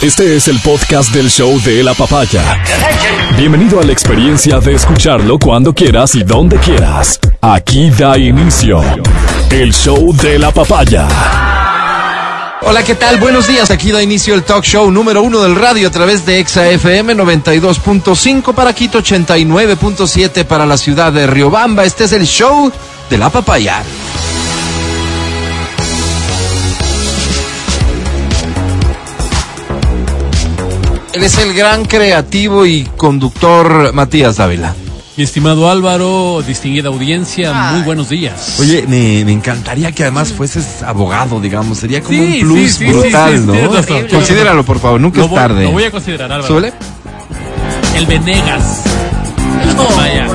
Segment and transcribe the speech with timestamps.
[0.00, 2.62] Este es el podcast del show de la papaya.
[3.36, 7.18] Bienvenido a la experiencia de escucharlo cuando quieras y donde quieras.
[7.40, 8.80] Aquí da inicio
[9.50, 11.08] el show de la papaya.
[12.62, 13.18] Hola, ¿qué tal?
[13.18, 13.72] Buenos días.
[13.72, 17.16] Aquí da inicio el talk show número uno del radio a través de Exa FM
[17.16, 21.84] 92.5 para Quito, 89.7 para la ciudad de Riobamba.
[21.84, 22.70] Este es el show
[23.10, 23.82] de la papaya.
[31.18, 34.72] Él es el gran creativo y conductor Matías Dávila.
[35.16, 38.54] Mi estimado Álvaro, distinguida audiencia, muy buenos días.
[38.60, 41.78] Oye, me, me encantaría que además fueses abogado, digamos.
[41.78, 43.72] Sería como Sí, un plus sí, sí, brutal, sí, sí, ¿no?
[43.74, 45.00] razón, Considéralo, por favor.
[45.00, 45.64] Nunca lo, es voy, tarde.
[45.64, 46.46] lo voy a considerar, Álvaro.
[46.46, 46.72] ¿Súbele?
[47.96, 48.82] El Venegas.
[49.68, 50.28] El papaya.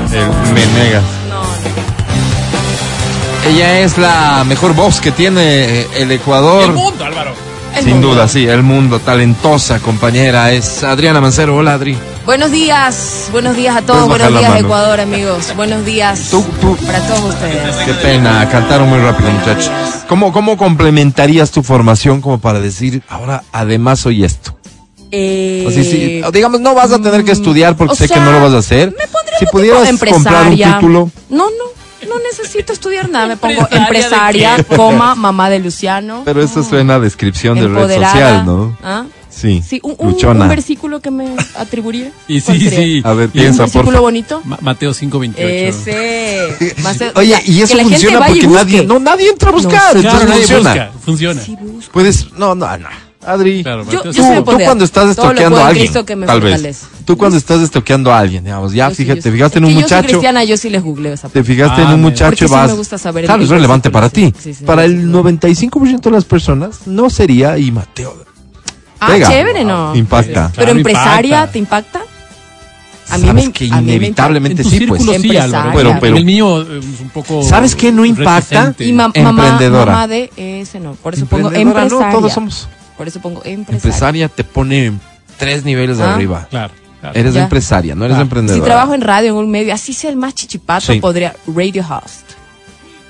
[0.52, 1.02] Menegas.
[3.46, 6.64] Ella es la mejor voz que tiene el Ecuador.
[6.64, 7.04] El mundo,
[7.82, 10.52] Sin duda, sí, el mundo, talentosa compañera.
[10.52, 11.56] Es Adriana Mancero.
[11.56, 11.96] Hola, Adri.
[12.24, 14.60] Buenos días, buenos días a todos, buenos días.
[14.60, 16.76] Ecuador amigos, buenos días Tú, tú.
[16.86, 17.76] para todos ustedes.
[17.84, 19.70] Qué pena, cantaron muy rápido, muchachos.
[20.08, 24.56] ¿Cómo, ¿Cómo complementarías tu formación como para decir, ahora además soy esto?
[25.10, 28.40] Eh, sí, digamos, no vas a tener que estudiar porque o sé que no lo
[28.40, 28.94] vas a hacer.
[28.98, 31.10] Me Si pudieras comprar un título.
[31.28, 31.64] No, no,
[32.06, 36.22] no necesito estudiar nada, me pongo ¿Empresaria de coma, mamá de Luciano.
[36.24, 38.76] Pero eso suena a descripción de red social, ¿no?
[38.82, 39.04] ¿Ah?
[39.28, 39.62] Sí.
[39.68, 42.12] Sí, un, un- un versículo que me atribuiría.
[42.28, 42.78] Y ¿Cuál sí, sería?
[42.78, 43.02] sí.
[43.04, 44.40] A ver, piensa, ¿Un por versículo bonito?
[44.44, 45.34] Ma- Mateo 5.28.
[45.38, 46.74] Ese.
[46.82, 49.94] Más- Oye, y que eso la gente funciona porque nadie, no, nadie entra a buscar,
[49.94, 50.70] No, entonces Claro, nadie funciona.
[50.70, 50.92] busca.
[51.04, 51.40] Funciona.
[51.42, 51.56] Sí.
[51.92, 52.88] Puedes, no, no, no.
[53.26, 56.40] Adri, Claro, Yo- Mateo yo tú, cuando estás estoqueando a en alguien, que me tal
[56.40, 56.82] vez.
[57.04, 59.34] Tú cuando estás estoqueando a alguien, digamos, ya Yo sí, fíjate, te sí.
[59.36, 61.82] fijaste en un que Yo soy muchacho, cristiana, yo sí les googleo esa te fijaste
[61.82, 62.70] en un muchacho, sí vas.
[62.70, 64.32] me gusta saber claro, el es relevante para ti.
[64.36, 64.52] sí.
[64.52, 65.06] Sí, sí, para sí, el sí.
[65.06, 68.14] 95% de las personas no sería y Mateo.
[69.00, 69.28] Ah, Pega.
[69.28, 69.94] chévere, ¿no?
[69.94, 70.50] Impacta.
[70.54, 71.52] Pero Claro, empresaria, impacta.
[71.52, 72.00] ¿te impacta?
[73.06, 75.02] Sabes que a mí me inevitablemente En tu sí, pues.
[75.02, 75.36] sí.
[75.36, 75.98] Álvaro.
[76.00, 77.42] Pero- el mío eh, es un poco.
[77.42, 78.66] ¿Sabes qué no impacta?
[78.66, 78.84] reticente.
[78.86, 79.92] Y ma- mamá, Emprendedora.
[79.92, 80.92] mamá de ese no.
[80.94, 82.06] Por eso pongo empresaria.
[82.06, 82.66] No, todos somos.
[82.96, 83.74] Por eso pongo empresaria.
[83.76, 84.92] Empresaria te pone
[85.38, 86.14] tres niveles Ah.
[86.14, 86.46] arriba.
[86.50, 86.72] Claro.
[87.00, 87.18] claro.
[87.18, 87.42] Eres Ya.
[87.42, 88.62] empresaria, no eres emprendedora.
[88.62, 91.00] Si trabajo en radio, en un medio, así sea el más chichipato, Sí.
[91.00, 92.22] podría radio host.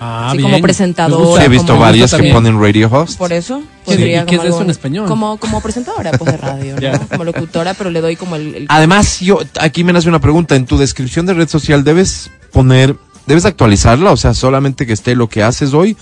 [0.00, 0.50] Ah, así bien.
[0.50, 1.40] como presentadora.
[1.40, 2.34] Sí, he visto como- varios que también.
[2.34, 3.16] ponen radio host.
[3.16, 5.06] Por eso Sí, podría ¿y qué como es eso algo- en español?
[5.08, 6.74] Como, como presentadora pues, de radio.
[6.80, 6.98] ¿no?
[7.08, 8.54] Como locutora, pero le doy como el...
[8.54, 10.56] el- Además, yo aquí me nace una pregunta.
[10.56, 12.96] En tu descripción de red social debes poner,
[13.26, 15.96] debes actualizarla, o sea, solamente que esté lo que haces hoy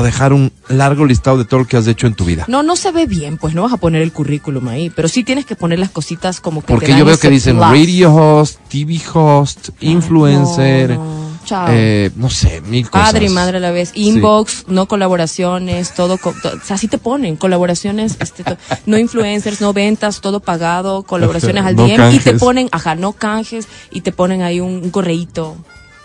[0.00, 2.44] o dejar un largo listado de todo lo que has hecho en tu vida.
[2.46, 5.24] No, no se ve bien, pues no vas a poner el currículum ahí, pero sí
[5.24, 7.68] tienes que poner las cositas como que te Porque dan yo veo que dicen plus.
[7.68, 11.28] radio host, TV host, influencer, No,
[11.70, 13.08] eh, no sé, mil cosas.
[13.12, 16.88] Padre y madre a la vez, inbox, no colaboraciones, todo, co- to- o sea, así
[16.88, 18.44] te ponen, colaboraciones, este,
[18.86, 23.12] no influencers, no ventas, todo pagado, colaboraciones al No DM, y te ponen, ajá, no
[23.14, 25.56] canjes, y te ponen ahí un, un correíto,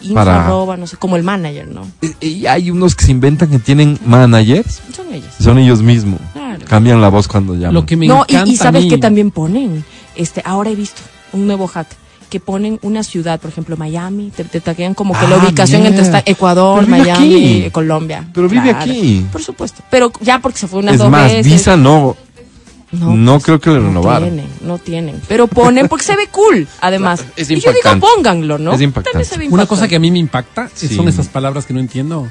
[0.03, 1.87] info Para- arroba, no sé, como el manager, ¿no?
[2.21, 5.29] Y- Y hay unos que se inventan que tienen managers, Son ellos.
[5.39, 6.19] son ellos mismos.
[6.33, 6.65] Claro.
[6.67, 7.73] Cambian la voz cuando llaman.
[7.73, 9.83] Lo que me no, y, encanta y sabes a mí- que también ponen,
[10.15, 11.87] este, ahora he visto un nuevo hack
[12.29, 15.85] que ponen una ciudad, por ejemplo, Miami, te, te taguean como que la Ah, ubicación
[15.85, 16.17] entre mierda.
[16.19, 17.11] está Ecuador, Miami,
[17.65, 17.69] aquí.
[17.71, 18.27] Colombia.
[18.33, 19.23] Pero vive aquí.
[19.31, 19.83] Por supuesto.
[19.91, 21.45] Pero ya porque se fue unas es dos más, veces.
[21.45, 22.15] Visa no,
[22.93, 24.29] no pues, creo que le no renovaron.
[24.29, 25.21] tienen, no tienen.
[25.27, 27.23] Pero ponen porque se ve cool, además.
[27.35, 28.05] Es y yo digo, impactante.
[28.15, 28.73] pónganlo, ¿no?
[28.73, 29.11] Es impactante.
[29.11, 29.99] También se ve Una cosa que a impactante.
[29.99, 30.87] mí me impacta Sí.
[30.95, 32.29] son esas palabras que no entiendo.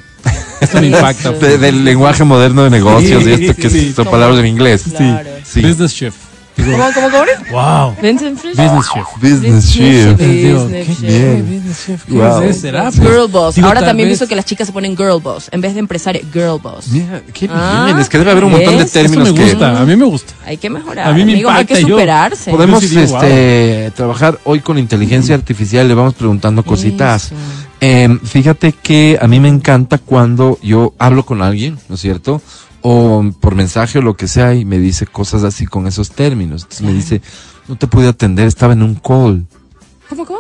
[0.61, 1.33] Esto me impacta.
[1.33, 3.93] De- del lenguaje moderno de negocios y esto que Sí.
[3.93, 4.85] son palabras en inglés.
[4.97, 5.29] Claro.
[5.45, 5.61] Sí.
[5.61, 6.15] Business chef.
[6.57, 7.25] ¿Cómo, cómo, cómo?
[7.51, 7.95] wow.
[8.01, 8.57] Vincent Frisch.
[8.57, 9.07] Business chef.
[9.21, 10.13] Business chef.
[10.19, 11.01] Business ¿qué- chef.
[11.01, 11.47] Bien.
[11.59, 12.05] Business chef.
[12.05, 12.43] ¿Qué Wow.
[12.43, 12.61] es eso?
[12.61, 12.91] ¿Será?
[12.93, 13.55] Girl boss.
[13.55, 15.49] Digo, Ahora también he visto que las chicas se ponen girl boss.
[15.51, 16.89] En vez de empresaria, girl boss.
[16.89, 17.59] Mira, qué bien.
[17.61, 19.97] Ah, es que debe haber un montón de términos Eso me que gusta, a mí
[19.97, 20.35] me gusta.
[20.47, 21.09] Hay que mejorar.
[21.09, 22.51] A mí me amigos, hay que impacta, yo- superarse.
[22.51, 25.89] podemos Yo sí digo, este, trabajar hoy con inteligencia artificial.
[25.89, 27.27] Le vamos preguntando cositas.
[27.27, 27.35] Eso.
[27.81, 32.41] Eh, fíjate que a mí me encanta cuando yo hablo con alguien, ¿no es cierto?
[32.83, 36.63] O por mensaje o lo que sea y me dice cosas así con esos términos.
[36.63, 37.23] Entonces me dice,
[37.69, 39.47] no te pude atender, estaba en un call,
[40.09, 40.39] ¿Cómo, cómo?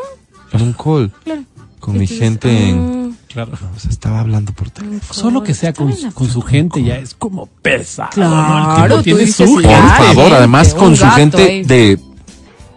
[0.52, 1.42] en un call Claro.
[1.80, 3.14] con mi gente en...
[3.14, 3.52] ah, Claro.
[3.74, 5.00] O sea, estaba hablando por teléfono.
[5.14, 8.10] Solo que sea con, con su gente ya es como pesado.
[8.12, 8.96] Claro, ¿no?
[8.96, 9.62] El tipo tú tiene su Por
[10.06, 11.64] favor, además con su gente ahí.
[11.64, 11.98] de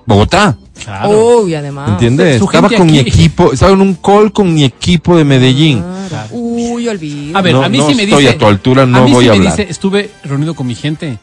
[0.06, 0.58] Bogotá.
[0.84, 1.40] Claro.
[1.44, 1.90] Uy, además.
[1.92, 2.38] ¿Entiendes?
[2.40, 3.10] su Estaba con mi aquí.
[3.10, 5.84] equipo, estaba en un call con mi equipo de Medellín.
[6.10, 6.28] Claro.
[6.32, 7.38] Uy, olvido.
[7.38, 8.36] A ver, No, a mí no sí me estoy dice.
[8.36, 9.56] a tu altura, no mí voy sí a me hablar.
[9.58, 11.18] dice, estuve reunido con mi gente.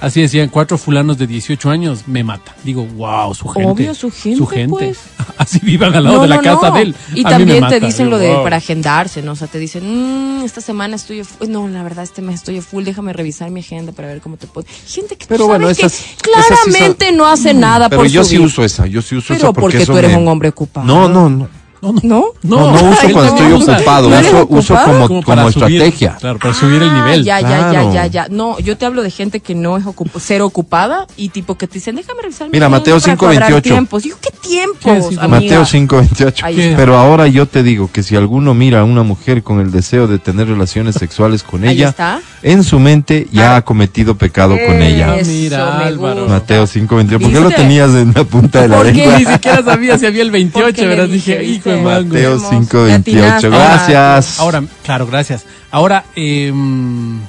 [0.00, 2.54] Así decían, cuatro fulanos de 18 años me mata.
[2.62, 3.68] Digo, wow, su gente.
[3.70, 4.98] Obvio, su gente, pues.
[5.38, 6.94] Así vivan al lado de la casa de él.
[7.14, 8.42] Y A mí me también te dicen Digo, lo de wow.
[8.42, 9.32] para agendarse, ¿no?
[9.32, 12.62] O sea, te dicen, mm, esta semana estoy, no, la verdad, este mes estoy a
[12.62, 14.66] full, déjame revisar mi agenda para ver cómo te puedo.
[14.86, 17.88] Gente que Pero tú bueno, sabes que esas- esas sí son- claramente no hace nada
[17.88, 18.46] Pero por yo su sí vida.
[18.46, 20.50] uso esa, yo sí uso Pero esa porque, porque eso tú eres me- un hombre
[20.50, 20.86] ocupado.
[20.86, 21.48] No, no, no.
[21.84, 22.00] No, no.
[22.02, 22.24] ¿No?
[22.42, 24.86] No, no uso Ay, cuando estoy ocupado, ¿No eres uso, uso ocupado?
[24.92, 26.16] como, Como como, para subir, estrategia.
[26.18, 27.24] claro, para subir el Ah, nivel.
[27.24, 27.72] Ya, ya, Claro.
[27.72, 28.26] ya, ya, ya.
[28.30, 31.66] No, yo te hablo de gente que no es ocup cero ocupada y tipo que
[31.66, 33.62] te dicen, déjame revisar mi Mira, agenda Mateo para cuadrar 5:28.
[33.62, 34.02] tiempos.
[34.02, 35.12] Digo, ¿qué tiempos.
[35.28, 36.44] Mateo 5:28.
[36.44, 36.74] Ahí ¿Qué?
[36.76, 40.06] Pero ahora yo te digo que si alguno mira a una mujer con el deseo
[40.06, 42.20] de tener relaciones sexuales con ella, está.
[42.42, 43.56] en su mente ya Ah.
[43.56, 45.16] ha cometido pecado con ella.
[45.26, 46.28] Mira, Álvaro.
[46.28, 47.20] Mateo 5:28.
[47.20, 49.18] ¿Por qué lo tenías en la punta de la lengua?
[49.18, 51.08] Ni siquiera sabía si había el 28, Porque le ¿verdad?
[51.08, 51.82] Dije, hijo de.
[52.04, 52.50] Mateo Hermoso.
[52.50, 52.88] 5:28.
[52.88, 53.48] Latinaste.
[53.48, 54.40] Gracias.
[54.40, 55.44] Ahora, claro, gracias.
[55.70, 57.20] Ahora, em,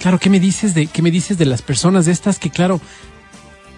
[0.00, 2.80] claro, ¿qué me dices de qué me dices de las personas estas que, claro,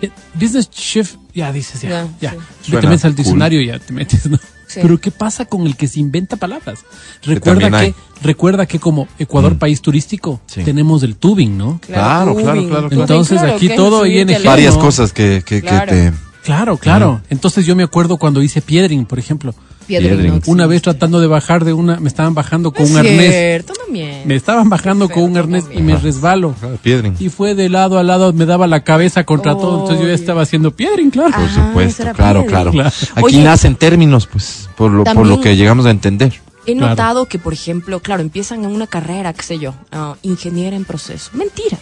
[0.01, 1.89] eh, business chef, ya dices, ya,
[2.21, 2.71] Ya, ya, sí.
[2.73, 3.17] te metes al cool.
[3.17, 4.39] diccionario, ya te metes, ¿no?
[4.69, 4.81] Sí.
[4.83, 6.81] Pero ¿qué pasa con el que se inventa palabras?
[7.25, 9.59] Recuerda que, recuerda que como Ecuador, Mm.
[9.59, 10.63] país turístico, Sí.
[10.63, 11.81] tenemos el tubing, ¿no?
[11.87, 12.69] Claro, claro, tubing.
[12.69, 14.45] claro, Tubing, Entonces, aquí todo ING.
[14.45, 14.81] Varias no.
[14.83, 15.91] cosas que, que, que Claro.
[15.91, 16.13] te...
[16.45, 17.21] Claro, claro.
[17.31, 19.55] Entonces yo me acuerdo cuando hice piedring, por ejemplo.
[19.89, 20.29] Piedra Piedra.
[20.29, 20.47] inox.
[20.47, 23.33] Una vez tratando de bajar de una, me estaban bajando con un arnés.
[23.33, 23.93] cierto, no.
[23.93, 26.55] Me estaban bajando con un arnés y me resbalo.
[26.63, 27.17] Ah, Piedrin.
[27.19, 29.81] Y fue de lado a lado, me daba la cabeza contra todo.
[29.81, 31.33] Entonces yo ya estaba haciendo piedring, claro.
[31.33, 32.49] Por Ah, supuesto, claro, Piedrin.
[32.51, 32.71] claro.
[32.73, 32.91] Claro.
[33.15, 33.43] Aquí Oye.
[33.43, 36.35] nacen términos, pues, por lo, por lo que llegamos a entender.
[36.67, 36.91] He Claro.
[36.91, 40.85] notado que, por ejemplo, claro, empiezan en una carrera, qué sé yo, ah, ingeniera en
[40.85, 41.31] proceso.
[41.33, 41.79] Mentira.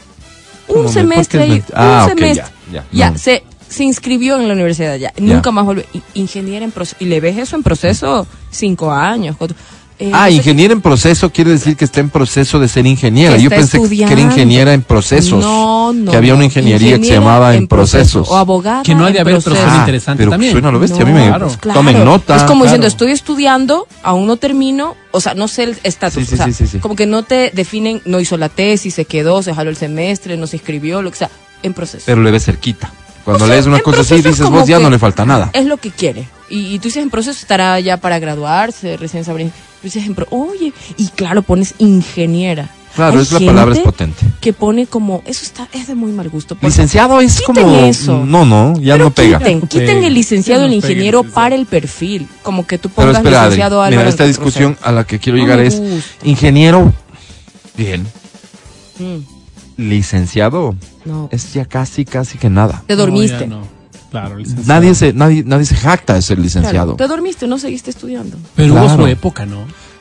[0.69, 2.44] ¿Cómo Un me- semestre ment- Ah, un semestre.
[2.73, 3.19] ya, ya, Ya, no.
[3.19, 5.12] se, se inscribió en la universidad ya.
[5.18, 5.66] Nunca más.
[5.92, 6.96] I- Ingeniera en proceso.
[7.00, 9.36] Y le ves eso en proceso cinco años.
[9.38, 9.56] cuatro-
[9.98, 12.86] Eh, Ah, no sé ingeniera en proceso quiere decir que está en proceso de ser
[12.86, 13.38] ingeniera.
[13.38, 15.40] Yo pensé que era ingeniera en procesos.
[15.42, 16.10] No, no.
[16.10, 16.44] Que había una no.
[16.44, 18.28] ingeniería que se Ingeniera llamaba en proceso, procesos.
[18.28, 18.82] O abogada.
[18.82, 19.64] Que no ha de haber, pero proceso.
[19.64, 20.52] suena interesante pero también.
[20.52, 21.00] Suena lo bestia.
[21.02, 21.80] a mí No, me claro.
[21.80, 22.36] Tomen nota.
[22.36, 26.24] Es como diciendo, estoy estudiando, aún no termino, o sea, no sé el estatus.
[26.24, 26.78] Sí, sí, o sea, sí, sí, sí.
[26.78, 30.36] Como que no te definen, no hizo la tesis, se quedó, se jaló el semestre,
[30.36, 31.30] no se inscribió, lo que sea,
[31.62, 32.02] en proceso.
[32.04, 32.92] Pero le ves cerquita.
[33.26, 35.50] Cuando O sea, lees una cosa así, dices, vos ya no le falta nada.
[35.52, 36.26] Es lo que quiere.
[36.49, 39.46] Y, y tú dices en proceso, estará ya para graduarse, recién sabré.
[39.46, 39.50] Tú
[39.82, 42.70] dices en pro, oye, y claro, pones ingeniera.
[42.94, 44.25] Claro, Hay es la palabra es potente.
[44.40, 46.56] Que pone como, eso está, es de muy mal gusto.
[46.62, 47.61] Licenciado es como.
[47.84, 48.25] eso.
[48.25, 49.38] No, no, ya Pero no pega.
[49.38, 51.34] Quiten, No quiten el licenciado el no pegue, ingeniero licenciado.
[51.34, 52.26] para el perfil.
[52.43, 55.19] Como que tú Pero pongas espera, Adri, licenciado mira, Álvaro esta discusión a la que
[55.19, 56.26] quiero No llegar me es gusta.
[56.28, 56.94] ingeniero,
[57.76, 58.06] bien,
[58.99, 59.19] Mm,
[59.76, 60.75] licenciado,
[61.05, 61.28] no.
[61.32, 62.82] es ya casi, casi que nada.
[62.87, 63.46] Te dormiste.
[63.46, 63.61] no.
[64.11, 64.69] Claro, licenciado.
[64.69, 66.94] Nadie se, nadie, nadie se jacta de ser Claro, licenciado.
[66.96, 68.37] te dormiste, no seguiste estudiando.
[68.55, 69.02] Pero hubo Claro.
[69.02, 69.58] su época, ¿no?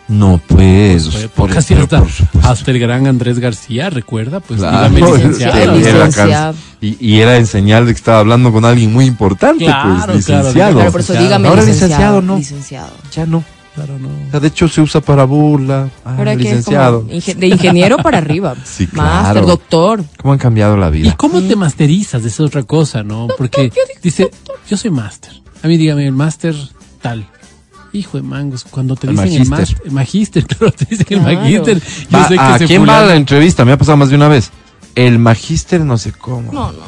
[0.07, 2.48] No, pues, Su por, pero hasta, por supuesto.
[2.51, 5.74] hasta el gran Andrés García, recuerda, pues Claro, dígame licenciado.
[5.75, 10.13] era y, y era en señal de que estaba hablando con alguien muy importante, Claro,
[10.13, 10.74] pues, claro, licenciado.
[10.75, 11.24] Claro, por eso Licenciado.
[11.24, 11.89] dígame Ahora licenciado.
[11.89, 12.38] licenciado, no.
[12.38, 12.92] Licenciado.
[13.16, 13.44] Ya no.
[13.75, 14.07] Claro, no.
[14.07, 15.89] O sea, de hecho se usa para burla.
[16.06, 17.01] Ah, Ahora que es licenciado.
[17.04, 18.56] de ingeniero para arriba.
[18.66, 19.48] Sí, Máster, claro.
[19.48, 20.04] doctor.
[20.22, 21.16] ¿Cómo han cambiado la ¿Y vida?
[21.18, 22.22] cómo te masterizas?
[22.22, 23.27] Esa es otra cosa, ¿no?
[23.38, 24.31] Porque dice,
[24.69, 25.31] yo soy máster.
[25.62, 26.56] A mí dígame, el máster
[27.01, 27.27] tal.
[27.92, 31.22] Hijo de mangos, cuando te El dicen el máster, el magíster, claro, te dicen el
[31.22, 31.80] magíster.
[31.80, 33.63] Yo Va, sé que ¿A ese quién va a la entrevista?
[33.66, 34.51] Me ha pasado más de una vez.
[34.95, 36.51] El magíster no sé cómo.
[36.54, 36.80] No, no.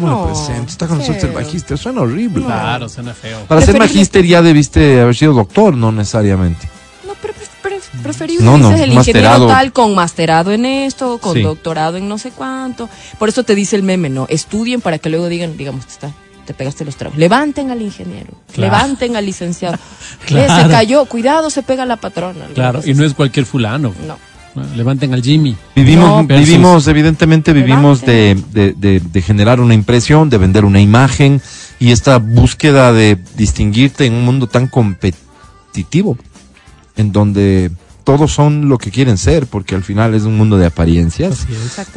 [0.00, 0.70] ¿Cómo no, presento?
[0.70, 1.78] Está con nosotros el magíster.
[1.78, 2.44] Suena horrible.
[2.44, 3.40] Claro, suena feo.
[3.46, 6.68] Para ser magíster ya debiste haber sido doctor, no necesariamente.
[7.06, 11.42] No, pero pre- preferible No, no, el ingeniero tal con masterado en esto, con Sí.
[11.42, 12.88] doctorado en no sé cuánto.
[13.18, 14.26] Por eso te dice el meme, ¿no?
[14.28, 16.10] Estudien para que luego digan, digamos, te, está,
[16.46, 17.18] te pegaste los tragos.
[17.18, 18.72] Levanten al ingeniero, Claro.
[18.72, 19.78] levanten al licenciado.
[20.26, 20.52] Claro.
[20.60, 22.46] Eh, se cayó, cuidado, se pega la patrona.
[22.54, 23.92] Claro, y no es cualquier fulano.
[24.06, 24.18] No.
[24.76, 25.56] Levanten al Jimmy.
[25.74, 30.80] Vivimos, No, vivimos evidentemente vivimos de, de, de- de generar una impresión, de vender una
[30.80, 31.40] imagen
[31.78, 36.16] y esta búsqueda de distinguirte en un mundo tan competitivo,
[36.96, 37.70] en donde
[38.04, 41.46] todos son lo que quieren ser, porque al final es un mundo de apariencias.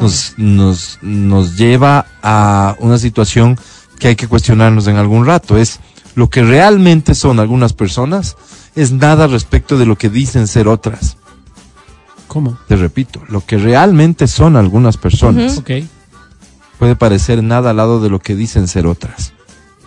[0.00, 3.56] Nos, nos, nos lleva a una situación
[3.98, 5.56] que hay que cuestionarnos en algún rato.
[5.56, 5.78] Es
[6.16, 8.36] lo que realmente son algunas personas,
[8.74, 11.16] es nada respecto de lo que dicen ser otras.
[12.30, 12.56] ¿Cómo?
[12.68, 15.54] Te repito, lo que realmente son algunas personas
[16.78, 19.32] puede parecer nada al lado de lo que dicen ser otras.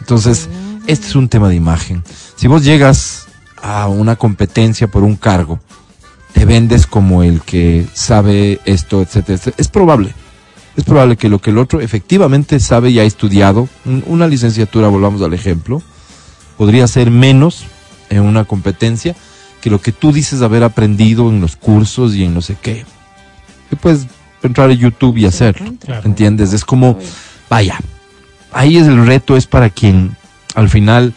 [0.01, 0.49] Entonces,
[0.85, 2.03] este es un tema de imagen.
[2.35, 3.27] Si vos llegas
[3.61, 5.61] a una competencia por un cargo,
[6.33, 9.55] te vendes como el que sabe esto, etcétera, etcétera.
[9.57, 10.13] Es probable.
[10.75, 14.89] Es probable que lo que el otro efectivamente sabe y ha estudiado, un- una licenciatura,
[14.89, 15.81] volvamos al ejemplo,
[16.57, 17.63] podría ser menos
[18.09, 19.15] en una competencia
[19.63, 22.85] que lo que tú dices haber aprendido en los cursos y en no sé qué.
[23.69, 24.07] Que pues
[24.41, 25.73] entrar a YouTube y hacerlo.
[26.03, 26.51] ¿Entiendes?
[26.51, 26.99] Es como,
[27.49, 27.79] vaya,
[28.51, 30.17] ahí es el reto, es para quien
[30.53, 31.13] al final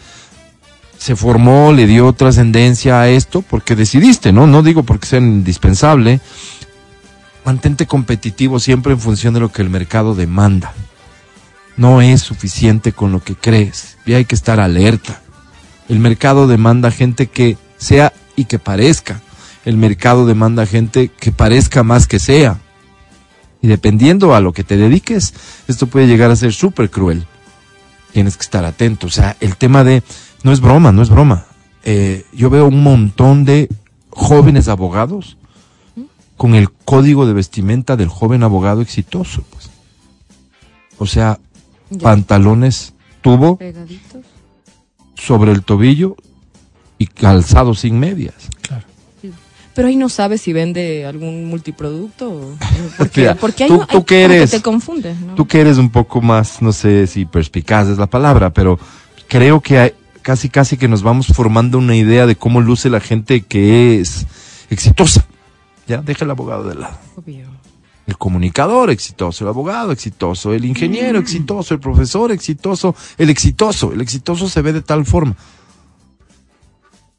[0.97, 4.47] se formó, le dio trascendencia a esto, porque decidiste, ¿no?
[4.47, 6.21] No digo porque sea indispensable.
[7.43, 10.71] Mantente competitivo siempre en función de lo que el mercado demanda.
[11.75, 13.97] No es suficiente con lo que crees.
[14.05, 15.19] Y hay que estar alerta.
[15.89, 19.19] El mercado demanda gente que sea y que parezca.
[19.65, 22.59] El mercado demanda gente que parezca más que sea.
[23.61, 25.33] Y dependiendo a lo que te dediques,
[25.67, 27.25] esto puede llegar a ser súper cruel.
[28.13, 29.07] Tienes que estar atento.
[29.07, 30.03] O sea, el tema de...
[30.43, 31.45] No es broma, no es broma.
[31.83, 33.67] Eh, yo veo un montón de
[34.11, 35.37] jóvenes abogados
[36.37, 39.43] con el código de vestimenta del joven abogado exitoso.
[39.49, 39.69] Pues.
[40.99, 41.39] O sea,
[41.89, 41.99] Ya.
[41.99, 44.21] pantalones tubo Pegaditos.
[45.15, 46.15] sobre el tobillo
[46.97, 48.33] y calzado sin medias.
[48.61, 48.83] Claro.
[49.73, 52.29] Pero ahí no sabes si vende algún multiproducto.
[52.31, 52.57] o-
[52.97, 55.35] Porque, Mira, porque hay, tú- tú que eres- te confundes, ¿no?
[55.35, 58.79] Tú que eres un poco más, no sé si perspicaz es la palabra, pero
[59.27, 62.99] creo que hay- casi casi que nos vamos formando una idea de cómo luce la
[62.99, 64.25] gente que es
[64.71, 65.25] exitosa.
[65.87, 66.97] Ya, deja el abogado de lado.
[67.15, 67.45] Obvio.
[68.07, 73.91] El comunicador exitoso, el abogado exitoso, el ingeniero exitoso, el profesor exitoso, el exitoso.
[73.93, 75.35] El exitoso se ve de tal forma.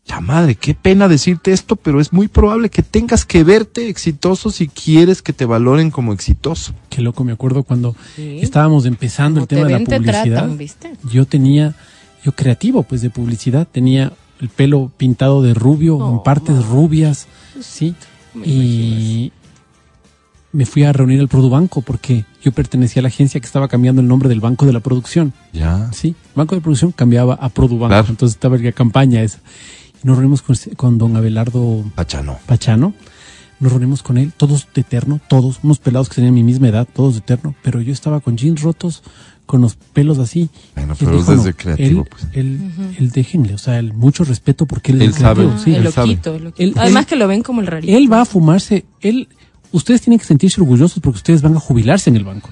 [0.08, 4.50] Ya madre, qué pena decirte esto, pero es muy probable que tengas que verte exitoso
[4.50, 6.72] si quieres que te valoren como exitoso.
[6.88, 8.38] Qué loco, me acuerdo cuando Sí.
[8.40, 10.22] estábamos empezando Como el tema te de la te publicidad.
[10.24, 10.92] tratan, ¿viste?
[11.12, 11.74] Yo tenía,
[12.24, 17.26] yo creativo pues de publicidad, tenía el pelo pintado de rubio, en Oh, partes rubias,
[17.60, 17.94] sí.
[18.34, 19.32] Me Y
[20.52, 24.00] me fui a reunir al Produbanco porque yo pertenecía a la agencia que estaba cambiando
[24.00, 25.34] el nombre del banco de la producción.
[25.52, 25.90] Ya.
[25.92, 28.06] Sí, banco de producción cambiaba a Produbanco, Claro.
[28.08, 29.40] entonces estaba en la campaña esa.
[30.02, 32.38] Nos reunimos con, con don Abelardo Pachano.
[32.46, 32.94] Pachano.
[33.60, 36.86] Nos reunimos con él, todos de terno, todos, unos pelados que tenían mi misma edad,
[36.92, 39.02] todos de terno, pero yo estaba con jeans rotos,
[39.46, 40.48] con los pelos así.
[40.76, 42.26] Bueno, él pero dijo, desde no, creativo, él, pues.
[42.34, 45.74] él, él déjenle, o sea, el mucho respeto porque él, Él es creativo, sabe, sí.
[45.74, 46.06] el él sabe.
[46.08, 46.62] loquito, el loquito.
[46.62, 47.92] Él- Además él- que lo ven como el rarito.
[47.96, 49.28] Él va a fumarse, él,
[49.72, 52.50] ustedes tienen que sentirse orgullosos porque ustedes van a jubilarse en el banco.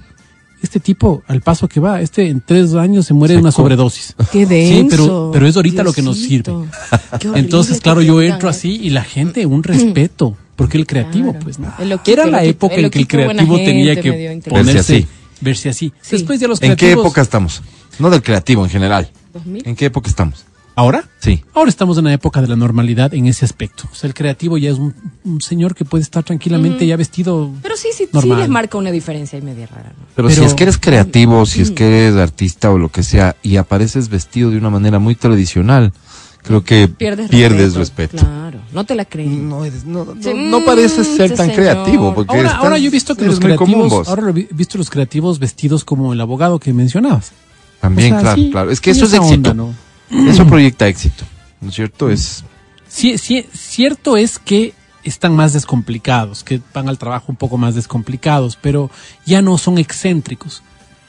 [0.67, 4.17] Este tipo, al paso que va, este en tres años se muere de una sobredosis.
[4.33, 4.75] Qué denso.
[4.75, 6.51] Sí, pero, pero es ahorita lo que nos sirve.
[6.51, 6.73] Horrible
[7.39, 8.59] Entonces, claro, yo entro eso.
[8.59, 11.45] así y la gente, un respeto, porque el creativo, Claro.
[11.45, 11.73] pues, ¿no?
[11.79, 15.09] El loquito, Era la época en que el creativo tenía gente, que ponerse, Verse
[15.41, 15.93] verse así.
[16.03, 16.17] Sí.
[16.17, 17.63] Después ya los ¿En qué época estamos?
[18.01, 19.09] No del creativo en general.
[19.35, 19.63] 2000.
[19.69, 20.45] ¿En qué época estamos?
[20.79, 21.05] ¿Ahora?
[21.21, 21.43] Sí.
[21.55, 23.85] Ahora estamos en la época de la normalidad en ese aspecto.
[23.91, 27.51] O sea, el creativo ya es un, un señor que puede estar tranquilamente ya vestido.
[27.63, 30.05] Pero sí, sí, sí les marca una diferencia y media rara, ¿no?
[30.15, 33.03] Pero, Pero- si es que eres creativo, si es que eres artista o lo que
[33.03, 35.95] sea, y apareces vestido de una manera muy tradicional,
[36.43, 38.19] creo que Pierdes, pierdes respeto.
[38.19, 39.31] Claro, no te la crees.
[39.31, 41.57] No, eres, no, no, Sí, no pareces ser sí, tan señor.
[41.63, 44.09] creativo, porque Ahora, ahora yo he visto que los creativos, vos.
[44.09, 47.33] ahora lo he visto los creativos vestidos como el abogado que mencionabas.
[47.81, 48.71] También, O sea, claro, sí, claro.
[48.71, 49.35] Es que eso es éxito.
[49.35, 49.86] onda, ¿no?
[50.11, 51.25] Eso proyecta éxito,
[51.61, 52.11] ¿no es cierto?
[52.11, 52.45] Es
[52.89, 54.73] Sí, sí, cierto es que
[55.05, 58.91] están más descomplicados, que van al trabajo un poco más descomplicados, pero
[59.25, 60.63] ya no son excéntricos,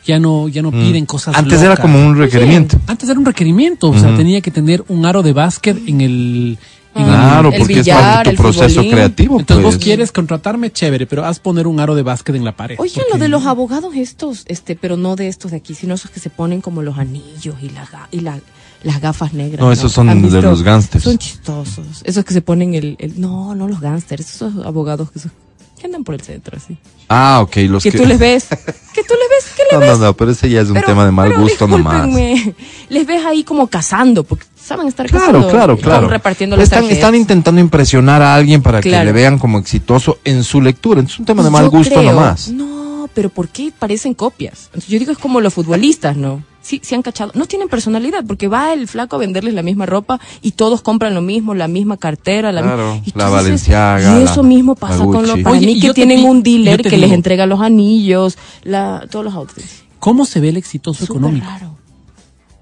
[0.05, 1.35] ya no, ya no piden cosas.
[1.35, 1.39] Mm.
[1.39, 2.79] Antes era como un requerimiento.
[2.87, 6.57] Antes era un requerimiento, o sea, tenía que tener un aro de básquet en el.
[6.93, 8.91] Claro, el porque es billar, parte de tu proceso futbolín.
[8.91, 9.39] creativo.
[9.39, 9.83] Entonces vos pues.
[9.83, 12.75] quieres contratarme, chévere, pero haz poner un aro de básquet en la pared.
[12.79, 16.09] Oigan, lo de los abogados estos, este, pero no de estos de aquí, sino esos
[16.09, 18.39] que se ponen como los anillos y, la, y la-
[18.87, 19.59] las gafas negras.
[19.59, 21.03] No, esos son ¿Han de los gángsters.
[21.03, 22.01] Son chistosos.
[22.03, 25.31] Esos que se ponen el, el- no, no los gángsters, esos abogados que, son-
[25.79, 26.77] que andan por el centro, así.
[27.09, 27.97] Ah, ok, los Que que...
[27.99, 29.99] tú les ves, que tú les ves, que No, les ves.
[29.99, 32.09] no, no, pero ese ya es un Pero- tema de mal gusto nomás.
[32.89, 35.47] Les ves ahí como cazando, porque saben estar Claro, cazando.
[35.49, 36.07] claro, claro.
[36.07, 40.43] repartiendo las están, están intentando impresionar a alguien para que le vean como exitoso en
[40.43, 41.01] su lectura.
[41.01, 42.49] Es un tema de Pues mal yo gusto creo- nomás.
[42.49, 44.65] No, pero ¿por qué parecen copias?
[44.67, 46.43] Entonces, yo digo es como los futbolistas, ¿no?
[46.67, 47.31] Sí, sí han cachado.
[47.33, 51.13] No tienen personalidad porque va el flaco a venderles la misma ropa y todos compran
[51.13, 53.03] lo mismo, la misma cartera, la Claro, misma.
[53.07, 55.39] y la Valenciaga, Y eso la- mismo pasa con los.
[55.39, 59.23] Para Oye, mí que te tienen un dealer que les entrega los anillos, la, todos
[59.23, 59.83] los outfits.
[59.99, 61.45] ¿Cómo se ve el exitoso Súper económico?
[61.47, 61.77] raro.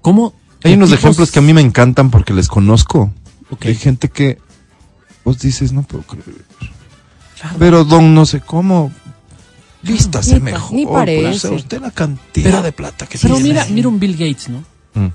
[0.02, 0.34] ¿Cómo?
[0.62, 3.10] Hay unos tipos- ejemplos que a mí me encantan porque les conozco.
[3.60, 4.38] Hay gente que
[5.24, 6.24] vos dices, no puedo creer.
[7.58, 8.92] Pero don no sé cómo,
[9.86, 10.72] vístase Ni mejor.
[10.76, 11.48] ni parece.
[11.48, 13.50] usted la cantidad Pero- de plata que Pero tiene.
[13.50, 14.64] mira, mira un Bill Gates, ¿no?
[14.94, 15.08] Mm.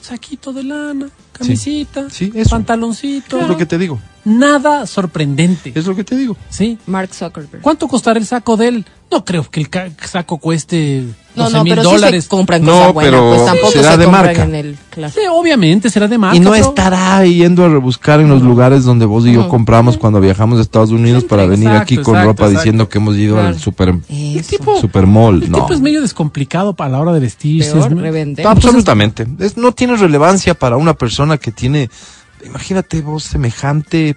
[0.00, 2.50] Saquito de lana, camisita, Sí, eso.
[2.50, 3.40] pantaloncito.
[3.40, 3.98] Es lo que te digo.
[4.28, 5.72] Nada sorprendente.
[5.74, 6.36] Es lo que te digo.
[6.50, 6.78] ¿Sí?
[6.86, 7.62] Mark Zuckerberg.
[7.62, 8.84] ¿Cuánto costará el saco de él?
[9.10, 9.68] No creo que el
[10.04, 11.02] saco cueste
[11.34, 12.24] No, 12 no, mil pero sí dólares.
[12.24, 14.44] se compran No, cosas buenas, pero pues tampoco será se de marca.
[14.44, 15.14] en el claro.
[15.14, 16.36] Sí, obviamente será de marca.
[16.36, 19.96] Y no pero- estará yendo a rebuscar en los lugares donde vos y yo compramos
[19.96, 22.58] cuando viajamos a Estados Unidos para venir Exacto, aquí con exacto, ropa exacto.
[22.60, 25.42] diciendo que hemos ido al super, El tipo, super mall.
[25.42, 25.60] el No.
[25.62, 27.72] tipo es medio descomplicado para la hora de vestirse.
[27.72, 28.44] Peor, es me- revender.
[28.44, 29.26] No, absolutamente.
[29.38, 31.88] Es- no tiene relevancia para una persona que tiene,
[32.44, 34.16] imagínate vos, semejante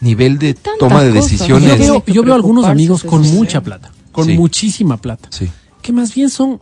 [0.00, 1.30] nivel de toma de cosas.
[1.30, 1.70] decisiones.
[1.70, 4.36] Yo veo, que yo veo algunos amigos con mucha plata, con Sí.
[4.36, 5.48] muchísima plata, Sí,
[5.82, 6.60] que más bien son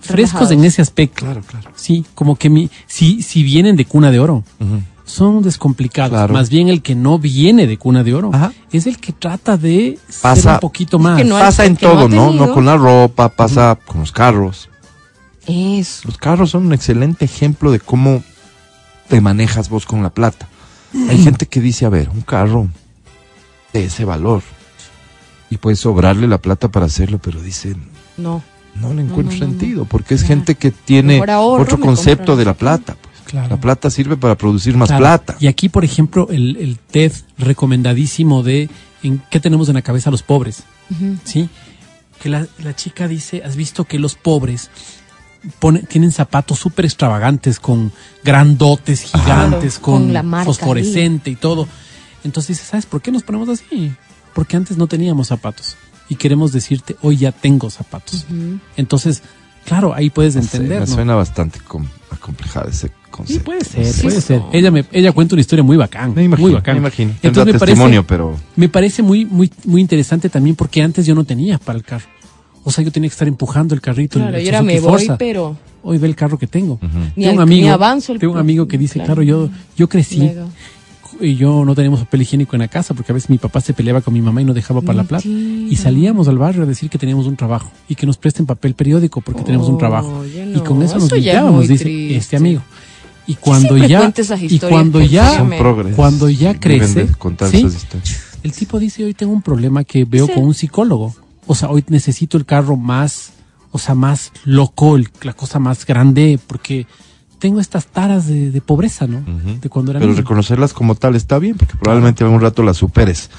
[0.00, 0.50] frescos Relajados.
[0.52, 1.24] en ese aspecto.
[1.24, 1.70] claro, claro.
[1.76, 4.44] Sí, como que mi, si, si vienen de cuna de oro,
[5.04, 6.10] son descomplicados.
[6.10, 6.32] Claro.
[6.34, 8.52] Más bien el que no viene de cuna de oro Ajá.
[8.72, 11.16] es el que trata de ser un poquito más.
[11.18, 12.32] que no hay- pasa en no todo, ¿no?
[12.32, 14.68] No con la ropa, pasa con los carros.
[15.46, 16.02] Eso.
[16.06, 18.22] Los carros son un excelente ejemplo de cómo
[19.12, 20.48] te manejas vos con la plata.
[21.10, 22.68] Hay gente que dice, a ver, un carro
[23.74, 24.42] de ese valor
[25.50, 27.76] y puede sobrarle la plata para hacerlo, pero dicen,
[28.16, 28.42] No.
[28.74, 29.50] no le encuentro no, no, no.
[29.58, 30.36] sentido, porque es Claro.
[30.36, 32.96] gente que tiene ahorro, otro concepto de la plata.
[33.02, 33.12] pues.
[33.26, 33.48] Claro.
[33.50, 35.00] La plata sirve para producir más Claro.
[35.02, 35.36] plata.
[35.40, 38.70] Y aquí, por ejemplo, el, el TED recomendadísimo de
[39.02, 40.62] en qué tenemos en la cabeza los pobres.
[41.24, 41.50] ¿sí?
[42.22, 44.70] Que la, la chica dice, has visto que los pobres
[45.58, 47.92] pone- tienen zapatos súper extravagantes con
[48.24, 51.68] grandotes, gigantes, Claro, con, con la marca fosforescente y todo.
[52.24, 53.92] Entonces dice, ¿sabes por qué nos ponemos así?
[54.34, 55.76] Porque antes no teníamos zapatos
[56.08, 58.26] y queremos decirte, hoy ya tengo zapatos.
[58.76, 59.22] Entonces,
[59.64, 60.80] claro, ahí puedes entender.
[60.80, 60.94] me ¿no?
[60.94, 63.44] suena bastante com- acomplejado ese Sí, concepto.
[63.44, 64.40] puede ser, Sí, puede ser.
[64.54, 66.14] Ella, me, ella cuenta una historia muy bacán.
[66.14, 66.76] Me imagino, muy bacán.
[66.76, 67.10] me imagino.
[67.10, 71.04] Entonces Tendrá me parece, testimonio, pero me parece muy, muy, muy interesante también porque antes
[71.04, 72.06] yo no tenía para el carro.
[72.64, 74.18] O sea, yo tenía que estar empujando el carrito.
[74.18, 75.18] Claro, el y ahora me voy, Forza.
[75.18, 76.78] pero Hoy ve el carro que tengo.
[77.16, 79.06] Ni Tengo al- un amigo, ni avanzo el tengo un pro- amigo que dice, claro.
[79.16, 80.30] claro, yo, yo crecí
[81.20, 83.74] y yo no teníamos papel higiénico en la casa porque a veces mi papá se
[83.74, 85.26] peleaba con mi mamá y no dejaba para la plata.
[85.28, 88.74] Y salíamos al barrio a decir que teníamos un trabajo y que nos presten papel
[88.74, 90.24] periódico porque tenemos un trabajo.
[90.24, 92.16] Y con eso nos es limpiábamos, muy dice triste.
[92.16, 92.62] este amigo.
[93.26, 94.12] Y cuando ya
[94.48, 95.44] y cuando ya
[95.96, 97.66] cuando ya crece, de contar ¿sí?
[98.42, 100.32] el tipo dice, hoy tengo un problema que veo Sí.
[100.32, 101.14] con un psicólogo.
[101.46, 103.32] O sea, hoy necesito el carro más,
[103.70, 106.86] o sea, más loco, el- la cosa más grande, porque
[107.38, 109.22] tengo estas taras de, de pobreza, ¿no?
[109.60, 110.22] De cuando era Pero niño.
[110.22, 113.30] reconocerlas como tal está bien, porque probablemente algún rato las superes.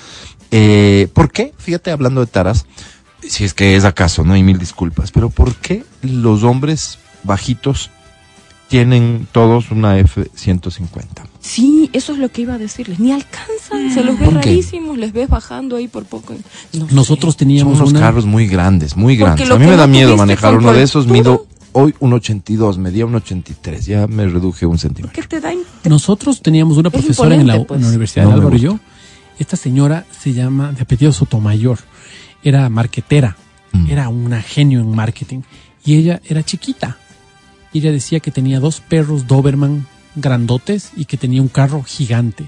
[0.52, 1.54] Eh, ¿Por qué?
[1.58, 2.66] Fíjate, hablando de taras,
[3.22, 7.90] si es que es acaso, no hay mil disculpas, pero ¿por qué los hombres bajitos
[8.78, 11.06] tienen todos una F-150?
[11.40, 13.00] Sí, eso es lo que iba a decirles.
[13.00, 16.34] Ni alcanzan, se los ve rarísimos, les ves bajando ahí por poco.
[16.74, 16.96] No sé.
[16.96, 18.00] Nosotros Son teníamos unos una...
[18.00, 19.50] carros muy grandes, muy grandes.
[19.52, 23.14] A mí me da miedo manejar uno de esos, mido hoy un 82, medía un
[23.14, 25.14] 83, ya me reduje un centímetro.
[25.22, 25.52] ¿Qué te da?
[25.86, 27.78] Nosotros teníamos una Es profesora en la, pues.
[27.78, 28.80] en la Universidad No de Álvaro y yo.
[29.38, 31.78] Esta señora se llama, de apellido Sotomayor,
[32.44, 33.38] era marquetera,
[33.72, 33.90] Mm.
[33.90, 35.42] era una genio en marketing.
[35.86, 36.98] Y ella era chiquita.
[37.74, 42.48] Y ella decía que tenía dos perros Doberman grandotes y que tenía un carro gigante.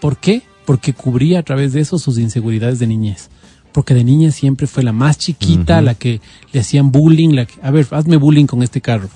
[0.00, 0.42] ¿Por qué?
[0.64, 3.28] Porque cubría a través de eso sus inseguridades de niñez.
[3.72, 6.20] Porque de niña siempre fue la más chiquita, la que
[6.52, 9.08] le hacían bullying, la que, a ver, hazme bullying con este carro.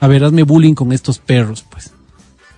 [0.00, 1.92] A ver, hazme bullying con estos perros, pues.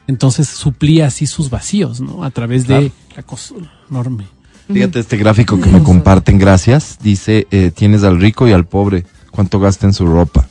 [0.08, 2.24] Entonces suplía así sus vacíos, ¿no?
[2.24, 3.54] A través de la cosa
[3.88, 4.24] enorme.
[4.72, 6.98] Fíjate este gráfico que me comparten, gracias.
[7.02, 10.48] Dice, eh, tienes al rico y al pobre, cuánto gasta en su ropa.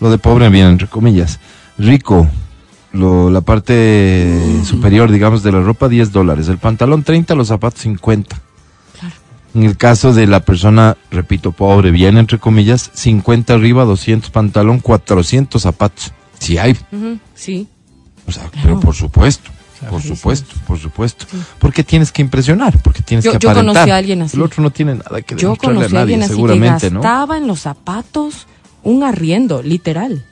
[0.00, 1.38] Lo de pobre viene entre comillas.
[1.78, 2.26] Rico,
[2.92, 6.48] lo, la parte superior, digamos, de la ropa, 10 dólares.
[6.48, 8.40] El pantalón, 30, los zapatos, 50.
[8.98, 9.14] Claro.
[9.54, 14.80] En el caso de la persona, repito, pobre, bien entre comillas, 50 arriba, 200 pantalón,
[14.80, 16.12] 400 zapatos.
[16.38, 16.76] Si hay,
[17.34, 17.68] Sí.
[18.26, 19.92] o sea, pero por supuesto, Claro.
[19.96, 21.26] por supuesto, por supuesto.
[21.30, 21.36] Sí.
[21.58, 23.74] Porque tienes que impresionar, porque tienes Yo- que yo aparentar.
[23.74, 24.36] conocí a alguien así.
[24.36, 26.94] El otro no tiene nada que Yo demostrarle a a nadie, alguien así seguramente, que
[26.94, 27.00] ¿no?
[27.00, 28.46] gastaba en los zapatos
[28.82, 30.24] un arriendo, literal.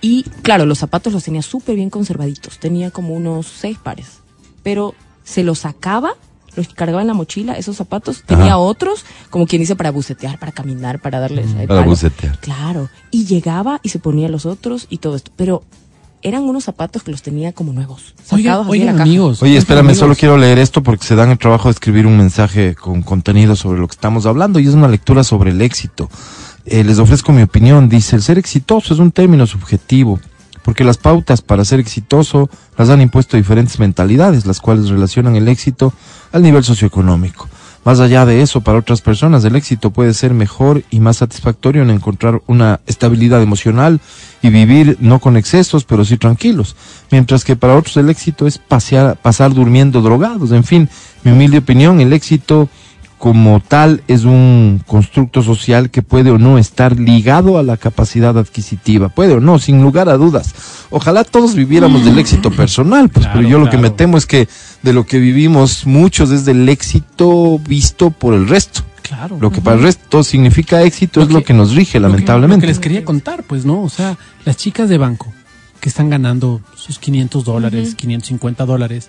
[0.00, 2.58] Y claro, los zapatos los tenía súper bien conservaditos.
[2.58, 4.18] Tenía como unos seis pares.
[4.62, 6.12] Pero se los sacaba,
[6.54, 8.22] los cargaba en la mochila, esos zapatos.
[8.26, 8.58] Tenía Ajá.
[8.58, 12.38] otros, como quien dice, para bucetear, para caminar, para darles eh, Para bucetear.
[12.40, 12.88] Claro.
[13.10, 15.32] Y llegaba y se ponía los otros y todo esto.
[15.36, 15.62] Pero
[16.22, 18.14] eran unos zapatos que los tenía como nuevos.
[18.32, 19.02] Oigan, sacados de la caja.
[19.04, 19.42] amigos.
[19.42, 19.98] Oye, espérame, amigos.
[19.98, 23.54] solo quiero leer esto porque se dan el trabajo de escribir un mensaje con contenido
[23.54, 26.10] sobre lo que estamos hablando y es una lectura sobre el éxito.
[26.66, 27.88] Eh, les ofrezco mi opinión.
[27.88, 30.18] Dice, el ser exitoso es un término subjetivo,
[30.64, 35.46] porque las pautas para ser exitoso las han impuesto diferentes mentalidades, las cuales relacionan el
[35.46, 35.92] éxito
[36.32, 37.48] al nivel socioeconómico.
[37.84, 41.82] Más allá de eso, para otras personas el éxito puede ser mejor y más satisfactorio
[41.82, 44.00] en encontrar una estabilidad emocional
[44.42, 46.74] y vivir no con excesos, pero sí tranquilos.
[47.12, 50.50] Mientras que para otros el éxito es pasear, pasar durmiendo drogados.
[50.50, 50.88] En fin,
[51.22, 52.68] mi humilde opinión, el éxito
[53.18, 58.36] como tal es un constructo social que puede o no estar ligado a la capacidad
[58.36, 60.54] adquisitiva, puede o no, sin lugar a dudas.
[60.90, 64.26] Ojalá todos viviéramos del éxito personal, pues, Claro, pero yo lo que me temo es
[64.26, 64.48] que
[64.82, 68.82] de lo que vivimos muchos es del éxito visto por el resto.
[69.02, 69.38] Claro.
[69.40, 72.12] Lo que para el resto significa éxito Lo es lo que- nos rige, Lo que-
[72.12, 72.66] lamentablemente.
[72.66, 73.82] Lo que les quería contar, pues, ¿no?
[73.82, 75.32] O sea, las chicas de banco
[75.80, 79.08] que están ganando sus 500 dólares, 550 dólares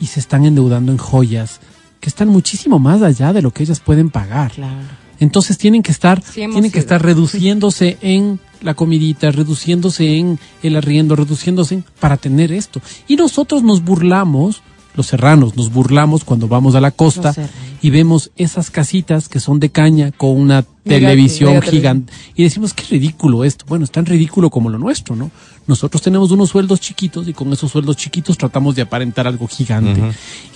[0.00, 1.60] y se están endeudando en joyas
[2.04, 4.52] que están muchísimo más allá de lo que ellas pueden pagar.
[4.52, 4.76] Claro.
[5.20, 10.76] Entonces tienen que estar, Sí, tienen que estar reduciéndose en la comidita, reduciéndose en el
[10.76, 12.82] arriendo, reduciéndose en- para tener esto.
[13.08, 14.60] Y nosotros nos burlamos,
[14.94, 17.34] los serranos nos burlamos cuando vamos a la costa
[17.82, 22.84] y vemos esas casitas que son de caña con una televisión gigante y decimos qué
[22.90, 23.64] ridículo esto.
[23.68, 25.30] Bueno, es tan ridículo como lo nuestro, ¿no?
[25.66, 30.00] Nosotros tenemos unos sueldos chiquitos y con esos sueldos chiquitos tratamos de aparentar algo gigante.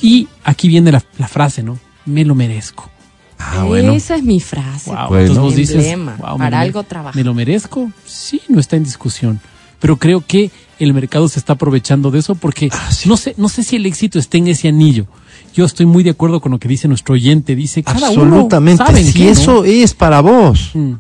[0.00, 1.78] Y aquí viene la, la frase, ¿no?
[2.06, 2.88] Me lo merezco.
[3.38, 3.92] Ah, bueno.
[3.92, 4.90] Esa es mi frase.
[4.90, 5.20] Wow, Bueno.
[5.20, 7.16] entonces vos dices, wow, Para algo trabaja.
[7.16, 7.90] ¿Me lo merezco?
[8.04, 9.40] Sí, no está en discusión.
[9.80, 10.50] Pero creo que
[10.84, 13.08] el mercado se está aprovechando de eso porque Ah, sí.
[13.08, 15.06] no sé, no sé si el éxito está en ese anillo.
[15.54, 17.56] Yo estoy muy de acuerdo con lo que dice nuestro oyente.
[17.56, 18.82] Dice, cada Absolutamente.
[18.86, 19.30] uno Si qué, ¿no?
[19.30, 20.70] eso es para vos.
[20.74, 20.92] Mm.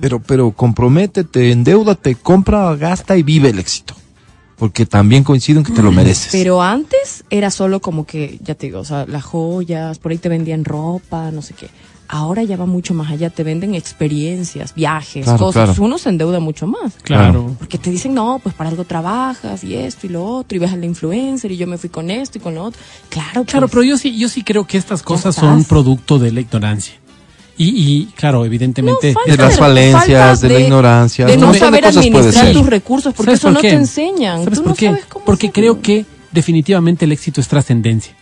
[0.00, 3.94] Pero, pero comprométete, endeudate, compra, gasta y vive el éxito.
[4.56, 6.28] Porque también coincido en que te lo mereces.
[6.32, 10.18] Pero antes era solo como que, ya te digo, o sea, las joyas, por ahí
[10.18, 11.68] te vendían ropa, no sé qué.
[12.08, 15.70] Ahora ya va mucho más allá, te venden experiencias, viajes, Claro, cosas.
[15.70, 15.82] claro.
[15.84, 16.94] Uno se endeuda mucho más.
[17.02, 17.54] Claro.
[17.58, 20.72] Porque te dicen, no, pues para algo trabajas y esto y lo otro, y ves
[20.72, 22.80] al influencer y yo me fui con esto y con lo otro.
[23.08, 26.32] Claro, Claro, pues, pero yo sí, yo sí creo que estas cosas son producto de
[26.32, 26.94] la ignorancia.
[27.58, 29.14] Y, y claro, evidentemente.
[29.14, 32.66] No, de las falencias, falta de, la ignorancia, de no montón saber de administrar tus
[32.66, 34.44] recursos, porque ¿Sabes eso por no te enseñan.
[34.44, 34.86] ¿Sabes Tú por no qué?
[34.86, 38.14] sabes cómo Porque creo que definitivamente el éxito es trascendencia.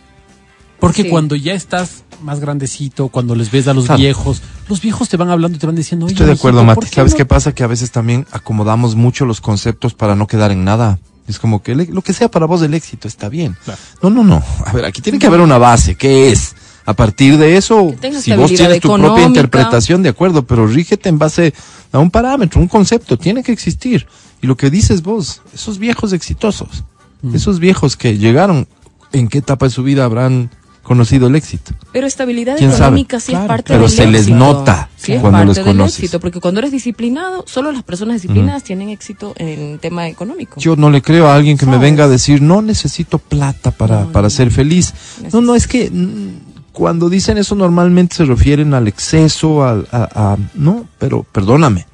[0.79, 1.09] Porque Sí.
[1.09, 3.99] cuando ya estás más grandecito, cuando les ves a los Claro.
[3.99, 6.67] viejos, los viejos te van hablando y te van diciendo, Oye, Estoy de acuerdo, mijito,
[6.67, 6.75] Mati.
[6.81, 7.17] ¿por qué ¿Sabes no?".
[7.17, 7.51] qué pasa?
[7.53, 10.99] Que a veces también acomodamos mucho los conceptos para no quedar en nada.
[11.27, 13.55] Es como que lo que sea para vos el éxito está bien.
[13.65, 13.79] Claro.
[14.03, 14.43] No, no, no.
[14.65, 15.95] A ver, aquí tiene que haber una base.
[15.95, 16.55] ¿Qué es?
[16.85, 21.17] A partir de eso, si vos tienes tu propia interpretación, de acuerdo, pero rígete en
[21.17, 21.51] base
[21.91, 23.17] a un parámetro, un concepto.
[23.17, 24.05] Tiene que existir.
[24.41, 26.83] Y lo que dices vos, esos viejos exitosos,
[27.23, 27.33] Mm.
[27.35, 28.67] esos viejos que llegaron,
[29.11, 30.51] ¿en qué etapa de su vida habrán
[30.85, 31.73] conocido el éxito?
[31.91, 34.37] Pero estabilidad económica sí Claro, es parte pero del se les éxito.
[34.37, 35.97] nota Sí es cuando parte los del conoces.
[35.99, 40.59] éxito, porque cuando eres disciplinado, solo las personas disciplinadas tienen éxito en tema económico.
[40.61, 41.89] Yo no le creo a alguien que me ¿Sabes?
[41.91, 44.29] venga a decir, no necesito plata para, No, para no.
[44.29, 44.93] ser feliz.
[45.33, 50.07] No, no, es que mm, cuando dicen eso normalmente se refieren al exceso, al, a,
[50.33, 51.85] a- No, pero perdóname.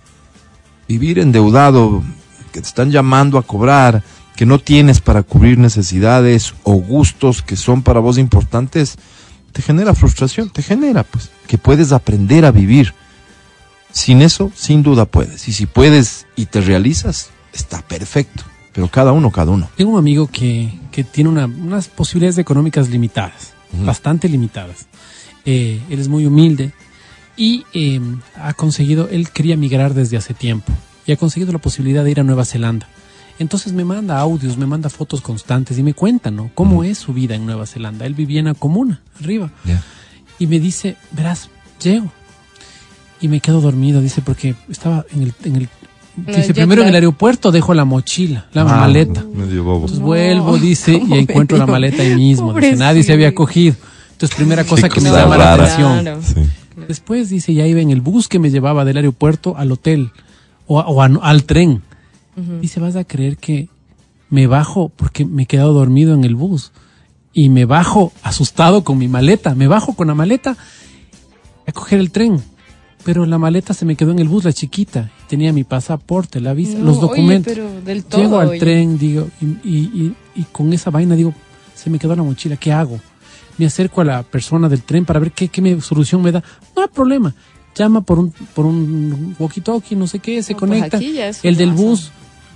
[0.88, 2.04] Vivir endeudado,
[2.51, 4.04] que te están llamando a cobrar,
[4.36, 8.96] que no tienes para cubrir necesidades o gustos que son para vos importantes,
[9.52, 12.94] te genera frustración, te genera, pues, que puedes aprender a vivir.
[13.91, 15.48] Sin eso, sin duda puedes.
[15.48, 18.44] Y si puedes y te realizas, está perfecto.
[18.74, 19.70] Pero cada uno, cada uno.
[19.76, 24.88] Tengo un amigo que, que tiene una- unas posibilidades económicas limitadas, bastante limitadas.
[25.44, 26.72] Eh, él es muy humilde
[27.36, 28.00] y eh,
[28.41, 30.72] ha conseguido, él quería migrar desde hace tiempo
[31.06, 32.88] y ha conseguido la posibilidad de ir a Nueva Zelanda.
[33.41, 36.51] Entonces me manda audios, me manda fotos constantes y me cuenta, ¿no?
[36.54, 38.06] ¿Cómo es su vida en Nueva Zelanda?
[38.06, 39.51] Él vivía en la comuna, arriba.
[40.39, 41.49] Y me dice, verás,
[41.82, 42.12] llego.
[43.19, 45.34] Y me quedo dormido, dice, porque estaba en el...
[45.43, 45.69] En el
[46.27, 49.23] dice, primero en el aeropuerto dejo la mochila, la Ah, maleta.
[49.34, 49.75] Medio bobo.
[49.82, 52.54] Entonces No, vuelvo, dice, y ¿cómo encuentro la maleta ahí mismo.
[52.54, 53.75] Dice, nadie se había cogido.
[54.12, 56.01] Entonces, primera cosa que me llama la atención.
[56.01, 56.19] Claro.
[56.88, 60.12] Después, dice, ya iba en el bus que me llevaba del aeropuerto al hotel
[60.67, 61.82] o, a- o a- al tren.
[62.62, 63.69] Dice, vas a creer que
[64.30, 66.71] me bajo porque me he quedado dormido en el bus.
[67.34, 69.56] Y me bajo asustado con mi maleta.
[69.56, 70.58] Me bajo con la maleta
[71.67, 72.41] a coger el tren.
[73.04, 75.10] Pero la maleta se me quedó en el bus, la chiquita.
[75.27, 77.54] Tenía mi pasaporte, la visa, No, los oye, documentos.
[77.54, 78.60] pero del todo, Llego al oye.
[78.60, 81.34] tren, digo, y, y- y- y con esa vaina digo,
[81.73, 82.99] se me quedó la mochila, ¿qué hago?
[83.58, 86.43] Me acerco a la persona del tren para ver qué, qué me- solución me da.
[86.75, 87.34] No hay problema.
[87.75, 90.99] Llama por un, por un walkie-talkie, no sé qué, se No, pues conecta.
[91.43, 92.12] el del bus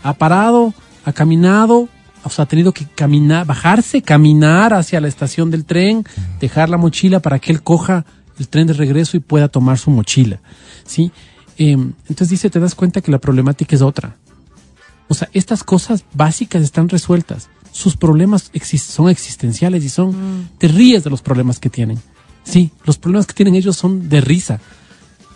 [0.05, 0.71] ha parado,
[1.03, 1.89] ha caminado,
[2.23, 6.05] o sea, ha tenido que caminar, bajarse, caminar hacia la estación del tren,
[6.39, 8.05] dejar la mochila para que él coja
[8.37, 10.39] el tren de regreso y pueda tomar su mochila.
[10.85, 11.11] ¿Sí?
[11.57, 14.15] Eh, entonces dice, te das cuenta que la problemática es otra.
[15.07, 17.49] O sea, estas cosas básicas están resueltas.
[17.71, 20.49] Sus problemas son existenciales y son...
[20.59, 21.99] Te ríes de los problemas que tienen.
[22.43, 24.59] Sí, los problemas que tienen ellos son de risa.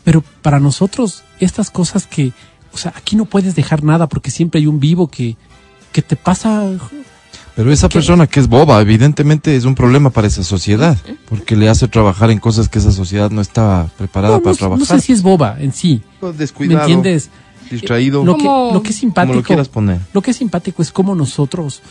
[0.04, 2.34] Pero para nosotros, estas cosas que,
[2.74, 5.36] o sea, aquí no puedes dejar nada porque siempre hay un vivo que,
[5.92, 6.64] que te pasa.
[7.56, 11.68] Pero esa persona que es boba, evidentemente es un problema para esa sociedad, porque le
[11.68, 14.80] hace trabajar en cosas que esa sociedad no estaba preparada No, para no, trabajar.
[14.80, 16.02] no sé si es boba en sí.
[16.22, 17.30] ¿Me Descuidado, entiendes?
[17.70, 19.36] distraído, Lo que, Como- lo que es como simpático.
[19.36, 20.00] lo quieras poner.
[20.14, 21.82] Lo que es simpático es como nosotros.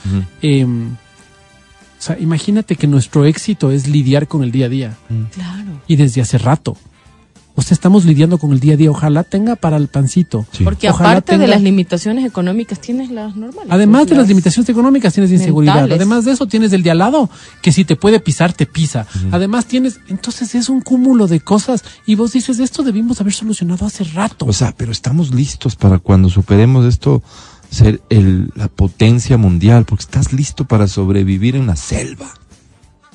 [0.43, 4.97] Eh, o sea, imagínate que nuestro éxito es lidiar con el día a día.
[5.35, 5.81] Claro.
[5.87, 6.77] Y desde hace rato.
[7.59, 8.89] O sea, estamos lidiando con el día a día.
[8.89, 10.47] Ojalá tenga para el pancito.
[10.53, 10.63] Sí.
[10.63, 13.69] Porque Ojalá aparte de las limitaciones económicas, tienes las normales.
[13.69, 15.75] Además pues, de las limitaciones económicas, tienes inseguridad.
[15.75, 15.97] mentales.
[15.97, 17.29] Además de eso, tienes el de al lado,
[17.61, 19.09] que si te puede pisar, te pisa.
[19.33, 21.83] Además tienes, entonces es un cúmulo de cosas.
[22.07, 24.47] Y vos dices, esto debimos haber solucionado hace rato.
[24.47, 27.25] O sea, pero estamos listos para cuando superemos esto
[27.73, 32.33] ser el, la potencia mundial, porque estás listo para sobrevivir en la selva.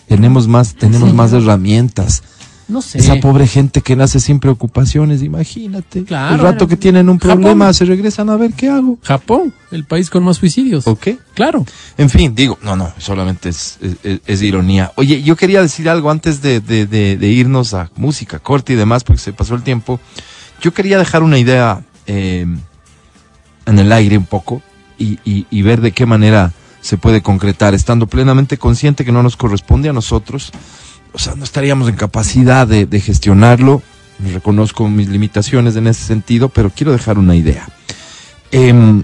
[0.10, 2.24] Tenemos más, tenemos más herramientas.
[2.68, 2.98] No sé.
[3.00, 6.04] Esa pobre gente que nace sin preocupaciones, imagínate.
[6.06, 6.36] Claro.
[6.36, 7.42] el rato que tienen un Japón.
[7.42, 8.98] problema, se regresan a ver qué hago.
[9.04, 10.88] Japón, el país con más suicidios.
[10.88, 11.10] ¿Ok?
[11.34, 11.66] Claro.
[11.98, 14.92] En fin, digo, no, no, solamente es, es- es- es ironía.
[14.96, 18.76] Oye, yo quería decir algo antes de, de- de- de irnos a música, corte y
[18.76, 20.00] demás, porque se pasó el tiempo.
[20.62, 22.46] Yo quería dejar una idea eh,
[23.66, 24.62] en el aire un poco
[24.98, 29.24] y, y- y ver de qué manera se puede concretar, estando plenamente consciente que no
[29.24, 30.52] nos corresponde a nosotros.
[31.14, 33.82] O sea, no estaríamos en capacidad de, gestionarlo.
[34.20, 37.68] Reconozco mis limitaciones en ese sentido, pero quiero dejar una idea.
[38.52, 39.04] Em,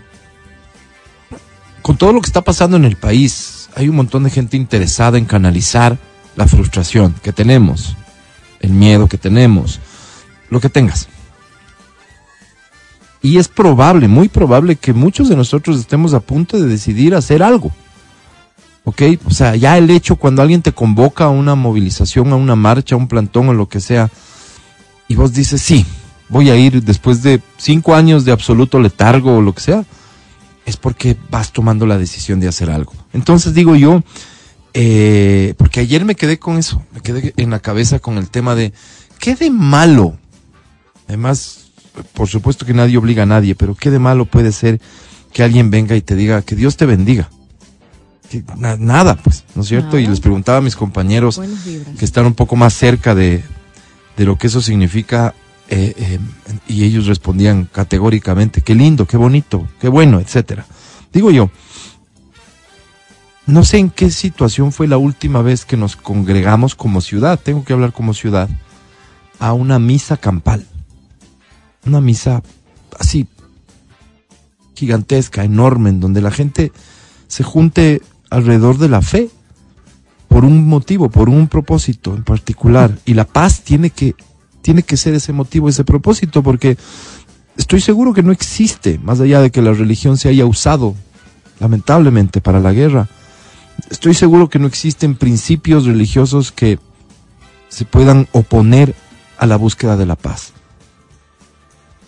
[1.81, 5.17] con todo lo que está pasando en el país, hay un montón de gente interesada
[5.17, 5.97] en canalizar
[6.35, 7.95] la frustración que tenemos,
[8.59, 9.79] el miedo que tenemos,
[10.49, 11.07] lo que tengas.
[13.21, 17.43] Y es probable, muy probable que muchos de nosotros estemos a punto de decidir hacer
[17.43, 17.71] algo.
[18.89, 19.03] ¿Ok?
[19.25, 22.95] O sea, ya el hecho cuando alguien te convoca a una movilización, a una marcha,
[22.95, 24.09] a un plantón o lo que sea,
[25.07, 25.85] y vos dices, sí,
[26.27, 29.85] voy a ir después de cinco años de absoluto letargo o lo que sea,
[30.65, 32.93] es porque vas tomando la decisión de hacer algo.
[33.13, 34.01] Entonces digo yo,
[34.73, 38.55] eh, porque ayer me quedé con eso, me quedé en la cabeza con el tema
[38.55, 38.73] de,
[39.19, 40.17] ¿qué de malo?
[41.07, 41.67] Además,
[42.13, 44.81] por supuesto que nadie obliga a nadie, pero ¿qué de malo puede ser
[45.31, 47.29] que alguien venga y te diga que Dios te bendiga?
[48.57, 49.97] Na- nada, pues, ¿no es cierto?
[49.97, 51.39] Y les preguntaba a mis compañeros
[51.97, 53.43] que están un poco más cerca de,
[54.17, 55.33] de lo que eso significa
[55.69, 56.19] eh, eh,
[56.67, 60.65] y ellos respondían categóricamente, qué lindo, qué bonito, qué bueno, etcétera.
[61.13, 61.49] Digo yo,
[63.45, 67.63] no sé en qué situación fue la última vez que nos congregamos como ciudad, tengo
[67.63, 68.47] que hablar como ciudad,
[69.39, 70.65] a una misa campal.
[71.85, 72.43] Una misa
[72.99, 73.27] así
[74.75, 76.71] gigantesca, enorme, en donde la gente
[77.27, 79.29] se junte alrededor de la fe
[80.27, 82.97] por un motivo, por un propósito en particular.
[83.05, 84.15] Y la paz tiene que,
[84.61, 86.77] tiene que ser ese motivo, ese propósito, porque
[87.57, 90.95] estoy seguro que no existe, más allá de que la religión se haya usado,
[91.59, 93.09] lamentablemente, para la guerra.
[93.89, 96.79] Estoy seguro que no existen principios religiosos que
[97.69, 98.95] se puedan oponer
[99.37, 100.53] a la búsqueda de la paz.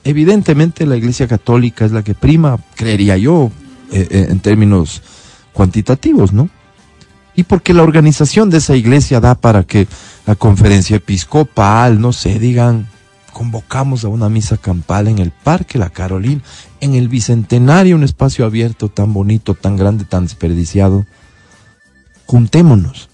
[0.04, 3.52] Evidentemente la Iglesia Católica es la que prima, creería yo,
[3.92, 5.02] eh, eh, en términos
[5.54, 6.50] cuantitativos, ¿no?
[7.36, 9.88] Y porque la organización de esa iglesia da para que
[10.26, 12.88] la conferencia episcopal, no sé, digan,
[13.32, 16.42] convocamos a una misa campal en el Parque La Carolina,
[16.82, 21.06] en el Bicentenario, un espacio abierto tan bonito, tan grande, tan desperdiciado.
[22.26, 23.10] Juntémonos,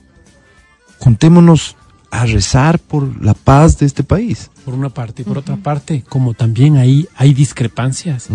[0.99, 1.75] juntémonos
[2.09, 4.49] a rezar por la paz de este país.
[4.65, 5.21] Por una parte.
[5.21, 8.29] Y por otra parte, como también ahí hay discrepancias,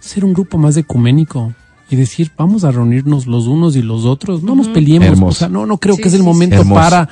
[0.00, 1.54] ser un grupo más ecuménico
[1.90, 5.08] y decir, vamos a reunirnos los unos y los otros, no nos peleemos.
[5.08, 5.28] Hermoso.
[5.28, 6.28] O sea, no, no creo Sí, que es el sí, sí.
[6.32, 7.08] momento para,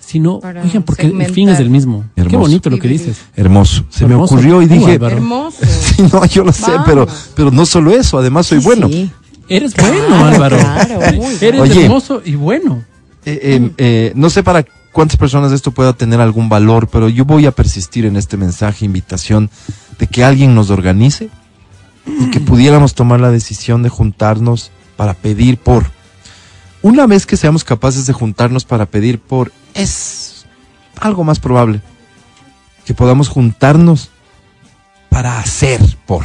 [0.00, 2.04] sino, Para oigan, porque el fin es el mismo.
[2.14, 3.18] Qué bonito lo que dices.
[3.36, 3.84] Hermoso.
[3.90, 4.94] Se me ocurrió y dije.
[4.94, 5.58] Hermoso.
[5.66, 6.86] Sí, no, yo lo sé, Vamos.
[6.86, 7.06] pero,
[7.36, 8.88] pero no solo eso, además soy Sí, bueno.
[8.88, 9.10] sí.
[9.48, 10.56] Eres bueno, Claro, Álvaro.
[10.58, 11.82] claro, muy Eres Oye.
[11.84, 12.82] hermoso y bueno.
[13.26, 17.24] Eh, eh, eh, no sé para cuántas personas esto pueda tener algún valor, pero yo
[17.26, 19.50] voy a persistir en este mensaje, invitación,
[19.98, 21.28] de que alguien nos organice
[22.06, 25.86] y que pudiéramos tomar la decisión de juntarnos para pedir por.
[26.82, 30.44] Una vez que seamos capaces de juntarnos para pedir por, es
[31.00, 31.80] algo más probable
[32.84, 34.10] que podamos juntarnos
[35.08, 36.24] para hacer por.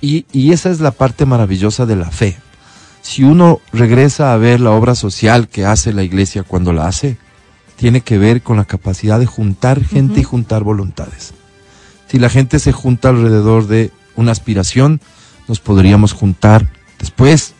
[0.00, 2.38] Y, y esa es la parte maravillosa de la fe
[3.02, 7.16] si uno regresa a ver la obra social que hace la iglesia cuando la hace,
[7.76, 11.32] tiene que ver con la capacidad de juntar gente y juntar voluntades.
[12.10, 15.00] Si la gente se junta alrededor de una aspiración,
[15.46, 16.68] nos podríamos juntar
[16.98, 17.54] después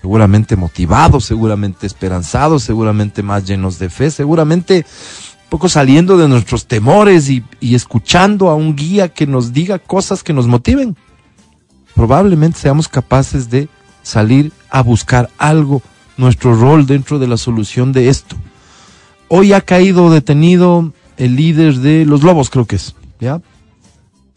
[0.00, 6.66] seguramente motivados, seguramente esperanzados, seguramente más llenos de fe, seguramente un poco saliendo de nuestros
[6.66, 10.96] temores y, y escuchando a un guía que nos diga cosas que nos motiven.
[11.94, 13.68] Probablemente seamos capaces de
[14.02, 15.82] salir a buscar algo,
[16.16, 18.34] nuestro rol dentro de la solución de esto.
[19.28, 23.40] Hoy ha caído detenido el líder de los lobos, creo que es, ¿ya?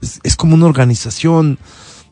[0.02, 1.58] Es, como una organización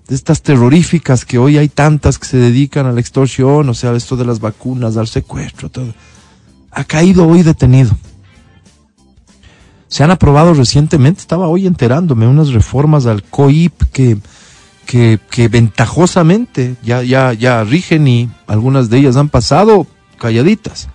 [0.07, 3.93] de estas terroríficas que hoy hay tantas que se dedican a la extorsión, o sea,
[3.93, 5.93] esto de las vacunas, al secuestro, todo.
[6.71, 7.95] Ha caído hoy detenido.
[9.87, 14.17] Se han aprobado recientemente, estaba hoy enterándome, unas reformas al COIP que,
[14.87, 19.85] que, que ventajosamente ya, ya, ya rigen y algunas de ellas han pasado
[20.17, 20.89] calladitas.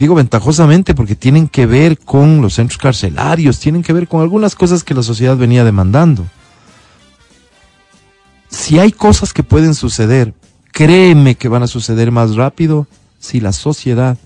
[0.00, 4.54] Digo ventajosamente porque tienen que ver con los centros carcelarios, tienen que ver con algunas
[4.54, 6.24] cosas que la sociedad venía demandando.
[8.48, 10.32] Si hay cosas que pueden suceder,
[10.72, 12.86] créeme que van a suceder más rápido
[13.18, 14.16] si la sociedad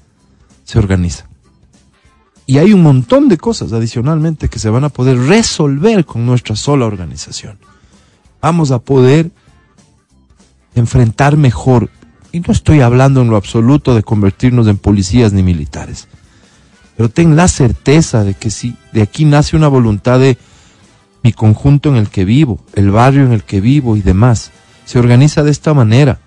[0.63, 1.27] se organiza.
[2.47, 6.55] Y hay un montón de cosas adicionalmente que se van a poder resolver con nuestra
[6.55, 7.59] sola organización.
[8.41, 9.33] Vamos a poder
[10.77, 11.91] enfrentar mejor.
[12.35, 16.09] Y no estoy hablando en lo absoluto de convertirnos en policías ni militares.
[16.97, 20.37] Pero ten la certeza de que si de aquí nace una voluntad de
[21.23, 24.51] mi conjunto en el que vivo, el barrio en el que vivo y demás,
[24.85, 26.19] se organiza de esta manera.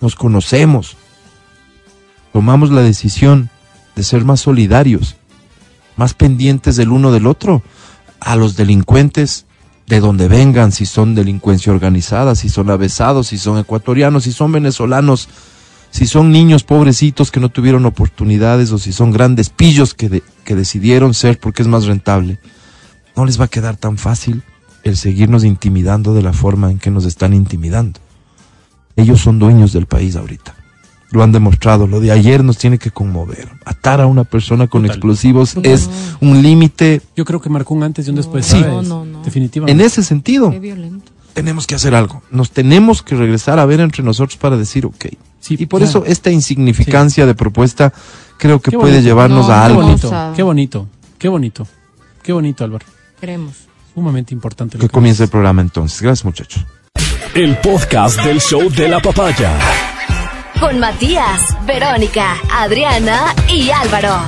[0.00, 0.96] Nos conocemos.
[2.32, 3.50] Tomamos la decisión
[3.94, 5.16] de ser más solidarios,
[5.96, 7.62] más pendientes del uno del otro,
[8.20, 9.44] a los delincuentes
[9.86, 14.52] de donde vengan, si son delincuencia organizada, si son avesados, si son ecuatorianos, si son
[14.52, 15.28] venezolanos,
[15.90, 20.54] si son niños pobrecitos que no tuvieron oportunidades o si son grandes pillos que, que
[20.54, 22.38] decidieron ser porque es más rentable.
[23.16, 24.42] No les va a quedar tan fácil
[24.82, 28.00] el seguirnos intimidando de la forma en que nos están intimidando.
[28.96, 30.54] Ellos son dueños del país ahorita.
[31.12, 31.86] Lo han demostrado.
[31.86, 33.48] Lo de ayer nos tiene que conmover.
[33.64, 34.96] Atar a una persona con Total.
[34.96, 35.88] explosivos es
[36.20, 37.00] un límite.
[37.16, 38.44] Yo creo que marcó un antes y un después.
[38.44, 38.60] Sí.
[38.60, 39.22] No, no, no.
[39.22, 39.80] Definitivamente.
[39.80, 41.12] En ese sentido, Qué violento.
[41.32, 42.22] tenemos que hacer algo.
[42.30, 45.06] Nos tenemos que regresar a ver entre nosotros para decir, ok.
[45.38, 46.00] Sí, y por claro.
[46.00, 47.92] eso esta insignificancia de propuesta
[48.36, 49.06] creo que Qué puede bonito.
[49.08, 50.32] llevarnos No, a Qué algo bonito, Hermosa.
[50.34, 50.88] qué bonito,
[51.18, 51.68] qué bonito,
[52.24, 52.84] qué bonito, Álvaro.
[53.20, 53.54] Queremos.
[53.94, 54.76] Sumamente importante.
[54.76, 56.02] lo que que comience el programa entonces.
[56.02, 56.66] Gracias muchachos.
[57.34, 59.56] El podcast del show de la papaya.
[60.60, 64.20] Con Matías, Verónica, Adriana y Álvaro.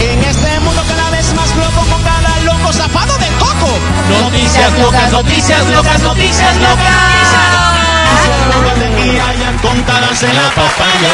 [0.00, 3.78] En este mundo cada vez más loco con cada loco zafado de coco.
[4.20, 7.22] Noticias locas, noticias locas, noticias locas.
[9.04, 11.10] Y hayan contadas en la papaya.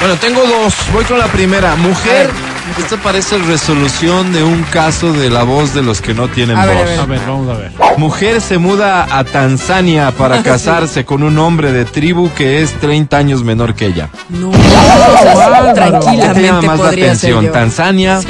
[0.00, 0.74] Bueno, tengo dos.
[0.92, 1.76] Voy con la primera.
[1.76, 2.30] Mujer.
[2.78, 6.66] Esta parece resolución de un caso de la voz de los que no tienen A
[6.66, 6.84] ver, voz.
[6.84, 7.00] a ver.
[7.00, 7.72] A ver, vamos a ver.
[7.96, 13.16] Mujer se muda a Tanzania para casarse con un hombre de tribu que es 30
[13.16, 14.10] años menor que ella.
[14.28, 17.52] No, ¿Qué te llama tranquilamente más la podría ser atención?
[17.52, 18.20] Tanzania,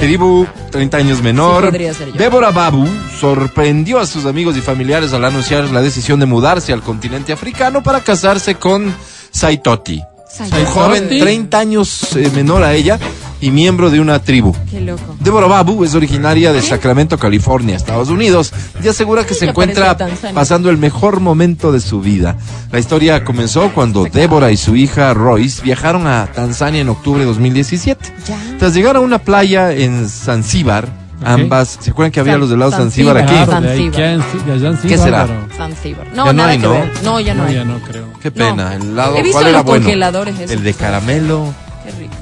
[0.00, 1.64] tribu 30 años menor.
[1.64, 2.14] Sí, podría ser yo.
[2.14, 2.88] Débora Babu
[3.20, 7.82] sorprendió a sus amigos y familiares al anunciar la decisión de mudarse al continente africano
[7.82, 8.94] para casarse con
[9.30, 10.02] Saitoti.
[10.40, 12.98] Un joven 30 años eh, menor a ella
[13.40, 14.54] y miembro de una tribu.
[14.70, 15.16] Qué loco.
[15.20, 19.96] Débora Babu es originaria de Sacramento, California, Estados Unidos, y asegura que se encuentra
[20.34, 22.36] pasando el mejor momento de su vida.
[22.72, 27.26] La historia comenzó cuando Débora y su hija Royce viajaron a Tanzania en octubre de
[27.26, 28.12] 2017.
[28.26, 28.38] Ya.
[28.58, 30.88] Tras llegar a una playa en Zanzíbar,
[31.24, 33.40] ambas, ¿se acuerdan que había San- los helados Zanzíbar Zanzíbar.
[33.40, 33.50] aquí?
[33.50, 33.96] Claro, de ahí, Zanzíbar.
[33.96, 35.28] ¿qué han- de allá han sido, ¿Qué será?
[35.56, 36.06] Zanzíbar.
[36.14, 36.72] No, Ya no nada hay, que ¿no?
[36.72, 36.90] ver.
[37.04, 37.54] No, ya no, No, hay.
[37.54, 38.04] ya no creo.
[38.22, 39.88] Qué pena, el helado, He visto ¿cuál era bueno?
[39.88, 41.54] El de caramelo.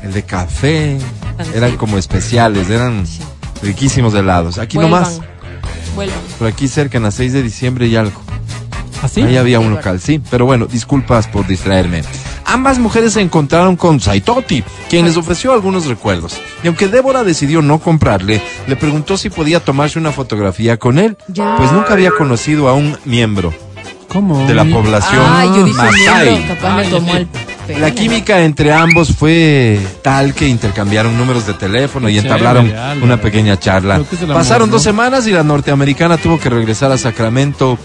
[0.08, 0.98] El de café,
[1.54, 3.20] eran como especiales, eran Sí.
[3.62, 4.58] riquísimos helados.
[4.58, 5.02] Aquí Vuelvan.
[5.02, 5.20] nomás,
[5.94, 6.18] Vuelvan.
[6.38, 8.20] por aquí cerca, en la 6 de diciembre y algo.
[9.02, 9.22] ¿Así?
[9.22, 10.20] Ahí había un Sí, local, sí.
[10.30, 12.02] Pero bueno, disculpas por distraerme.
[12.46, 16.40] Ambas mujeres se encontraron con Saitoti, quien les ofreció algunos recuerdos.
[16.64, 21.16] Y aunque Débora decidió no comprarle, le preguntó si podía tomarse una fotografía con él,
[21.28, 21.56] Ya.
[21.58, 23.52] pues nunca había conocido a un miembro
[24.08, 24.46] ¿Cómo?
[24.46, 26.30] de la población Ah, yo dije Masai.
[26.30, 27.28] miembro, capaz me tomó el
[27.76, 33.58] La química entre ambos fue tal que intercambiaron números de teléfono y entablaron una pequeña
[33.58, 34.02] charla.
[34.32, 37.78] Pasaron dos semanas y la norteamericana tuvo que regresar a Sacramento,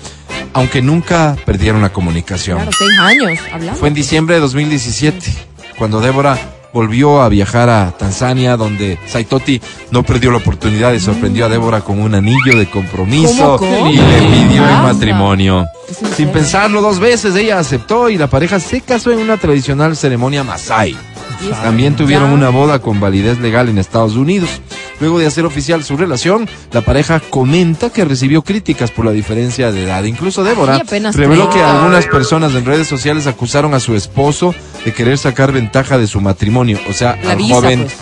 [0.54, 2.58] aunque nunca perdieron la comunicación.
[2.58, 3.80] Claro, seis años hablando.
[3.80, 5.32] Fue en diciembre de 2017
[5.78, 6.38] cuando Débora
[6.74, 11.82] volvió a viajar a Tanzania, donde Saitoti no perdió la oportunidad y sorprendió a Débora
[11.82, 13.60] con un anillo de compromiso
[13.90, 15.66] y le pidió el matrimonio.
[16.16, 20.44] Sin pensarlo dos veces, ella aceptó y la pareja se casó en una tradicional ceremonia
[20.44, 20.96] Masai.
[21.62, 24.50] También tuvieron una boda con validez legal en Estados Unidos.
[25.04, 29.70] Luego de hacer oficial su relación, la pareja comenta que recibió críticas por la diferencia
[29.70, 30.02] de edad.
[30.06, 31.78] Incluso Débora reveló que 30.
[31.78, 36.22] algunas personas en redes sociales acusaron a su esposo de querer sacar ventaja de su
[36.22, 36.80] matrimonio.
[36.90, 37.98] O sea, La al visa, joven, pues.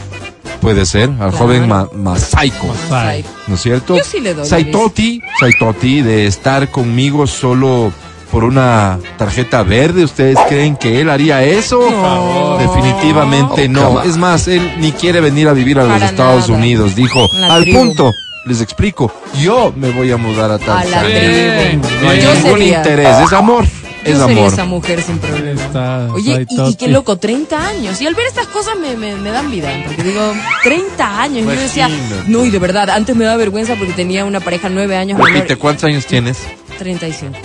[0.62, 1.32] puede ser, al Claro.
[1.38, 2.72] joven ma- Masaico.
[2.92, 3.98] Ay, ¿No es cierto?
[3.98, 7.92] Yo sí le doy la Saitoti, Saitoti, de estar conmigo solo
[8.32, 11.80] por una tarjeta verde, ¿ustedes creen que él haría eso?
[11.90, 12.58] No.
[12.58, 14.02] Definitivamente no.
[14.02, 16.60] Es más, él ni quiere venir a vivir a los Para Estados nada.
[16.60, 16.96] Unidos.
[16.96, 17.80] Dijo, La al tribu.
[17.80, 18.12] punto,
[18.46, 19.12] les explico,
[19.42, 21.70] yo me voy a mudar a A la Tanzania.
[21.70, 21.88] tribu.
[22.04, 23.70] No hay Yo ningún sería- interés, es amor, Yo
[24.14, 24.54] es sería amor.
[24.54, 25.62] esa mujer sin problema.
[25.62, 28.02] está Oye, y, qué loco, 30 años.
[28.02, 29.70] Y al ver estas cosas me, me, me dan vida.
[29.86, 31.44] Porque digo, 30 años.
[31.44, 31.90] Y yo decía,
[32.28, 35.34] no, y de verdad, antes me daba vergüenza porque tenía una pareja nueve años menor.
[35.34, 36.38] Repite, ¿cuántos años tienes?
[36.80, 37.38] 35.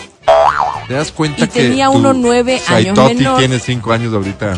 [0.89, 2.65] ¿Te das cuenta Y que tenía tu uno nueve años
[2.97, 3.39] Saitoti menor.
[3.39, 4.55] tiene cinco años ahorita?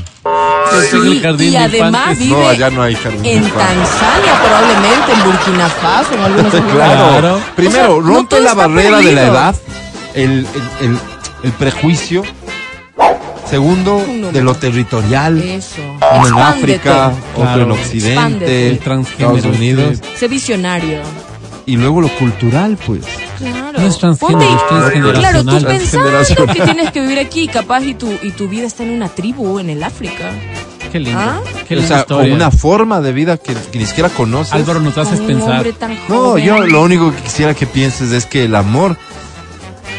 [0.91, 3.43] Sí, jardín y de además vive No, allá no hay jardín en.
[3.45, 6.73] Tanzania probablemente, en Burkina Faso, en algunos lugares.
[6.75, 7.09] Claro.
[7.21, 7.41] Claro.
[7.57, 9.33] Primero, O sea, no rompe todo la barrera de la perdido.
[9.35, 9.57] edad,
[10.15, 10.31] el,
[10.81, 10.99] el, el-
[11.45, 12.23] el prejuicio.
[13.49, 15.39] Segundo, de lo territorial.
[15.43, 15.81] Eso.
[16.19, 16.39] Uno en.
[16.39, 17.73] África, otro en Claro.
[17.75, 18.73] Occidente, Expándete.
[18.73, 19.99] Estados Unidos.
[20.03, 20.11] sí.
[20.19, 21.01] Sé visionario.
[21.69, 23.03] Y luego lo cultural, pues.
[23.37, 23.79] Claro.
[23.79, 25.21] No es transgénero, Ponte- es transgeneracional.
[25.21, 28.85] Claro, tú pensando que tienes que vivir aquí, capaz, y tu, y tu vida está
[28.85, 30.31] en una tribu en el África.
[30.91, 31.21] Qué lindo.
[31.21, 31.43] ¿Ah?
[31.69, 32.25] Qué o sea, historia.
[32.25, 34.55] con una forma de vida que, que ni siquiera conoces.
[34.55, 35.57] Álvaro, nos haces pensar.
[35.57, 38.97] hombre tan no, yo lo único que quisiera que pienses es que el amor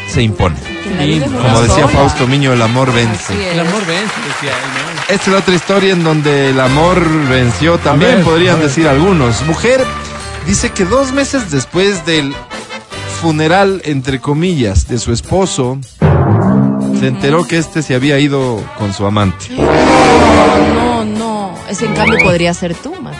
[0.08, 0.56] se impone.
[0.82, 1.88] Como decía sola.
[1.88, 3.52] Fausto Miño, el amor vence.
[3.52, 5.14] El amor vence, decía él, ¿no?
[5.14, 9.40] Esta es la otra historia en donde el amor venció también, ver, podrían decir algunos.
[9.46, 9.86] Mujer
[10.46, 12.34] dice que dos meses después del
[13.20, 15.78] funeral, entre comillas, de su esposo,
[16.98, 19.46] se enteró que este se había ido con su amante.
[19.56, 19.64] No,
[20.74, 21.54] no, no.
[21.68, 23.16] Ese en cambio podría ser tú, Mati.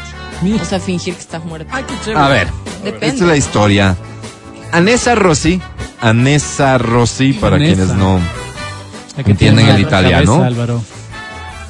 [0.60, 1.70] O sea, fingir que estás muerto.
[2.16, 2.48] A ver,
[2.82, 3.06] Depende.
[3.08, 3.96] esta es la historia.
[4.72, 5.60] Anessa Rossi,
[6.00, 7.74] Anessa Rossi, para Anessa.
[7.74, 8.18] quienes no...
[9.16, 10.38] Entienden el italiano.
[10.38, 10.82] cabeza, Álvaro.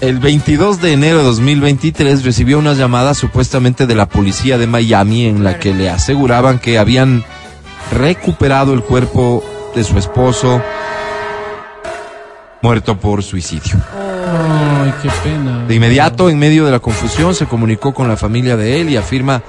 [0.01, 5.27] El 22 de enero de 2023 recibió una llamada supuestamente de la policía de Miami
[5.27, 7.23] en la que le aseguraban que habían
[7.93, 9.45] recuperado el cuerpo
[9.75, 10.63] de su esposo
[12.63, 13.75] muerto por suicidio.
[13.95, 15.67] Ay, qué pena.
[15.67, 18.97] De inmediato, en medio de la confusión, se comunicó con la familia de él y
[18.97, 19.43] afirma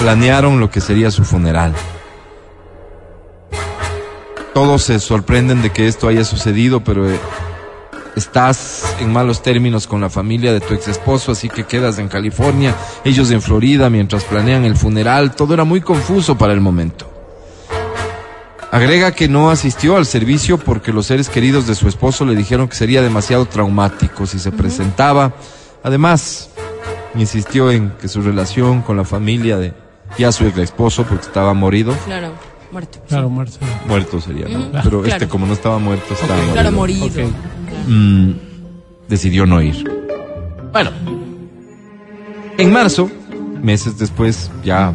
[0.00, 1.72] planearon lo que sería su funeral.
[4.52, 7.18] Todos se sorprenden de que esto haya sucedido, pero eh,
[8.16, 12.08] estás en malos términos con la familia de tu ex esposo, así que quedas en
[12.08, 15.36] California, ellos en Florida mientras planean el funeral.
[15.36, 17.12] Todo era muy confuso para el momento.
[18.72, 22.68] Agrega que no asistió al servicio porque los seres queridos de su esposo le dijeron
[22.68, 25.34] que sería demasiado traumático si se presentaba.
[25.82, 26.50] Además,
[27.14, 29.72] insistió en que su relación con la familia de
[30.18, 32.32] ya su ex esposo, porque estaba morido, Claro,
[32.72, 32.98] muerto.
[33.08, 33.58] Claro, Marta.
[33.86, 34.58] muerto sería, ¿no?
[34.60, 35.06] Ujú, Pero claro.
[35.06, 37.06] este como no estaba muerto, estaba Claro, morido.
[37.88, 38.30] Mm,
[39.08, 39.84] decidió no ir.
[40.72, 40.90] Bueno,
[42.58, 43.10] en marzo,
[43.62, 44.94] meses después, ya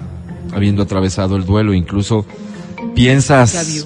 [0.54, 2.26] habiendo atravesado el duelo, incluso
[2.94, 3.86] piensas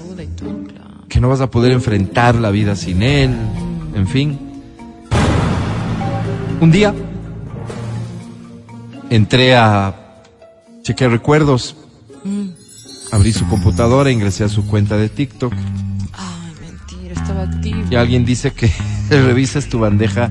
[1.08, 3.30] que no vas a poder enfrentar la vida sin él,
[3.94, 4.38] en fin.
[6.60, 6.92] Un día
[9.10, 9.94] entré a
[10.82, 11.76] chequear recuerdos,
[12.24, 12.48] Mm.
[13.12, 17.82] Abrí su computadora, ingresé a su cuenta de TikTok Ay, mentira, estaba activo.
[17.90, 18.70] y alguien dice que
[19.10, 20.30] revisas tu bandeja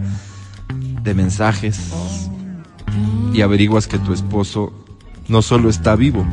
[1.04, 1.92] de mensajes
[3.34, 4.74] y averiguas que tu esposo
[5.28, 6.26] no solo está vivo,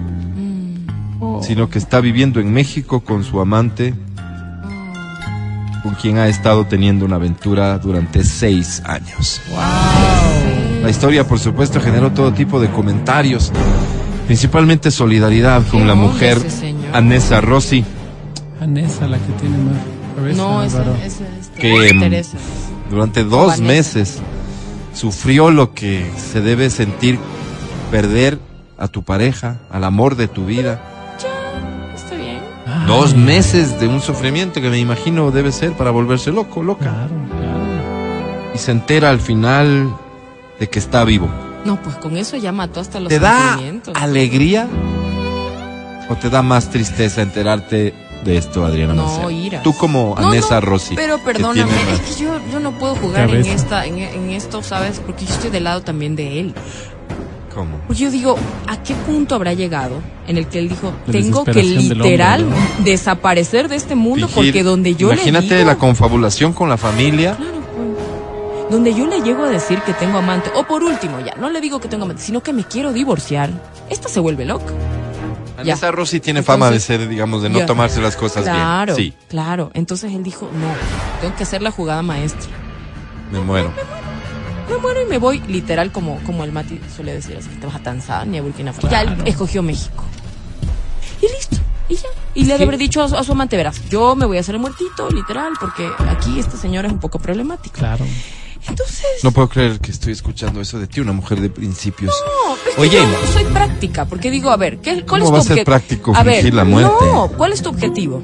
[1.43, 3.95] sino que está viviendo en México con su amante,
[5.83, 9.41] con quien ha estado teniendo una aventura durante seis años.
[10.83, 13.53] La historia, por supuesto, generó todo tipo de comentarios,
[14.33, 16.39] principalmente solidaridad con ¿Qué la mujer?
[16.95, 17.85] Anessa Rossi,
[18.63, 19.77] Anessa, la que tiene más
[20.17, 21.25] cabeza, No, esa, esa,
[21.59, 24.21] Que, mm, durante dos meses
[24.95, 27.19] sufrió lo que se debe sentir
[27.91, 28.39] perder
[28.79, 30.81] a tu pareja, al amor de tu vida.
[31.95, 32.41] Está bien.
[32.67, 36.87] Ay, Dos meses de un sufrimiento que me imagino debe ser para volverse loco, loca.
[36.87, 38.55] Claro, claro.
[38.55, 39.95] Y se entera al final
[40.59, 41.29] de que está vivo.
[41.65, 43.59] No, pues con eso ya mató hasta los ¿Te da
[43.95, 44.67] alegría
[46.09, 47.95] o te da más tristeza enterarte
[48.25, 49.33] de esto, Adriana No, Mancera?
[49.33, 49.63] iras.
[49.63, 50.95] Tú como No, Anessa no, Rossi.
[50.95, 54.31] Pero que perdóname, tiene es que yo, yo no puedo jugar en esta, en, en
[54.31, 55.01] esto, ¿sabes?
[55.05, 56.55] Porque yo estoy del lado también de él.
[57.55, 57.77] ¿Cómo?
[57.87, 58.37] Porque yo digo,
[58.67, 59.97] ¿a qué punto habrá llegado
[60.27, 64.35] en el que él dijo, La tengo que literal hombre, desaparecer de este mundo Fingir-
[64.35, 67.35] porque donde yo Imagínate le digo, la confabulación con la familia.
[67.37, 67.62] Claro.
[68.71, 71.61] Donde yo le llego a decir que tengo amante, o por último ya, no le
[71.61, 73.51] digo que tengo amante, sino que me quiero divorciar,
[73.91, 74.73] esta se vuelve loca.
[75.65, 75.75] Ya.
[75.75, 77.67] Esa Rosy tiene fama de ser, digamos, de no Ya.
[77.67, 79.13] tomarse las cosas Claro, bien.
[79.13, 79.71] Sí, claro.
[79.75, 80.67] Entonces él dijo, no,
[81.21, 82.51] tengo que hacer la jugada maestra.
[83.31, 83.71] me muero.
[84.69, 87.77] Me muero y me voy, literal, como, como el Mati suele decir, así, te vas
[87.77, 88.89] a Tanzania, Burkina Faso.
[88.91, 89.23] Ya él Claro.
[89.27, 90.05] escogió México.
[91.21, 91.57] Y listo,
[91.89, 92.09] y ya.
[92.35, 94.25] Y le ha de que- haber dicho a su, a su amante, verás, yo me
[94.27, 97.79] voy a hacer el muertito, literal, porque aquí esta señora es un poco problemática.
[97.79, 98.05] Claro.
[98.69, 102.15] Entonces, No puedo creer que estoy escuchando eso de ti, una mujer de principios.
[102.49, 105.31] no, es que Oye, yo soy práctica, porque digo, a ver, ¿qué, ¿cuál ¿Cómo es
[105.33, 107.05] va tu a ser obje- práctico A ver, fingir la muerte?
[107.07, 108.23] No, ¿cuál es tu objetivo?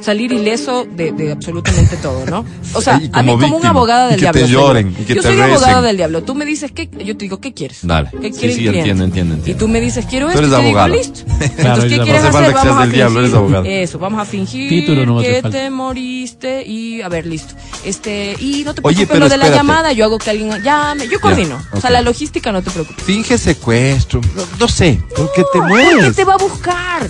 [0.00, 2.44] Salir ileso de, de absolutamente todo, ¿no?
[2.74, 4.40] O sea, Y a mí como como un víctima, abogada y del que diablo.
[4.42, 5.84] te lloren, y que yo te soy abogada recen.
[5.84, 6.22] del diablo.
[6.22, 6.88] Tú me dices, ¿qué?
[7.04, 7.78] Yo te digo, ¿qué quieres?
[7.82, 8.10] Dale.
[8.20, 9.50] ¿Qué Sí, quiere sí, entiendo, entiendo, entiendo.
[9.50, 10.44] Y tú me dices, quiero Tú esto.
[10.44, 10.88] eres y te digo, abogada.
[10.96, 11.20] listo.
[11.58, 12.28] Claro, Entonces, ¿qué eres quieres abogada.
[12.28, 12.28] hacer?
[12.28, 13.68] No hace falta que Vamos seas a del diablo, eres fingir abogada.
[13.68, 17.54] Eso, vamos a fingir Título no hace que te moriste y, a ver, listo.
[17.84, 20.50] Este, y no te Oye, preocupes pero lo de la llamada, yo hago que alguien
[20.62, 21.58] llame, yo coordino.
[21.72, 23.02] O sea, la logística no te preocupes.
[23.04, 24.20] Finge secuestro.
[24.36, 26.16] No, no sé, porque te ¿Por qué mueres.
[26.16, 27.08] te va a buscar?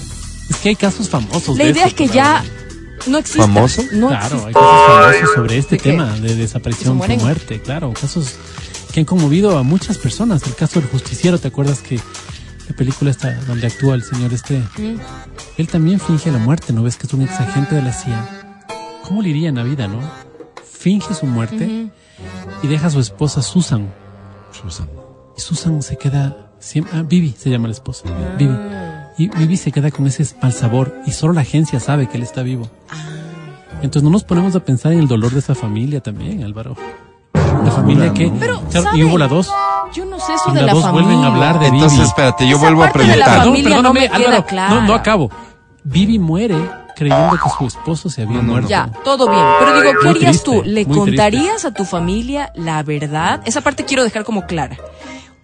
[0.49, 1.59] Es que hay casos famosos.
[1.59, 2.43] La de idea es que ya
[3.07, 3.42] no exista.
[3.42, 3.82] ¿Famoso?
[3.92, 4.53] No Claro, hay existe.
[4.55, 5.90] casos famosos sobre este ¿De qué?
[5.90, 8.34] tema de ¿Que se desaparición por muerte, claro, casos
[8.92, 10.42] que han conmovido a muchas personas.
[10.46, 11.96] El caso del justiciero, ¿te acuerdas que
[12.68, 14.59] la película esta donde actúa el señor este?
[14.78, 14.96] Mm.
[15.59, 18.64] Él también finge la muerte, ¿no ves que es un ex agente de la CIA?
[19.05, 20.01] ¿Cómo le iría en la vida, no?
[20.78, 21.88] Finge su muerte
[22.62, 23.88] y deja a su esposa Susan.
[24.53, 24.88] Susan.
[25.36, 28.05] Y Susan se queda siempre, ah, Vivi se llama la esposa,
[28.38, 28.55] Vivi.
[29.18, 32.22] Y Vivi se queda con ese mal sabor y solo la agencia sabe que él
[32.22, 32.70] está vivo.
[33.82, 36.76] Entonces no nos ponemos a pensar en el dolor de esa familia también, Álvaro.
[37.34, 38.30] La familia que...
[38.38, 39.50] Pero, Claro, y hubo la dos.
[39.94, 41.06] Yo no sé eso Y de la la dos familia.
[41.08, 42.08] vuelven a hablar de Entonces, Vivi.
[42.08, 43.46] espérate, yo Esa vuelvo a parte de la preguntar.
[43.46, 44.74] no me perdóname, queda Álvaro, clara.
[44.74, 45.30] No, no acabo.
[45.84, 46.56] Vivi muere
[46.96, 48.52] creyendo que su esposo se había No, no, no.
[48.54, 48.68] muerto.
[48.68, 49.42] Ya, todo bien.
[49.60, 50.62] Pero digo, ¿qué harías tú?
[50.64, 53.40] ¿Le contarías a tu familia la verdad?
[53.44, 54.76] Esa parte quiero dejar como clara.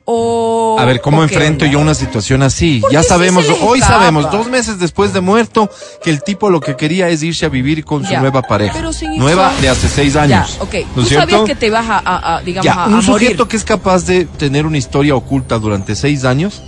[0.07, 0.77] O...
[0.79, 2.83] A ver, ¿cómo ¿o qué enfrento yo una situación así?
[2.93, 4.01] Ya sabemos, hoy escapa.
[4.01, 5.71] sabemos, dos meses después de muerto,
[6.03, 8.75] que el tipo lo que quería es irse a vivir con su Ya, nueva pareja.
[8.75, 10.57] pero sin nueva de hace seis Ya, años.
[10.61, 10.75] ok.
[10.95, 11.45] ¿No Tú sabías cierto?
[11.47, 13.29] que te vas a, a- a, digamos, Ya, a, un morir.
[13.29, 16.61] sujeto que es capaz de tener una historia oculta durante seis años.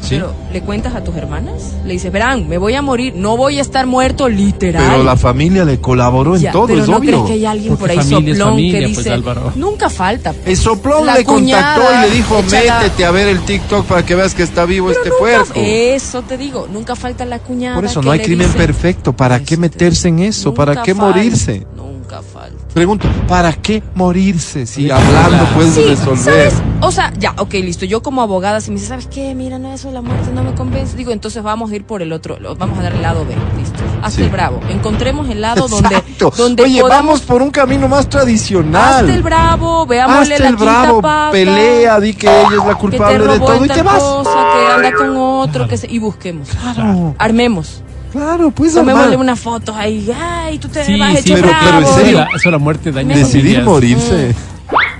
[0.00, 0.10] Sí.
[0.16, 1.74] Pero, ¿le cuentas a tus hermanas?
[1.84, 4.82] Le dices, verán, me voy a morir, no voy a estar muerto, literal.
[4.90, 7.10] Pero la familia le colaboró en Ya, todo, pero es no obvio.
[7.10, 9.22] crees que hay alguien Porque por ahí soplón familia, que pues, dice,
[9.56, 10.34] nunca falta.
[10.46, 14.14] El soplón La le contactó y le dijo, métete a ver el TikTok para que
[14.14, 15.52] veas que está vivo Pero este nunca- puerco.
[15.56, 17.74] Eso te digo, nunca falta la cuñada.
[17.74, 19.12] Por eso que no hay crimen dice- perfecto.
[19.12, 20.54] ¿Para qué te meterse en eso?
[20.54, 21.66] ¿Para qué falta, morirse?
[21.76, 22.56] Nunca falta.
[22.78, 24.64] Pregunto, ¿para qué morirse?
[24.64, 26.16] Si hablando puedes Sí, resolver.
[26.16, 26.54] ¿sabes?
[26.80, 27.84] O sea, ya, ok, listo.
[27.84, 29.34] Yo como abogada, si me dice, ¿sabes qué?
[29.34, 30.96] Mira, no, eso la muerte no me convence.
[30.96, 33.80] Digo, entonces vamos a ir por el otro, vamos a dar el lado B, listo.
[34.00, 34.22] Hazte Sí.
[34.22, 34.60] el bravo.
[34.70, 36.32] Encontremos el lado donde, Exacto.
[36.36, 37.04] donde Oye, podamos...
[37.06, 39.00] vamos por un camino más tradicional.
[39.00, 42.62] Hazte el bravo, veámosle Hazte la el bravo, pata, pelea, di que ella es la
[42.62, 43.98] que te culpable de todo y te vas.
[44.00, 45.90] cosa, que anda con otro, que se...
[45.90, 46.48] y busquemos.
[46.50, 47.82] Claro, Armemos.
[48.12, 51.70] Claro, pues Tomémosle unas fotos ahí, ay, tú te Sí, vas sí, hecho pero- pero
[51.78, 51.96] en bravo.
[51.96, 53.64] serio, la- eso la muerte daña Decidir familias.
[53.64, 54.34] morirse.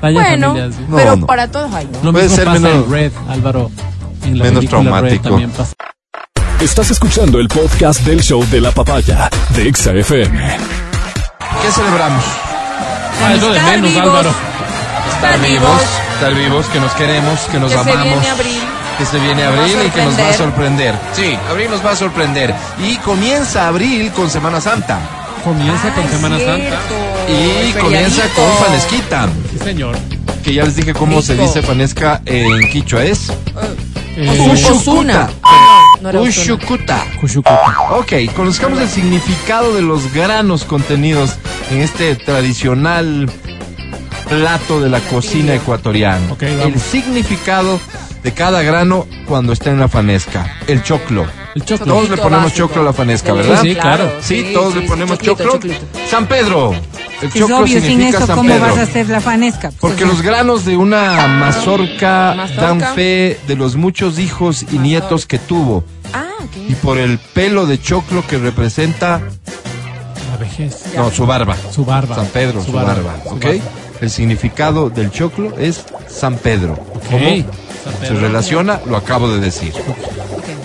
[0.01, 0.85] Daña Bueno, familias, sí.
[0.89, 1.27] No, pero no.
[1.27, 1.99] para todos hay, ¿no?
[2.03, 3.71] Lo Puede mismo ser pasa menos- en Red, Álvaro.
[4.25, 5.29] En la menos Red traumático.
[5.29, 5.73] también pasa.
[6.61, 10.39] Estás escuchando el podcast del show de la papaya de Exa FM.
[11.63, 12.25] ¿Qué celebramos?
[13.23, 14.03] Ah, es lo de menos, vivos.
[14.09, 14.31] Álvaro.
[15.15, 15.83] Estar vivos,
[16.15, 18.05] estar vivos, que nos queremos, que nos que se amamos.
[18.05, 18.61] viene abril.
[18.99, 20.95] Que se viene abril y que nos va a sorprender.
[21.13, 22.55] Sí, abril nos va a sorprender.
[22.85, 24.99] Y comienza abril con Semana Santa.
[25.45, 26.61] Comienza con Ah, Semana cierto.
[26.61, 26.79] Santa.
[27.33, 29.29] Y comienza con Fanesquita.
[29.53, 29.97] Sí, señor.
[30.43, 33.05] Que ya les dije cómo se dice Fanesca en quichua.
[33.05, 33.31] Es
[34.17, 34.45] Eh,
[36.03, 36.23] no.
[36.23, 37.05] Ushukuta.
[37.91, 41.37] Ok, conozcamos el significado de los granos contenidos
[41.71, 43.31] en este tradicional
[44.29, 46.33] plato de la cocina ecuatoriana.
[46.33, 46.67] Ok, vamos.
[46.67, 47.81] el significado
[48.23, 50.57] de cada grano cuando está en la fanesca.
[50.67, 51.27] El choclo.
[51.55, 51.87] El choclo.
[51.87, 52.67] Todos le ponemos básico.
[52.69, 53.61] choclo a la fanesca, ¿verdad?
[53.63, 54.13] Sí, claro.
[54.21, 55.53] Sí, todos le sí, ponemos choclito, choclo.
[55.73, 55.87] choclito.
[56.11, 56.75] San Pedro.
[57.21, 58.67] El Es choclo obvio, sin significa eso, San ¿cómo Pedro.
[58.67, 59.69] vas a hacer la fanesca?
[59.71, 62.63] Pues, Porque los granos de una mazorca, Mazorca.
[62.63, 65.85] dan fe de los muchos hijos y nietos que tuvo.
[66.13, 66.27] Ah,
[66.69, 66.79] Y ok.
[66.81, 69.21] por el pelo de choclo que representa,
[70.31, 70.85] La vejez.
[70.97, 71.57] no, su barba.
[71.73, 72.15] Su barba.
[72.15, 73.17] San Pedro, su, barba.
[73.25, 73.45] su ¿Ok?
[73.45, 73.61] barba.
[74.01, 76.75] El significado del choclo es San Pedro.
[76.95, 77.03] Ok.
[77.11, 77.45] ¿Cómo
[78.01, 78.81] se relaciona?
[78.87, 79.73] Lo acabo de decir.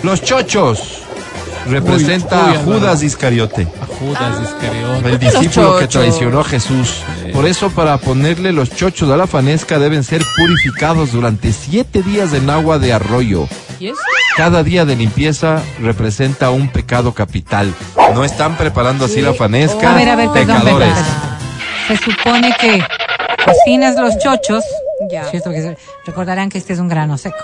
[0.04, 1.00] Los chochos
[1.68, 3.68] representa Uy, uy, a Judas Iscariote.
[3.82, 5.10] A Judas Iscariote.
[5.10, 7.04] El discípulo que traicionó a Jesús.
[7.34, 12.34] Por eso, para ponerle los chochos a la fanesca, deben ser purificados durante siete días
[12.34, 13.48] en agua de arroyo.
[13.80, 13.98] ¿Y eso?
[14.38, 17.74] Cada día de limpieza representa un pecado capital.
[18.14, 19.94] No están preparando así la fanesca.
[19.94, 20.90] A ver, a ver, perdón, pecadores.
[20.90, 21.34] perdón, perdón.
[21.88, 22.84] Se supone que
[23.46, 24.64] cocinas los chochos,
[25.30, 25.52] ¿cierto?
[25.52, 27.38] Que recordarán que este es un grano seco.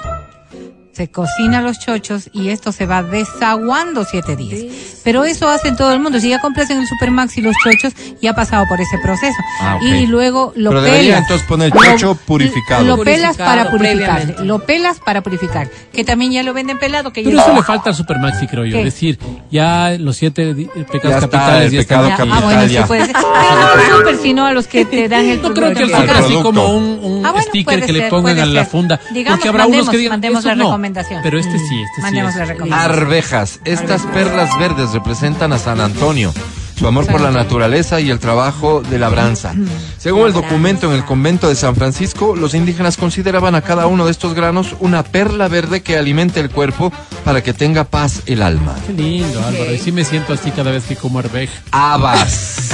[0.99, 4.65] Se cocina los chochos y esto se va desaguando siete días.
[5.05, 6.19] Pero eso hacen todo el mundo.
[6.19, 9.37] Si ya compras en el Supermaxi los chochos, ya ha pasado por ese proceso.
[9.61, 9.81] Ah, ok.
[9.83, 11.19] Y luego lo Pero pelas.
[11.19, 12.83] entonces poner Lo- chocho purificado.
[12.83, 14.35] Lo pelas Purificado para purificar.
[14.45, 15.69] Lo pelas para purificar.
[15.93, 17.13] Que también ya lo venden pelado.
[17.13, 18.73] Que Pero ya eso le falta al Supermaxi, creo yo.
[18.73, 18.79] ¿Qué?
[18.79, 19.17] Es decir,
[19.49, 22.37] ya los siete eh, pecados Ya está, capitales el ya pecado están aquí.
[22.37, 22.85] Ah, bueno, sí ya.
[22.87, 23.15] puede ser.
[23.15, 25.89] Pero no al super, sino a los que te dan el No creo que el
[25.91, 28.65] super así como un, un Ah, bueno, sticker que le ser, pongan puede a la
[28.65, 28.99] funda.
[29.13, 30.69] Digamos, porque habrá unos mandemos- que digan, mandemos "Eso la no".
[30.89, 31.21] Recomendación.
[31.23, 32.37] Pero este sí, este Mandemos sí.
[32.37, 32.49] la es.
[32.49, 32.91] recomendación.
[32.91, 33.59] Arvejas.
[33.65, 36.33] Estas perlas verdes representan a San Antonio,
[36.77, 39.53] su amor por la naturaleza y el trabajo de labranza.
[39.97, 44.05] Según el documento en el convento de San Francisco, los indígenas consideraban a cada uno
[44.05, 46.91] de estos granos una perla verde que alimente el cuerpo
[47.25, 48.75] para que tenga paz el alma.
[48.87, 49.73] Qué lindo, Álvaro.
[49.73, 51.61] Y sí me siento así cada vez que como arveja.
[51.71, 52.69] Habas.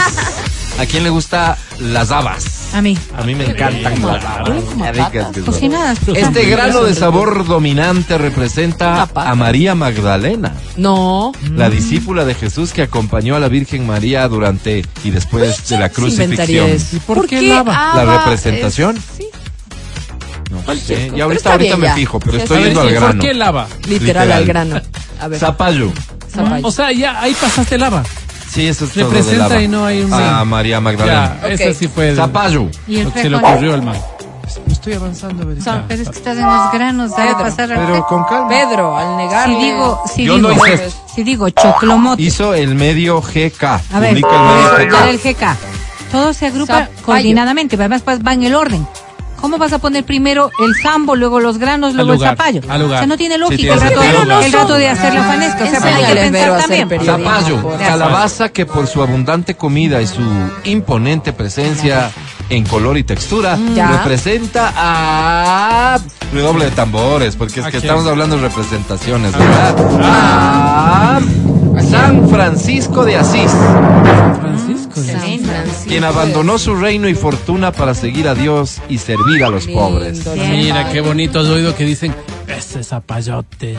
[0.80, 2.65] ¿A quién le gusta las habas?
[2.76, 2.98] A mí.
[3.18, 3.96] A mí me encantan.
[5.46, 5.98] Cocinadas.
[6.14, 10.54] Este grano de sabor dominante representa a María Magdalena.
[10.76, 11.32] No.
[11.56, 15.88] la discípula de Jesús que acompañó a la Virgen María durante y después de la
[15.88, 17.02] ¿Qué inventaría crucifixión.
[17.08, 17.94] por qué lava?
[17.96, 18.98] ¿La representación?
[18.98, 19.28] es- sí,
[20.52, 21.12] No sé.
[21.16, 23.08] Y ahorita, me fijo, pero estoy yendo al ¿y grano.
[23.14, 23.68] ¿Por qué lava?
[23.88, 24.32] literal, Literal.
[24.34, 24.82] al grano.
[25.22, 25.40] A ver.
[25.40, 25.94] Zapallo.
[26.30, 26.68] zapallo.
[26.68, 28.04] O sea, ya ahí pasaste lava.
[28.56, 31.38] Sí, eso es todo Representa y no hay un- A María Magdalena.
[31.42, 32.70] Ya, ese sí fue el- Zapallo.
[32.88, 33.98] Y el lo que se le ocurrió al man.
[34.72, 35.46] Estoy avanzando.
[35.88, 38.48] Pero es que estás en los granos, pasar al Pero con calma.
[38.48, 39.56] Pedro, al negarle.
[39.56, 43.64] Si digo, si Yo digo, no hice- si digo choclomote, Hizo el medio GK.
[43.92, 45.10] a ver, Publica el medio GK.
[45.10, 45.58] el GK,
[46.12, 47.02] todo se agrupa Zapallo.
[47.04, 48.88] coordinadamente, además pues, va en el orden.
[49.42, 52.62] ¿Cómo vas a poner primero el sambo, luego los granos, luego lugar, el zapallo?
[52.68, 52.98] al lugar.
[52.98, 54.42] O sea, no tiene lógica tiene el, rato, sentido.
[54.42, 55.64] el rato de hacer la fanesca.
[55.64, 57.06] O sea, pero hay que pensar también.
[57.06, 60.22] Zapallo, calabaza que por su abundante comida y su
[60.64, 62.12] imponente presencia
[62.50, 63.92] en color y textura Ya.
[63.92, 66.00] representa a
[66.34, 69.76] redoble de tambores, porque es ¿A que estamos hablando de representaciones, ¿verdad?
[70.02, 71.20] A
[71.90, 73.52] San Francisco de Asís,
[74.42, 74.96] Francisco.
[74.96, 75.40] San.
[75.40, 75.86] Francisco.
[75.88, 79.82] quien abandonó su reino y fortuna para seguir a Dios y servir a los Lindo,
[79.82, 80.26] pobres.
[80.36, 82.14] Mira, qué bonito has oído que dicen,
[82.48, 83.76] ese zapayote.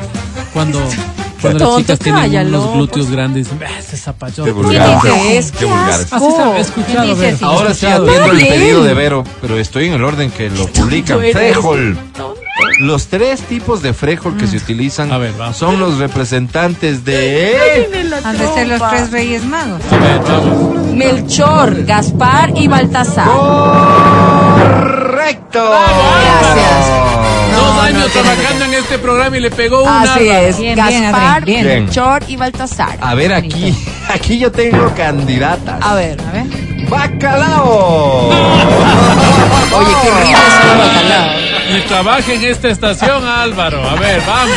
[0.52, 0.78] Cuando,
[1.40, 3.10] cuando las tonto, chicas tienen cállalo, unos glúteos pues.
[3.16, 4.44] grandes, dicen, ese zapayote.
[4.44, 4.98] Qué vulgar.
[5.02, 5.52] ¿Qué es?
[5.52, 5.90] Qué ¿Qué vulgar.
[5.90, 6.16] asco?
[6.16, 7.50] Así se- he escuchado.
[7.50, 11.18] Ahora sí atiendo el pedido de Vero, pero estoy en el orden que lo publican.
[11.20, 11.32] eres.
[11.32, 11.96] Frejol.
[12.78, 15.56] Los tres tipos de frejol que se utilizan A ver, vamos.
[15.56, 17.56] son los representantes de...
[18.24, 19.80] Han de ser los tres reyes magos.
[19.90, 20.86] A ver, vamos.
[20.94, 23.28] Melchor, Gaspar y Baltasar.
[24.36, 25.70] ¡Correcto!
[25.70, 26.86] Gracias.
[27.54, 30.02] Dos años trabajando en este programa y le pegó una.
[30.14, 30.58] Así es.
[30.58, 31.64] Bien, bien, Gaspar, bien.
[31.66, 32.98] Melchor y Baltasar.
[33.00, 33.74] A ver, aquí,
[34.08, 35.80] aquí yo tengo candidatas.
[35.82, 36.18] A ver.
[36.20, 36.46] A ver.
[36.88, 38.28] ¡Bacalao!
[38.30, 41.45] Oye, qué horrible es el bacalao.
[41.68, 43.88] Y trabaja en esta estación, Álvaro.
[43.88, 44.56] A ver, vamos.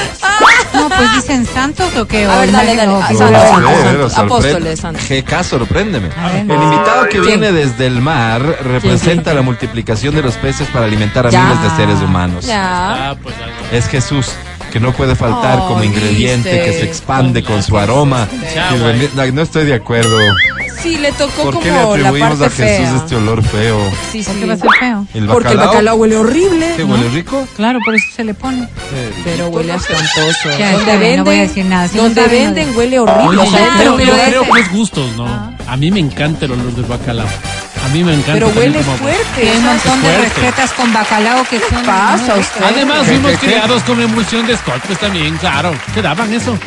[0.74, 2.26] No, pues dicen santos o qué.
[2.26, 2.92] A O ver, dale, dale.
[3.18, 5.04] santos, Apóstoles, santos.
[5.10, 6.10] GK, sorpréndeme.
[6.34, 7.40] El invitado que ¿Quién?
[7.42, 11.44] viene desde el mar representa la multiplicación de los peces para alimentar a Ya.
[11.44, 12.46] miles de seres humanos.
[12.46, 13.10] Ya.
[13.12, 13.36] Ah, pues.
[13.72, 14.28] Es Jesús,
[14.72, 16.66] que no puede faltar Oh, como ingrediente viste.
[16.66, 18.28] que se expande con su aroma.
[18.84, 20.18] Rendi- no, no estoy de acuerdo.
[20.82, 22.96] Sí, le tocó ¿Por qué le como la atribuimos parte a Jesús fea.
[22.96, 23.78] este olor feo?
[24.14, 24.40] Sí, ¿Por sí.
[24.40, 25.06] qué va a ser feo?
[25.14, 26.74] ¿El Porque el bacalao huele horrible.
[26.78, 27.46] ¿Qué huele rico?
[27.58, 28.66] Claro, por eso se le pone.
[29.26, 30.58] Pero huele espantoso.
[30.58, 31.88] Ya, donde venden, no voy a decir nada.
[31.90, 33.28] Si no donde no venden huele horrible.
[33.28, 35.28] Oye, O sea, yo creo, yo creo que es gustos, ¿no?
[35.68, 37.28] A mí me encanta el olor del bacalao.
[37.86, 38.34] A mí me encanta.
[38.34, 39.50] Pero huele como- fuerte.
[39.50, 41.84] Hay un montón de recetas con bacalao que son.
[41.86, 42.64] pasa usted?
[42.64, 43.46] Además, ¿Qué, fuimos qué, qué?
[43.48, 45.72] criados con emulsión de Scott, pues también, claro.
[45.94, 46.58] ¿Qué daban eso?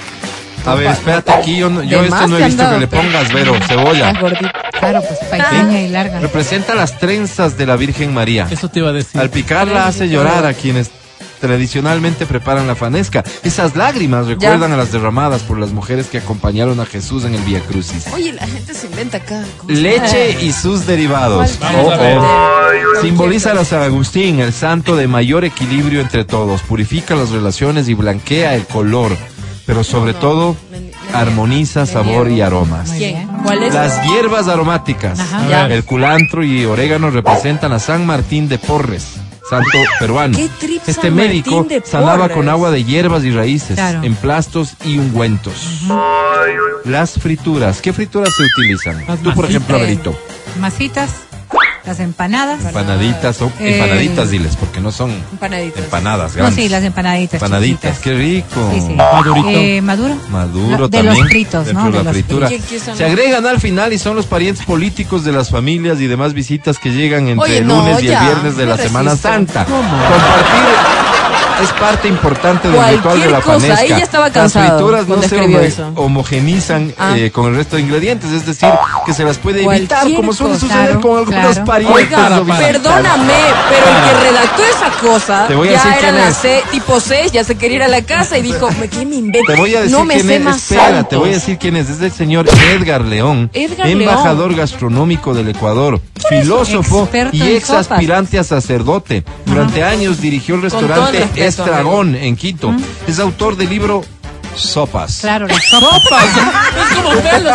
[0.64, 1.56] A ver, espérate aquí.
[1.58, 3.02] Yo, no- yo De esto más no te he han visto dado, que le pero-
[3.02, 4.12] pongas, Vero, cebolla.
[4.20, 4.50] Gordito.
[4.78, 6.20] Claro, pues pequeña y larga.
[6.20, 8.46] Representa las trenzas de la Virgen María.
[8.50, 9.20] Eso te iba a decir.
[9.20, 10.90] Al picarla hace llorar a quienes
[11.42, 13.24] tradicionalmente preparan la fanesca.
[13.42, 17.42] Esas lágrimas recuerdan a las derramadas por las mujeres que acompañaron a Jesús en el
[17.42, 18.06] Via Crucis.
[18.14, 19.42] Oye, la gente se inventa acá.
[19.66, 21.58] Leche y sus derivados.
[21.58, 22.20] Vamos a ver.
[23.00, 26.62] Simboliza a San Agustín, el santo de mayor equilibrio entre todos.
[26.62, 29.16] Purifica las relaciones y blanquea el color.
[29.66, 30.56] Pero sobre todo,
[31.12, 32.92] armoniza sabor y aromas.
[33.72, 35.66] Las hierbas aromáticas, Ajá.
[35.66, 39.16] El culantro y orégano representan a San Martín de Porres,
[39.52, 40.36] santo peruano.
[40.36, 44.00] ¿Qué trip Este San médico sanaba con agua de hierbas y raíces, Claro.
[44.02, 45.82] emplastos y ungüentos.
[46.84, 49.04] Las frituras, ¿qué frituras se utilizan?
[49.06, 49.76] Las Tú, por ejemplo.
[49.76, 50.18] Averito.
[50.60, 51.10] Masitas.
[51.84, 52.64] Las empanadas.
[52.64, 55.84] Empanaditas o Eh, empanaditas, diles, porque no son Empanaditas.
[55.84, 56.64] empanadas No, grandes.
[56.64, 57.34] sí, las empanaditas.
[57.42, 57.98] Empanaditas, chiquitas.
[58.00, 58.70] qué rico.
[58.72, 58.94] Sí, sí.
[58.94, 59.48] Madurito.
[59.50, 60.16] Eh, maduro.
[60.30, 61.18] Maduro Lo- de también.
[61.18, 61.84] los fritos, de ¿no?
[61.86, 62.46] De la los fritura.
[62.48, 62.66] fritos.
[62.66, 62.96] ¿Qué- qué son?
[62.96, 66.78] Se agregan al final y son los parientes políticos de las familias y demás visitas
[66.78, 69.16] que llegan entre Oye, el no, lunes y el viernes de la Semana.
[69.16, 69.64] Santa.
[69.64, 71.11] Compartir
[71.62, 75.92] es parte importante del ritual de la cosa, estaba Las frituras no se eso.
[75.96, 77.14] homogenizan Ah.
[77.16, 78.68] eh, con el resto de ingredientes, es decir,
[79.06, 81.64] que se las puede evitar, como suele suceder Claro, con algunos claro.
[81.64, 81.96] parientes.
[81.96, 83.32] Oiga, perdóname,
[83.70, 86.36] pero el que redactó esa cosa Te voy a ya decir era es.
[86.36, 89.16] se- tipo 6, ya se quería ir a la casa y dijo, "¿Me- ¿qué me
[89.16, 89.52] invento?
[89.52, 90.42] Te voy a decir no me quién sé es.
[90.42, 91.18] más Espera, te santos".
[91.18, 91.88] voy a decir quién es.
[91.88, 98.44] Es el señor Edgar León, Edgar embajador gastronómico del Ecuador, filósofo y ex aspirante a
[98.44, 99.24] sacerdote.
[99.46, 101.28] Durante años dirigió el restaurante
[101.60, 102.74] Estragón en Quito.
[103.06, 104.02] Es autor del libro
[104.56, 105.18] Sopas.
[105.20, 106.24] Claro, las sopas.
[106.24, 107.46] Es como usted.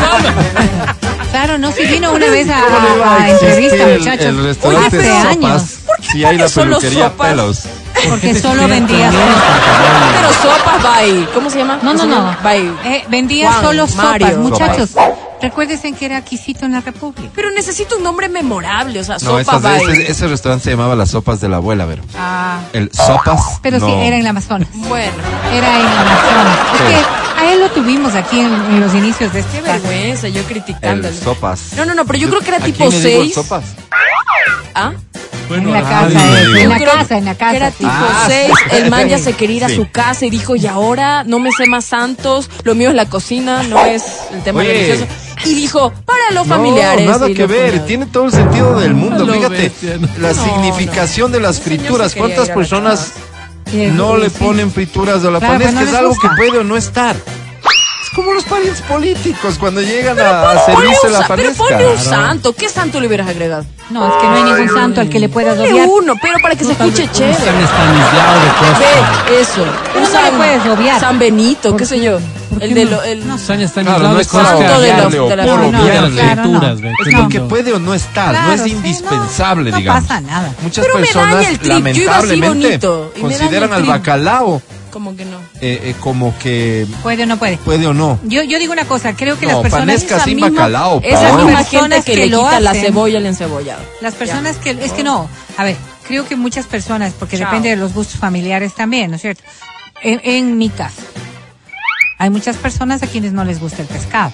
[1.32, 4.26] Claro, no, si vino una vez a, ¿Cómo no va a existir entrevista, el- muchachos.
[4.26, 5.26] El, restaurante Hace Sopas.
[5.26, 5.64] años.
[6.12, 7.28] Si hay la peluquería sopas?
[7.30, 7.64] Pelos.
[8.10, 9.44] Porque solo vendía sopas.
[10.16, 11.28] Pero sopas, bye.
[11.34, 11.80] ¿Cómo se llama?
[11.82, 12.38] No, no, ¿Cómo se no.
[12.44, 12.74] Bye.
[12.96, 14.28] Eh, vendía Juan, solo Mario.
[14.28, 14.90] sopas, muchachos.
[15.40, 17.30] Recuérdense que era Quisito en la República.
[17.36, 19.94] Pero necesito un nombre memorable, o sea, No, sopa, esas- bye.
[19.94, 22.02] ese, ese restaurante se llamaba Las Sopas de la Abuela, Vero.
[22.18, 23.60] Ah, El Sopas.
[23.62, 24.02] pero sí, no.
[24.02, 24.68] era en la Amazonas.
[24.74, 25.14] Bueno,
[25.54, 26.58] Era en la Amazonas.
[26.78, 26.84] Sí.
[26.94, 30.28] Es que a él lo tuvimos aquí en, en los inicios de este qué vergüenza,
[30.28, 31.14] yo El criticándolo.
[31.16, 31.74] Sopas.
[31.78, 33.34] No, no, no, pero yo creo que era tipo me digo el 6.
[33.36, 33.64] Sopas.
[34.76, 34.94] ¿Ah?
[35.48, 36.14] Bueno, en la radio.
[36.14, 37.56] casa, eh, en la casa, en la casa.
[37.56, 38.76] Era tipo Ah, 6, sí.
[38.76, 39.76] el man ya se quería ir a Sí.
[39.78, 43.06] su casa y dijo, y ahora no me sé más santos, lo mío es la
[43.06, 44.74] cocina, no es el tema Oye.
[44.74, 45.06] religioso.
[45.46, 47.06] Y dijo, para los familiares.
[47.06, 49.24] No, nada y que ver, tiene todo el sentido del mundo.
[49.26, 50.08] Lo Fíjate, bestia, ¿no?
[50.20, 52.14] la No, significación de las frituras.
[52.16, 53.14] ¿Cuántas personas
[53.94, 56.30] no le ponen frituras a la Claro, pues no es algo gusta.
[56.30, 57.16] que puede o no estar.
[58.18, 62.52] Como los parientes políticos cuando llegan a, a servirse la pero ponle un santo.
[62.54, 63.64] ¿Qué santo le hubieras agregado?
[63.92, 65.88] No, es que no hay ningún santo al que le puedas Ponle odiar.
[65.88, 67.36] uno, pero para que se escuche chévere.
[67.36, 68.80] San Estanislao de Costa.
[69.30, 69.66] Ve, eso.
[69.94, 71.00] Pero no le puedes obviar.
[71.00, 72.20] San Benito, qué ¿Por sé yo.
[72.50, 72.92] ¿Por El de no?
[72.92, 74.48] lo, el, No, San Estanislao no de es Costa.
[74.58, 76.10] santo de los- de No, no, las no.
[76.10, 77.48] lecturas, ve, Es qué lo que lindo.
[77.48, 80.02] puede o no estar, no es no, indispensable, no digamos.
[80.04, 80.54] pasa nada.
[80.64, 82.80] Muchas Pero me daña personas, el trip, yo iba así lamentablemente,
[83.22, 84.62] consideran al bacalao
[84.92, 85.38] como que no.
[85.62, 87.58] Eh, eh, como que Puede o no puede.
[87.58, 88.20] puede o no.
[88.24, 91.02] Yo, yo digo una cosa, creo que No, las personas, panesca Esa sin misma- bacalao,
[91.04, 91.44] Esa Paola.
[91.46, 92.84] misma Personas que, que le lo quita la hacen.
[92.86, 93.82] cebolla al encebollado.
[94.02, 95.76] las personas que, es que no, a ver,
[96.08, 97.48] creo que muchas personas, porque Chao.
[97.48, 99.44] depende de los gustos familiares también, ¿no es cierto?
[100.04, 101.02] En, en mi caso,
[102.20, 104.32] hay muchas personas a quienes no les gusta el pescado.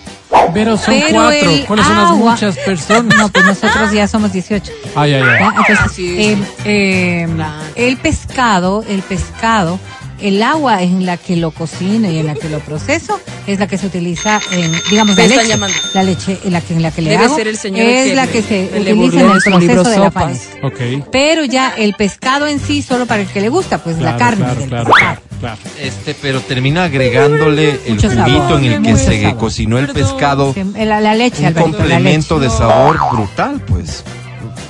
[0.54, 1.52] Pero son Pero cuatro.
[1.68, 3.16] ¿Cuáles son las muchas personas?
[3.18, 4.72] No, pues nosotros ya somos 18.
[4.96, 5.40] Ay, ay, ay.
[5.40, 5.48] ¿ya?
[5.48, 7.64] Entonces, Ah, sí, eh, eh, Claro.
[7.76, 9.80] el pescado, el pescado,
[10.24, 13.68] el agua en la que lo cocino y en la que lo proceso es la
[13.68, 15.58] que se utiliza en, digamos, la leche.
[15.94, 18.10] La leche en la que, en la que le Debe hago ser el señor es
[18.10, 20.50] que la que se utiliza en el proceso de la panes.
[20.64, 20.80] Ok.
[21.12, 24.46] Pero ya el pescado en sí, solo para el que le gusta, pues la carne
[24.46, 25.22] claro, del claro, pescado.
[25.40, 25.78] claro, claro.
[25.82, 29.38] Este, pero termina agregándole el Mucho juguito sabor, en el que se sabor.
[29.38, 30.04] cocinó el Perdón.
[30.12, 30.56] pescado.
[30.78, 32.50] La, la leche, Un complemento leche.
[32.52, 34.04] de sabor brutal, pues.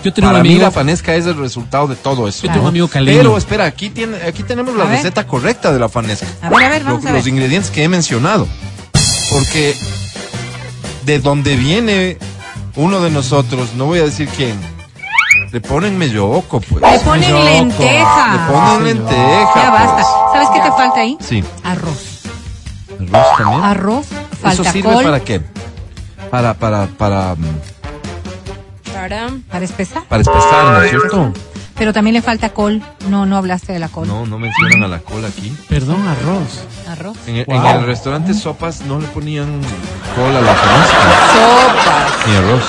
[0.03, 2.45] Yo un Para mí la fanesca es el resultado de todo eso.
[2.45, 3.17] Yo tengo un amigo caleño.
[3.17, 4.97] Pero espera, aquí tiene, aquí tenemos la A ver.
[4.97, 6.27] receta correcta de la fanesca.
[6.41, 8.47] A ver, a ver, vamos Lo- a los ingredientes que he mencionado.
[9.31, 9.75] Porque
[11.05, 12.17] de donde viene
[12.75, 14.57] uno de nosotros, no voy a decir quién,
[15.51, 16.81] le ponen melloco, pues.
[16.81, 17.43] Le ponen Melloco.
[17.45, 18.33] lenteja.
[18.33, 19.51] Le ponen lenteja.
[19.55, 19.93] Ya basta.
[19.95, 20.07] pues.
[20.33, 21.17] ¿Sabes qué te falta ahí?
[21.21, 21.43] Sí.
[21.63, 22.21] Arroz.
[23.11, 23.63] Arroz también.
[23.63, 24.05] Arroz,
[24.41, 25.41] falta ¿Eso sirve col para qué?
[26.31, 27.43] Para, para, para, mm,
[29.03, 29.27] Para...
[29.51, 30.03] para espesar.
[30.03, 31.33] para espesar, ¿no es cierto?
[31.75, 32.81] Pero también le falta col.
[33.09, 34.07] No, no hablaste de la col.
[34.07, 35.53] No, no mencionan a la cola aquí.
[35.67, 36.63] Perdón, arroz.
[36.89, 37.17] Arroz.
[37.27, 37.79] En, en Wow.
[37.79, 39.59] el restaurante Sopas no le ponían
[40.15, 40.97] cola a la fanesca,
[41.33, 42.27] Sopas.
[42.27, 42.63] ni arroz.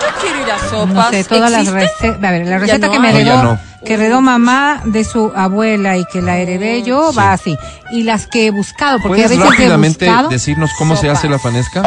[0.00, 0.94] Yo quiero ir a sopas.
[0.94, 1.80] No sé, todas las ¿Existe?
[1.80, 2.24] recetas.
[2.24, 3.14] A ver, la receta no que me hay.
[3.14, 3.58] No, ya heredó, no.
[3.84, 7.16] Que heredó mamá de su abuela y que la heredé yo, Sí.
[7.18, 7.56] va así.
[7.90, 10.28] Y las que he buscado, porque a ¿Puedes veces he rápidamente buscado.
[10.28, 11.82] decirnos cómo se hace la fanesca?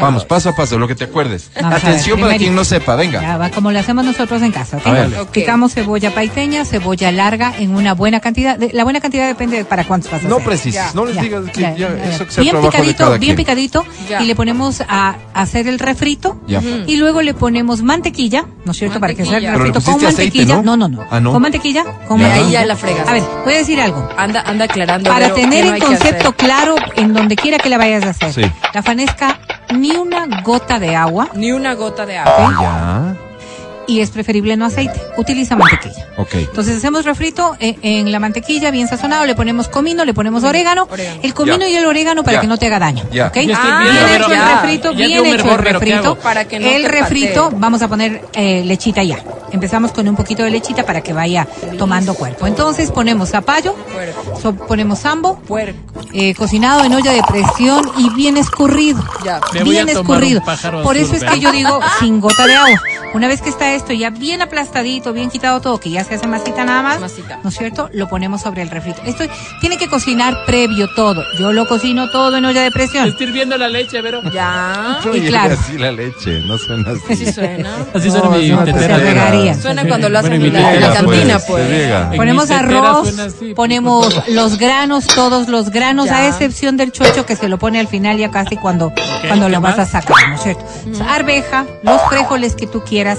[0.00, 1.50] Vamos, paso a paso, lo que te acuerdes.
[1.54, 3.20] Vamos a ver, Atención para quien no sepa, venga.
[3.20, 4.86] Ya va, como lo hacemos nosotros en casa, ¿ok?
[4.86, 5.18] A ver.
[5.20, 5.30] Ok.
[5.30, 8.58] Picamos cebolla paiteña, cebolla larga en una buena cantidad.
[8.58, 11.22] De- la buena cantidad depende de para cuántos vas a No Ya, no les Ya,
[11.22, 12.24] digas que ya, ya, ya, eso ya.
[12.26, 13.36] que sea bien picadito, cada bien quien.
[13.36, 14.22] picadito Ya.
[14.22, 16.60] y le ponemos a hacer el refrito Ya.
[16.62, 19.00] y luego le ponemos mantequilla, ¿no es cierto?
[19.00, 20.56] Para que sea el refrito con aceite, mantequilla.
[20.56, 20.62] ¿no?
[20.62, 21.05] no, no, no.
[21.10, 21.32] Ah, ¿no?
[21.32, 22.26] Con mantequilla, con Ya.
[22.28, 22.46] mantequilla.
[22.46, 23.08] Ahí ya la fregas.
[23.08, 24.08] A ver, voy a decir algo.
[24.16, 25.10] Anda, anda aclarando.
[25.10, 28.32] Para tener no el concepto claro en donde quiera que la vayas a hacer.
[28.32, 28.52] Sí.
[28.74, 29.38] La fanesca,
[29.74, 32.52] ni una gota de agua, Ni una gota de agua.
[32.60, 33.25] Ya.
[33.86, 35.00] Y es preferible no aceite.
[35.16, 36.06] Utiliza mantequilla.
[36.16, 36.34] Ok.
[36.34, 40.88] Entonces hacemos refrito eh, en la mantequilla bien sazonado, le ponemos comino, le ponemos orégano,
[40.90, 41.20] Orégano.
[41.22, 41.68] el comino Ya.
[41.68, 42.40] y el orégano para Ya.
[42.40, 43.26] que no te haga daño, Ya.
[43.28, 43.34] ¿ok?
[43.34, 46.10] Ya estoy Ah, bien hecho el refrito, Ya bien hecho el hervor, pero ¿qué refrito.
[46.12, 46.14] hago?
[46.16, 49.18] Para que no el te refrito, vamos a poner eh, lechita ya.
[49.52, 51.46] Empezamos con un poquito de lechita para que vaya
[51.78, 52.46] tomando cuerpo.
[52.46, 53.76] Entonces ponemos zapallo,
[54.42, 55.40] so- ponemos sambo,
[56.12, 59.02] eh, cocinado en olla de presión y bien escurrido.
[59.64, 60.42] Bien escurrido.
[60.42, 62.80] Por azul, eso es que yo digo sin gota de agua.
[63.14, 66.26] Una vez que está esto ya bien aplastadito, bien quitado todo, que ya se hace
[66.26, 67.38] masita nada más, Masita.
[67.42, 67.88] ¿no es cierto?
[67.92, 69.00] Lo ponemos sobre el refrito.
[69.04, 69.24] Esto
[69.60, 71.22] tiene que cocinar previo todo.
[71.38, 73.06] Yo lo cocino todo en olla de presión.
[73.08, 74.22] Estoy hirviendo la leche, pero.
[74.32, 75.00] Ya.
[75.14, 75.54] Y claro.
[75.54, 77.16] así la leche, no suena así.
[77.24, 77.70] Sí suena.
[77.94, 78.98] Así suena mi no, tetera.
[78.98, 79.54] se regaría.
[79.54, 81.70] Suena cuando lo hacen Bueno, en mi la, en la tetera, pues, cantina, se pues.
[82.12, 86.16] En Ponemos mi tetera arroz, así, pues, ponemos los granos, todos los granos, Ya.
[86.18, 88.92] a excepción del chocho que se lo pone al final ya casi cuando,
[89.28, 90.64] cuando ¿qué lo vas a sacar, ¿no es cierto?
[91.08, 93.18] Arveja, los frijoles que tú quieras.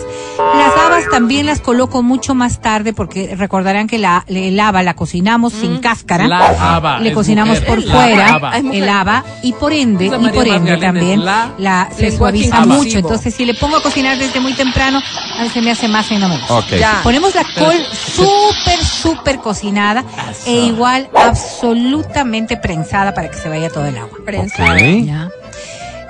[0.55, 4.95] Las habas también las coloco mucho más tarde porque recordarán que la, el haba la
[4.95, 6.27] cocinamos sin cáscara.
[6.27, 6.99] La haba.
[6.99, 8.57] Le cocinamos mujer, por la fuera haba.
[8.57, 13.33] El haba y por ende y por ende también la la se suaviza mucho entonces
[13.33, 15.01] si le pongo a cocinar desde muy temprano
[15.37, 16.53] a mí se me hace más y no me gusta.
[16.57, 16.71] Ok.
[16.79, 17.01] Ya.
[17.03, 17.75] Ponemos la col
[18.15, 20.03] súper, súper cocinada
[20.45, 24.17] e igual absolutamente prensada para que se vaya todo el agua.
[24.25, 24.63] Prensa.
[24.63, 24.81] Ok.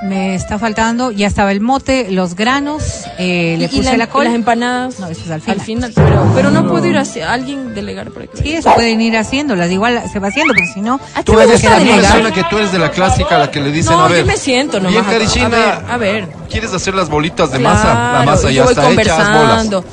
[0.03, 2.83] Me está faltando, ya estaba el mote, los granos,
[3.17, 4.25] eh, le Y puse la- la, col.
[4.25, 4.99] las empanadas.
[4.99, 5.59] No, eso es al Al final.
[5.61, 9.17] final, pero, pero no puedo ir a alguien delegar para que Sí, eso pueden ir
[9.17, 11.85] haciéndolas, igual se va haciendo, porque si no, ¿A ti Tú eres, gusta a mí
[11.85, 12.11] me delegar?
[12.11, 14.19] suena que tú eres de la clásica, la que le dicen, No, a ver.
[14.19, 14.91] yo me siento nomás.
[14.93, 15.45] Bien, Carichina.
[15.47, 16.27] A ver, a ver.
[16.49, 17.87] ¿Quieres hacer las bolitas de masa?
[17.87, 19.83] La Claro, masa ya está hecha, haz bolas.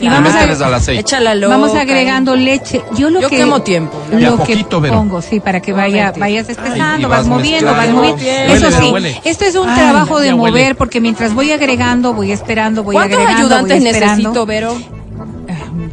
[0.00, 1.00] Y vamos a- mételes al aceite.
[1.00, 1.56] Echa la loca.
[1.56, 2.82] vamos agregando leche.
[2.96, 3.96] Yo lo Yo que quemo tiempo.
[4.12, 8.22] Lo que pongo, sí, para que vaya, vayas Ay, despejando, vas vas moviendo, vas moviendo.
[8.22, 9.20] Huele, Eso sí, huele.
[9.24, 10.50] esto es un Ay, trabajo de huele.
[10.52, 14.16] mover porque mientras voy agregando, voy esperando, voy ¿Cuántos agregando, ayudantes voy esperando.
[14.16, 14.76] necesito, Vero?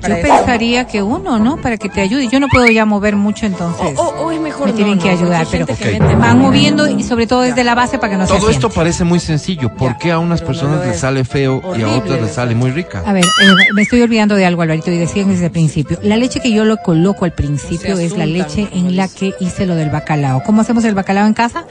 [0.09, 0.27] Yo eso?
[0.27, 1.57] pensaría que uno, ¿no?
[1.57, 2.27] Para que te ayude.
[2.27, 5.03] Yo no puedo ya mover mucho, O, entonces o- o es mejor me tienen no,
[5.03, 6.01] que ayudar, pero gente que Ok.
[6.01, 8.69] mete van moviendo y sobre todo desde la base para que no se Todo esto
[8.69, 9.73] parece muy sencillo.
[9.75, 11.01] ¿Por Ya, qué a unas no personas les es.
[11.01, 13.03] sale feo y a otras les sale muy rica?
[13.05, 13.27] A ver, eh,
[13.75, 15.99] me estoy olvidando de algo, Alvarito, y decían desde el principio.
[16.03, 19.65] La leche que yo lo coloco al principio es la leche en la que hice
[19.65, 20.43] lo del bacalao.
[20.43, 21.65] ¿Cómo hacemos el bacalao en casa?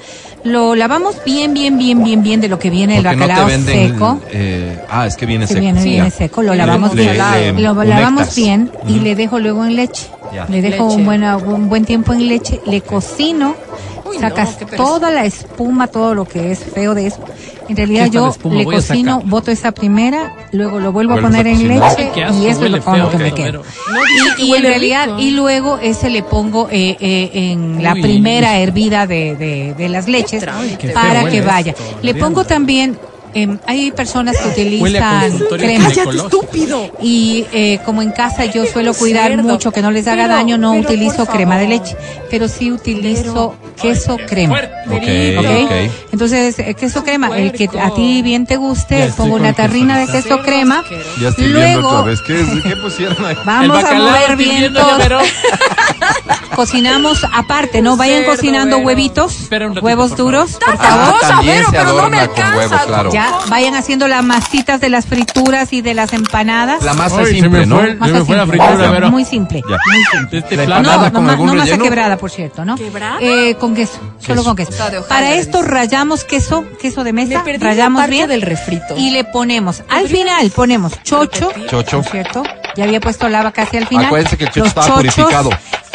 [0.45, 3.29] Lo lavamos bien, bien, bien, bien, bien de lo que viene el Porque no te
[3.33, 3.93] bacalao venden.
[3.93, 4.21] seco.
[4.31, 5.61] eh, ah, es que viene Se seco.
[5.63, 7.17] viene, Sí, viene seco, lo lavamos le- bien,
[7.57, 8.20] le lo humectas.
[8.37, 10.07] Bien y le dejo luego en leche.
[10.33, 10.47] Ya.
[10.49, 10.97] Le dejo Leche.
[10.97, 13.57] un buen, un buen tiempo en leche, le cocino,
[14.05, 17.19] Uy, sacas toda la espuma, todo lo que es feo de eso.
[17.69, 21.69] En realidad yo le cocino, boto esa primera, luego lo vuelvo a poner a en
[21.69, 23.63] leche Ay, qué asco, y eso es lo con lo feo, que me pero-
[23.93, 23.99] No,
[24.39, 25.19] Y, y en realidad, rico.
[25.21, 30.09] y luego ese le pongo eh, eh, en la primera hervida de, de, de las
[30.09, 30.45] leches
[30.95, 31.73] para que vaya.
[31.73, 32.99] esto, Le pongo también,
[33.35, 35.85] em, hay personas que utilizan crema.
[35.85, 36.25] ¡Cállate, ginecológico.
[36.27, 36.91] estúpido!
[37.03, 39.43] Y eh, como en casa yo suelo cuidar cerdo.
[39.45, 41.97] mucho que no les haga Pero- daño, no pero, utilizo crema de leche,
[42.31, 44.55] pero sí utilizo Pero- queso Ay, crema.
[44.57, 45.37] fuerte.
[45.39, 45.65] Ok, ¿ok?
[45.65, 45.93] ok.
[46.13, 50.05] Entonces, eh, queso crema, el que a ti bien te guste, pongo una tarrina de
[50.07, 50.19] crema.
[50.23, 50.85] queso Cerdo crema.
[51.21, 52.21] Ya estoy Luego, otra vez.
[52.27, 53.37] ¿Qué, ¿Qué pusieron ahí?
[53.45, 55.21] vamos a mover bien todo.
[56.55, 57.97] Cocinamos aparte, ¿no?
[57.97, 59.49] Vayan Cerdo, cocinando huevitos,
[59.81, 61.15] huevos duros, por favor.
[61.71, 62.85] Pero no me alcanza.
[63.21, 66.83] Ya, vayan haciendo las masitas de las frituras y de las empanadas.
[66.83, 67.77] La masa Ay, es se simple, me ¿no?
[67.77, 69.11] fue el- Masa Se me fue la fritura, Vero.
[69.11, 69.77] Muy simple, Ya.
[69.77, 70.39] muy simple.
[70.39, 70.81] Este La plato.
[70.81, 71.85] empanada No, con no, algún no masa relleno?
[71.85, 72.77] quebrada, por cierto, ¿no?
[72.77, 73.19] ¿Quebrada?
[73.21, 74.73] Eh, con queso, solo con queso.
[74.73, 78.95] O sea, Para esto rayamos queso, queso de Me mesa, la rayamos bien del refrito.
[78.97, 81.97] y le ponemos, al final ponemos chocho, Chocho.
[81.99, 82.43] ¿no es cierto?
[82.77, 84.07] Ya había puesto lava casi al final.
[84.07, 85.51] Acuérdense que el chocho Los estaba chochos- purificado.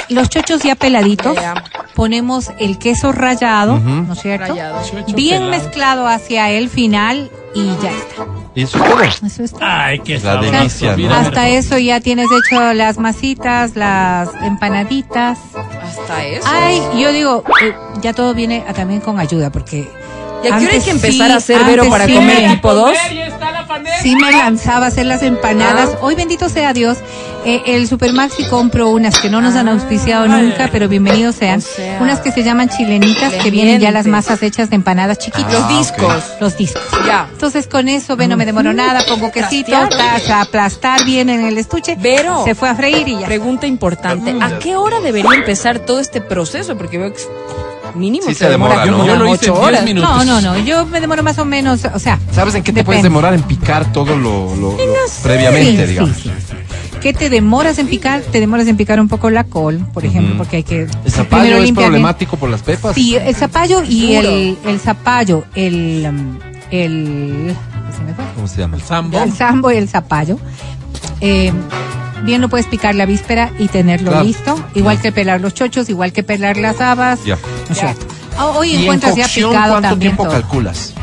[0.10, 1.56] Los chochos ya peladitos, Ya.
[1.96, 3.80] ponemos el queso rallado.
[3.80, 4.48] ¿no es cierto?
[4.54, 4.80] Rallado.
[5.16, 5.50] Bien pelado.
[5.52, 8.26] mezclado hacia el final y ya está.
[8.54, 9.02] Y eso es todo.
[9.28, 9.60] Eso es todo.
[9.64, 10.52] Ay, qué La sabroso.
[10.52, 15.40] delicia, Hasta eso ya tienes hecho las masitas, las empanaditas.
[15.84, 16.48] Hasta eso.
[16.50, 19.90] Ay, yo digo, eh, ya todo viene a- también con ayuda, porque.
[20.44, 22.42] ¿Y a qué hora hay antes que empezar sí, a hacer, Vero, para sí comer
[22.44, 22.92] me- tipo dos?
[23.10, 23.98] Ahí está la panela.
[24.02, 25.90] Sí me lanzaba a hacer las empanadas.
[25.94, 25.98] Ah.
[26.02, 26.98] Hoy, bendito sea Dios,
[27.46, 31.60] eh, el Supermaxi compro unas que no nos han auspiciado nunca, pero bienvenidos sean.
[31.60, 35.18] O sea, unas que se llaman chilenitas, que vienen ya las masas hechas de empanadas
[35.18, 35.52] chiquitas.
[35.52, 36.24] Los Ah, discos.
[36.40, 36.84] Los discos.
[37.08, 37.28] Ya.
[37.32, 41.58] Entonces con eso, ve, no me demoro nada, pongo quesito, tas- aplastar bien en el
[41.58, 41.96] estuche.
[42.00, 42.44] Vero.
[42.46, 43.26] Se fue a freír y ya.
[43.26, 44.36] Pregunta importante.
[44.42, 46.78] ¿A qué hora debería empezar todo este proceso?
[46.78, 47.20] Porque veo que
[47.96, 49.08] mínimo Sí se, se demora, demora, ¿no?
[49.08, 49.84] Yo lo hice en ocho 10 horas.
[49.86, 50.10] minutos.
[50.10, 52.20] No, no, no, yo me demoro más o menos, o sea.
[52.32, 53.34] ¿Sabes en qué te puedes demorar?
[53.34, 54.78] En picar todo lo, lo- lo-
[55.24, 56.16] previamente, Sí, digamos.
[56.18, 56.54] sí, sí.
[57.02, 58.22] ¿Qué te demoras en picar?
[58.22, 61.12] Te demoras en picar un poco la col, por ejemplo, porque hay que ¿El primero
[61.16, 62.96] zapallo es problemático por las pepas?
[62.96, 66.40] Sí, el zapallo y el, el zapallo, el, um,
[66.72, 67.56] el,
[67.96, 68.24] se me fue.
[68.36, 68.80] ¿cómo se llama?
[68.80, 69.22] Sambo.
[69.22, 70.40] el sambo y el zapallo.
[71.22, 71.54] Eh,
[72.26, 74.26] bien lo puedes picar la víspera y tenerlo Claro.
[74.26, 74.64] listo.
[74.74, 77.24] Igual que pelar los chochos, igual que pelar las habas.
[77.24, 77.38] Ya.
[77.68, 78.06] ¿No es cierto?
[78.38, 80.34] Ah, Hoy ¿Y en encuentras ya picado cuánto también tiempo todo.
[80.34, 80.94] calculas?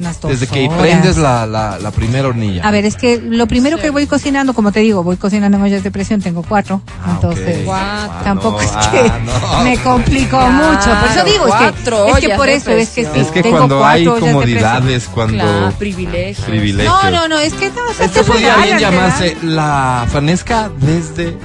[0.00, 0.80] Unas dos Desde que horas.
[0.80, 2.62] prendes la, la, la primera hornilla.
[2.66, 5.64] A ver, es que lo primero que voy cocinando, como te digo, voy cocinando en
[5.64, 6.80] ollas de presión, tengo cuatro.
[7.02, 7.64] Ah, entonces, ok.
[7.64, 8.24] Cuatro.
[8.24, 9.64] tampoco no, es ah, que no.
[9.64, 10.90] me complicó mucho.
[11.00, 13.10] Por eso digo, es cuatro que, es que por eso es que sí.
[13.14, 15.34] Es que tengo cuando hay comodidades, cuando...
[15.42, 16.44] Claro, privilegio.
[16.44, 16.90] Privilegio.
[16.90, 21.36] No, no, no, es que no, o sea, Esto podría bien llamarse la fanesca desde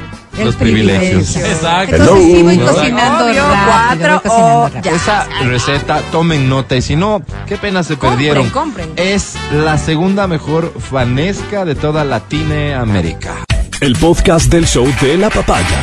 [0.41, 1.31] El los privilegios.
[1.31, 1.45] privilegio.
[1.55, 1.95] Exacto.
[1.95, 4.95] Entonces sí voy cocinando Obvio, rápido, cuatro voy cocinando o-.
[4.95, 8.49] Esa receta, tomen nota y si no, qué pena se Compren, perdieron.
[8.49, 8.91] compren.
[8.95, 13.35] Es la segunda mejor fanesca de toda Latinoamérica.
[13.79, 15.79] El podcast del show de la papaya.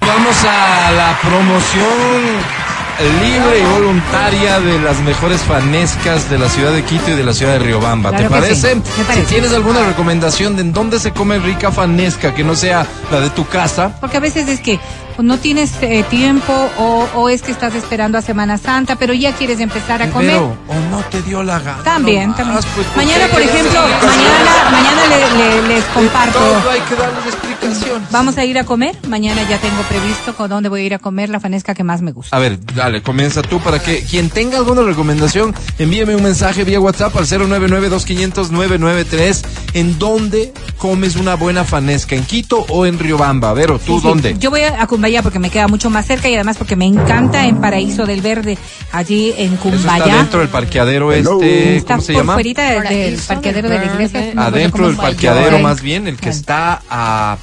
[0.00, 2.59] Vamos a la promoción
[3.08, 7.32] libre y voluntaria de las mejores fanescas de la ciudad de Quito y de la
[7.32, 8.10] ciudad de Riobamba.
[8.10, 8.74] Claro ¿Te parece?
[8.74, 9.26] sí, parece.
[9.26, 13.20] Si tienes alguna recomendación de en dónde se come rica fanesca que no sea la
[13.20, 14.78] de tu casa, Porque a veces es que
[15.22, 19.32] no tienes eh, tiempo o, o es que estás esperando a Semana Santa, pero ya
[19.32, 20.36] quieres empezar a comer.
[20.36, 21.82] pero o no te dio la gana.
[21.82, 22.60] También, nomás, también.
[22.74, 26.38] pues, ¿por mañana, por ejemplo, mañana, mañana le- le- les comparto.
[26.38, 28.10] todo hay que darles explicaciones.
[28.10, 28.96] Vamos a ir a comer.
[29.08, 32.02] Mañana ya tengo previsto con dónde voy a ir a comer la fanesca que más
[32.02, 32.36] me gusta.
[32.36, 36.80] A ver, dale, comienza tú para que quien tenga alguna recomendación, envíeme un mensaje vía
[36.80, 39.42] WhatsApp al 099-2500-993
[39.74, 43.52] en dónde comes una buena fanesca, en Quito o en Riobamba.
[43.52, 44.06] Vero, ¿tú Sí, sí.
[44.08, 44.36] dónde?
[44.38, 47.46] Yo voy a Cumbaya porque me queda mucho más cerca y además porque me encanta
[47.46, 48.56] en Paraíso del Verde,
[48.92, 50.16] allí en Eso está Cumbaya.
[50.16, 52.36] dentro del parqueadero este, Está ¿cómo se por llama?
[52.36, 54.20] del, del parqueadero del de la iglesia.
[54.20, 57.38] No me acuerdo Adentro del se parqueadero más bien, el que está a...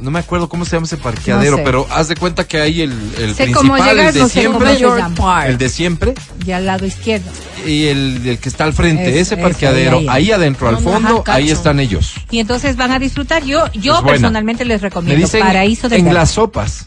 [0.00, 1.62] No me acuerdo cómo se llama ese parqueadero, No sé.
[1.64, 4.28] pero haz de cuenta que hay el, el Sé principal, cómo el llegas, de no
[4.28, 4.84] siempre, se
[5.48, 6.14] el de siempre,
[6.46, 7.28] Y al lado izquierdo.
[7.66, 10.30] y el, el que está al frente, Ese, parqueadero, ahí, ahí, ahí.
[10.30, 12.14] adentro, al fondo, ahí están ellos.
[12.30, 13.42] Y entonces van a disfrutar.
[13.44, 16.18] Yo, yo personalmente les Me recomiendo dicen Paraíso del en Verde.
[16.20, 16.86] las sopas.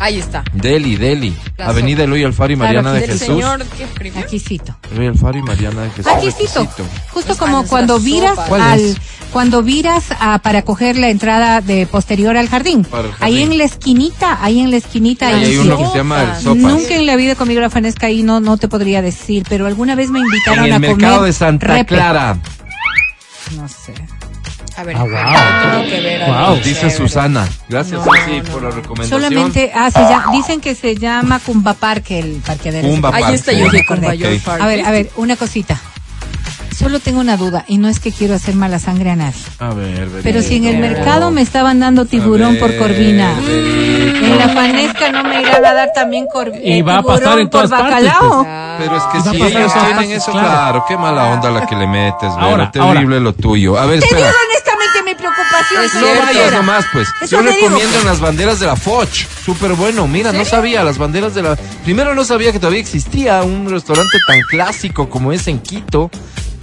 [0.00, 0.44] Ahí está.
[0.52, 1.34] Deli, Deli.
[1.56, 3.20] La Avenida Eloy Alfaro y Claro, Mariana de Jesús.
[3.26, 3.86] señor que.
[4.92, 6.12] Eloy Alfaro y Mariana de Jesús.
[6.12, 6.68] Requisito.
[7.12, 8.46] Justo Es- como cuando viras sopa.
[8.46, 8.96] ¿Cuál al,
[9.32, 12.86] cuando viras a, para coger la entrada de posterior al jardín.
[13.20, 15.28] Ahí en la esquinita, ahí en la esquinita.
[15.28, 16.56] Ahí hay hay un uno que se llama el Sopas.
[16.62, 19.66] Nunca en la vida he comido la fanesca ahí, no, no te podría decir, pero
[19.66, 20.96] alguna vez me invitaron En a el comer.
[20.96, 21.94] mercado de Santa repe.
[21.94, 22.38] Clara.
[23.56, 23.94] No sé.
[24.78, 25.72] A ver, Ah, wow.
[25.72, 26.20] tengo que ver.
[26.30, 26.56] Wow.
[26.62, 26.90] Dice.
[26.90, 27.48] Susana.
[27.68, 29.20] Gracias, No, no, por la recomendación.
[29.22, 32.86] Solamente, ah, se llama- dicen que se llama Cumba Parque el parqueadero.
[32.88, 33.36] Cumba Ahí Parque.
[33.36, 34.06] está yo Me que con acordé.
[34.08, 34.40] Mayor Ok.
[34.44, 34.62] Park.
[34.62, 35.78] A ver, a ver, una cosita.
[36.76, 39.40] Solo tengo una duda, y no es que quiero hacer mala sangre a nadie.
[39.58, 40.20] A ver, Berito.
[40.22, 45.24] Pero si en el mercado me estaban dando tiburón por corvina, en la fanesca no
[45.24, 48.04] me irán a dar también cor Y eh, va a pasar en por todas partes,
[48.06, 48.44] bacalao.
[48.44, 48.48] pues.
[48.78, 50.48] Pero es que si ellos tienen eso, claro.
[50.48, 50.84] claro.
[50.86, 52.30] qué mala onda la que le metes.
[52.38, 53.76] Ahora, Terrible lo tuyo.
[53.76, 54.32] A ver, Te digo espera.
[54.54, 54.67] mi
[55.34, 55.84] preocupación.
[55.84, 57.08] Es No vayas nomás, pues.
[57.20, 57.54] Eso Yo digo.
[57.68, 59.26] recomiendo en las banderas de la Foch.
[59.44, 60.06] Súper bueno.
[60.06, 61.56] Mira, no sabía las banderas de la.
[61.84, 66.10] Primero no sabía que todavía existía un restaurante tan clásico como es en Quito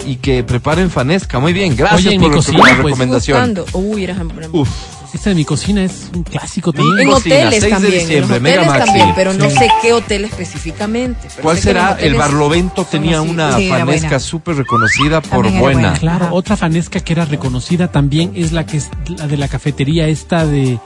[0.06, 1.40] y que preparen fanesca.
[1.40, 2.78] Muy bien, gracias Oye, por, lo- la pues.
[2.78, 3.64] recomendación.
[3.74, 4.16] Uy, era
[4.52, 4.70] Uf,
[5.16, 7.08] Esta de mi cocina es un clásico también.
[7.08, 7.94] En cocina, hoteles 6 de también.
[8.00, 8.86] diciembre, en Mega hoteles Maxi.
[8.86, 9.56] también, pero no Sí.
[9.58, 11.22] sé qué hotel específicamente.
[11.30, 11.98] pero ¿Cuál será?
[12.00, 13.30] El Barlovento tenía así.
[13.30, 15.80] una Sí, fanesca súper reconocida por También buena.
[15.90, 15.98] buena.
[16.00, 16.34] Claro, Ajá.
[16.34, 20.46] otra fanesca que era reconocida también es la que es la de la cafetería esta
[20.46, 20.80] de,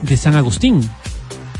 [0.00, 0.88] de San Agustín.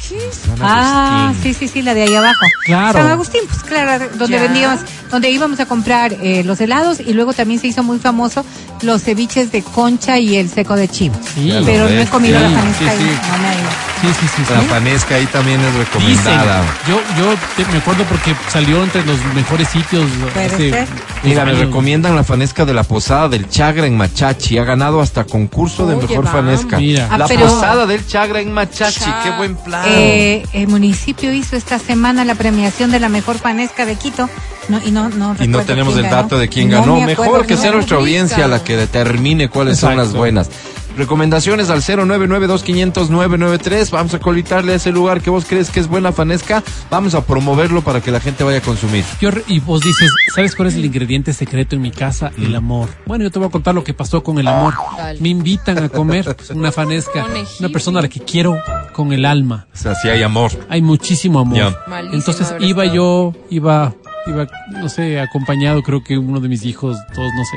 [0.00, 2.40] San Ah, sí, sí, sí, la de ahí abajo.
[2.66, 2.98] Claro.
[2.98, 4.42] San Agustín, pues claro, donde Ya.
[4.42, 4.80] vendíamos,
[5.10, 8.44] donde íbamos a comprar eh, los helados y luego también se hizo muy famoso
[8.82, 11.14] los ceviches de concha y el seco de chivo.
[11.34, 11.52] Sí.
[11.64, 13.30] Pero no he comido Sí, la fanesca sí, ahí, sí.
[13.32, 13.70] no me ha ido.
[14.02, 14.42] Sí, sí, sí.
[14.54, 14.66] La sí.
[14.66, 16.62] fanesca ahí también es Dicen, recomendada.
[16.86, 20.04] yo, yo te- me acuerdo porque salió entre los mejores sitios.
[20.34, 20.86] Hace
[21.22, 24.58] Mira, me recomiendan la fanesca de la Posada del Chagra en Machachi.
[24.58, 26.30] Ha ganado hasta concurso de mejor vamos.
[26.32, 26.76] fanesca.
[26.76, 27.08] Mira.
[27.10, 29.10] Ah, la pero- Posada del Chagra en Machachi.
[29.22, 29.83] Qué buen plan.
[29.88, 34.28] Eh, el municipio hizo esta semana la premiación de la mejor fanesca de Quito
[34.68, 36.16] no, y no, no y no tenemos el ganó.
[36.16, 36.96] dato de quién No ganó.
[37.00, 40.48] me Mejor que no sea nuestra audiencia la que determine cuáles son las buenas.
[40.96, 43.90] Recomendaciones al 099-2500-993.
[43.90, 46.62] Vamos a colitarle a ese lugar que vos crees que es buena fanesca.
[46.88, 49.04] Vamos a promoverlo para que la gente vaya a consumir.
[49.20, 52.30] Yo y vos dices, ¿sabes cuál es el ingrediente secreto en mi casa?
[52.36, 52.44] Mm.
[52.44, 52.88] El amor.
[53.06, 54.74] Bueno, yo te voy a contar lo que pasó con el amor.
[54.96, 55.20] Dale.
[55.20, 57.26] Me invitan a comer una fanesca,
[57.58, 58.56] una persona a la que quiero
[58.92, 59.66] con el alma.
[59.74, 60.52] O sea, si hay amor.
[60.68, 61.58] Hay muchísimo amor.
[61.58, 61.76] Ya.
[61.88, 62.94] Malísimo Entonces iba estado.
[62.94, 63.94] yo, iba,
[64.26, 67.56] iba, no sé, acompañado, creo que uno de mis hijos, todos, no sé.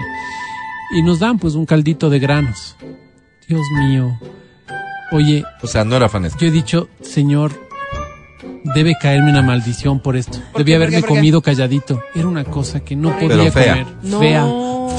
[0.97, 2.75] Y nos dan pues un caldito de granos.
[3.47, 4.19] Dios mío.
[5.11, 6.37] Oye, O sea, no era fanesca.
[6.39, 7.51] yo he dicho, Señor,
[8.75, 10.39] debe caerme una maldición por esto.
[10.51, 10.75] ¿Por Debía qué?
[10.75, 11.07] haberme ¿Por qué?
[11.07, 11.19] ¿Por qué?
[11.19, 12.01] comido calladito.
[12.13, 13.71] Era una cosa que no Pero podía fea.
[13.73, 13.87] comer.
[14.03, 14.19] No.
[14.19, 14.45] Fea,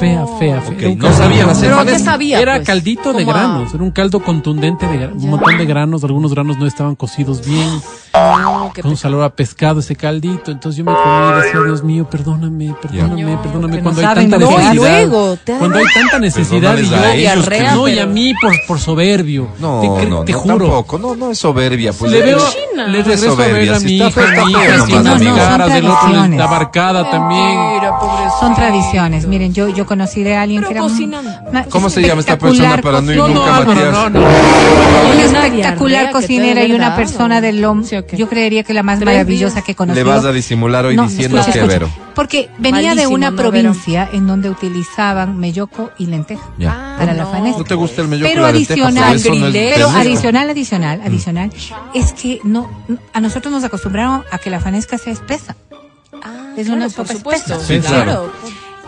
[0.01, 0.95] fea, fea, fea.
[0.95, 2.41] No sabían hacer ¿Pero sabía?
[2.41, 2.67] Era pues?
[2.67, 6.33] caldito de a- granos, era un caldo contundente de gra- un montón de granos, algunos
[6.33, 7.69] granos no estaban cocidos bien,
[8.19, 11.61] No, qué con un sabor a pescado ese caldito, entonces yo me comí y decía,
[11.64, 14.75] Dios mío, perdóname, perdóname, perdóname, que cuando no hay tanta necesidad.
[14.75, 19.49] luego, cuando hay tanta necesidad y yo, ellos no, y a mí por, por soberbio,
[19.59, 20.59] No, te, no, te no, juro.
[20.59, 20.99] tampoco.
[20.99, 21.93] No, no es soberbia.
[21.93, 22.87] Pues Le veo, China.
[22.89, 24.53] le regreso a ver a si mi está hija, mi
[25.25, 27.59] hija, del otro la barcada también.
[28.41, 29.27] Son tradiciones.
[29.27, 33.01] Miren, yo, yo conocí de alguien Pero que era ¿Cómo se llama esta persona para
[33.01, 33.93] no ir No, no, nunca, Matías?
[33.93, 34.21] no, no.
[35.29, 37.41] Una espectacular cocinera y una persona.
[38.17, 39.65] Yo creería que la más maravillosa días.
[39.65, 40.05] que he conocido.
[40.05, 41.79] Le vas a disimular hoy No, diciendo escucha, que escucha.
[41.79, 41.91] Vero.
[42.15, 46.97] Porque venía de una no, provincia en donde utilizaban melloco y lenteja Ya.
[46.99, 47.31] para la no.
[47.31, 47.59] fanesca.
[47.59, 48.87] ¿No te gusta el mello Pero la lenteja?
[48.89, 51.51] adicional, no es Pero adicional, adicional, adicional,
[51.95, 55.57] es que no, no- a nosotros nos acostumbraron a que la fanesca sea espesa.
[56.23, 57.55] Ah, Es claro, una sopa supuesto.
[57.55, 57.67] espesa.
[57.67, 58.33] Sí, claro.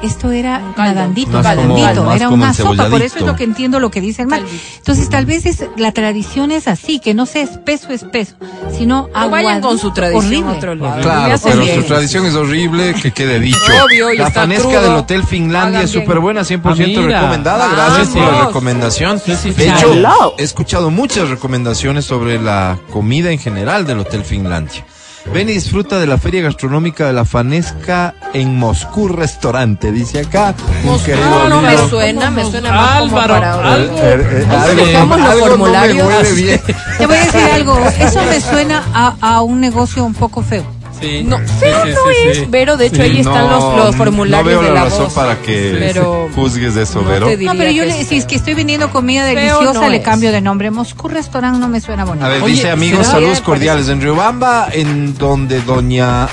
[0.02, 3.80] Esto era Un nadandito, Más nadandito, era una sopa, por eso es lo que entiendo
[3.80, 4.44] lo que dice el mal.
[4.78, 8.34] Entonces tal vez es, la tradición es así, que no sea espeso, espeso,
[8.76, 10.48] sino No vayan con su tradición horrible.
[10.54, 10.96] a otro lado.
[10.96, 11.80] Me Claro, pero bien.
[11.82, 13.58] su tradición es horrible, que quede dicho.
[13.84, 14.82] Obvio, y la está fanesca crudo.
[14.82, 17.20] del Hotel Finlandia es súper buena, 100% Ah, mira.
[17.20, 17.68] recomendada.
[17.68, 19.20] Gracias por la recomendación.
[19.20, 19.92] Sí, sí, De hecho,
[20.38, 24.84] he escuchado muchas recomendaciones sobre la comida en general del Hotel Finlandia.
[25.32, 30.54] Ven y disfruta de la feria gastronómica de la Fanesca en Moscú Restaurante, dice acá.
[30.84, 33.96] un querido No, no me suena, me suena más como Álvaro, para algo.
[33.98, 36.06] Eh, eh, algo- los algo no me formularios.
[36.08, 36.60] huele bien.
[36.98, 40.64] Te voy a decir algo, eso me suena a, a un negocio un poco feo.
[41.00, 41.22] Sí.
[41.24, 42.44] No, feo sí, no sí, es, sí.
[42.48, 43.02] Vero, de hecho Sí.
[43.02, 45.14] ahí están los, los formularios no veo de la, la razón voz.
[45.14, 47.26] para que Pero juzgues de eso, no Vero.
[47.40, 50.02] No, pero yo le, si es que estoy vendiendo comida deliciosa, no le es.
[50.04, 50.70] cambio de nombre.
[50.70, 52.26] Moscú Restaurant no me suena bonito.
[52.26, 53.88] A ver, Oye, dice amigos, saludos cordiales.
[53.88, 56.28] En Riobamba, en donde doña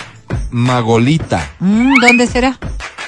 [0.52, 2.58] Magolita, Mm, ¿Dónde será?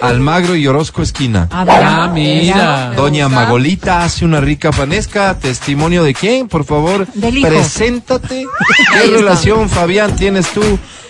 [0.01, 1.47] Almagro y Orozco Esquina.
[1.51, 2.91] A ver, Ah, mira.
[2.95, 3.41] Doña gusta.
[3.41, 5.37] Magolita hace una rica panesca.
[5.37, 6.47] ¿Testimonio de quién?
[6.47, 7.49] Por favor, Del hijo.
[7.49, 8.45] preséntate.
[8.93, 10.61] ¿Qué relación, Fabián, tienes tú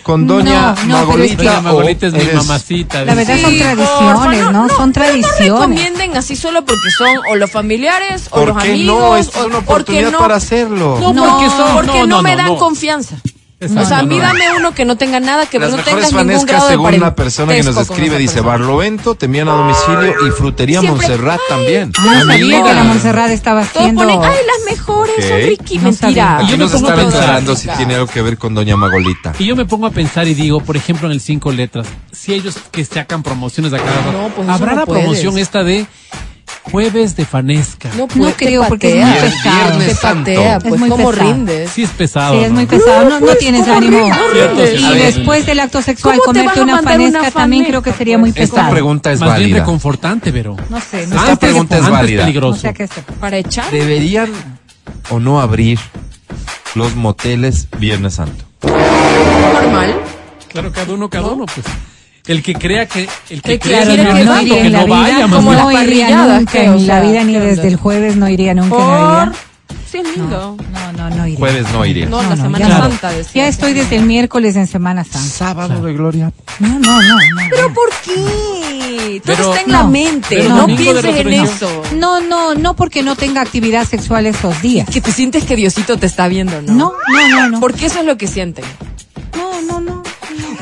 [0.02, 1.44] con doña No, no, pero Magolita?
[1.44, 3.06] Doña Magolita es mi eres- mamacita.
[3.06, 4.70] La verdad son tradiciones, porfa, ¿no?
[4.70, 5.38] Son tradiciones.
[5.78, 8.86] recomienden así solo porque son o los familiares o ¿Por los amigos.
[9.00, 9.18] no?
[9.18, 10.98] Es una porque oportunidad no, para hacerlo.
[11.00, 12.58] No, No, porque son- porque no, no, no, me no, dan no.
[12.58, 13.18] confianza.
[13.62, 14.22] Exacto, o sea, a mí no.
[14.22, 17.14] dame uno que no tenga nada que ver, no tenga ningún grado de según la
[17.14, 18.52] persona que nos escribe, dice persona.
[18.52, 21.92] Barlovento, te envían a domicilio y Frutería Siempre- Montserrat Ay, también.
[22.02, 24.02] No sabía que la Montserrat estaba Todos haciendo...
[24.04, 25.44] ponen, ay, las mejores, son Ok.
[25.46, 25.78] riquí.
[25.78, 26.38] No Mentira.
[26.38, 29.34] Aquí nos están aclarando si tiene algo que ver con doña Magolita.
[29.38, 32.34] Y yo me pongo a pensar y digo, por ejemplo, en el cinco letras, si
[32.34, 35.04] ellos que sacan promociones a cada rato, pues habrá no la puedes.
[35.04, 35.86] promoción esta de
[36.64, 37.90] jueves de fanesca.
[37.98, 39.80] No, No pues, creo, porque es muy pesado.
[39.80, 40.32] Te patea, Santo.
[40.62, 41.32] pues, Es muy ¿cómo pesado.
[41.34, 41.72] rindes?
[41.72, 42.34] Sí es pesado.
[42.34, 43.04] Sí, es muy pesado.
[43.10, 44.12] No, no pues, tienes ¿cómo ánimo.
[44.34, 44.80] rindes?
[44.82, 48.30] Y después del acto sexual, ¿Cómo te comerte una fanesca también creo que sería muy
[48.30, 48.72] Esta pesado.
[48.72, 49.60] pregunta es Más bien válida.
[49.60, 52.22] reconfortante, pero No sé, no Esta pregunta es válida.
[52.22, 52.60] No peligroso.
[52.62, 53.02] sé a qué se...
[53.20, 53.72] Para echar.
[53.72, 54.30] ¿Deberían
[55.10, 55.80] o no abrir
[56.76, 58.46] los moteles Viernes Santo?
[58.64, 59.96] normal.
[60.50, 61.66] Claro, cada uno, cada uno, pues.
[62.30, 64.86] El que crea que, el que Que crea que santo, iría que en la no
[64.86, 67.76] vida, vaya, más como no iría parrilladas, nunca en la vida ni ¿qué desde el
[67.76, 68.90] jueves no iría nunca en Por...
[68.92, 69.36] Navidad.
[69.92, 70.56] Sí, es lindo.
[70.72, 71.40] No, no, no iría.
[71.40, 72.06] Jueves no iría.
[72.06, 73.42] No, No, la no, Semana ya- Santa decía.
[73.44, 75.20] Ya estoy desde el miércoles en Semana Santa.
[75.28, 76.32] Sábado de gloria.
[76.60, 77.02] No, no, no.
[77.02, 77.18] no.
[77.50, 79.22] ¿Pero por qué?
[79.26, 80.48] Todo Pero- está en la no, mente.
[80.48, 81.82] no pienses en eso.
[81.96, 84.88] No, no, no porque no tenga actividad sexual esos días.
[84.88, 86.74] Que te sientes que Diosito te está viendo, ¿no?
[86.74, 87.60] No, no, no, no.
[87.60, 88.66] Porque eso es lo que sienten.
[89.36, 89.99] No, no, no.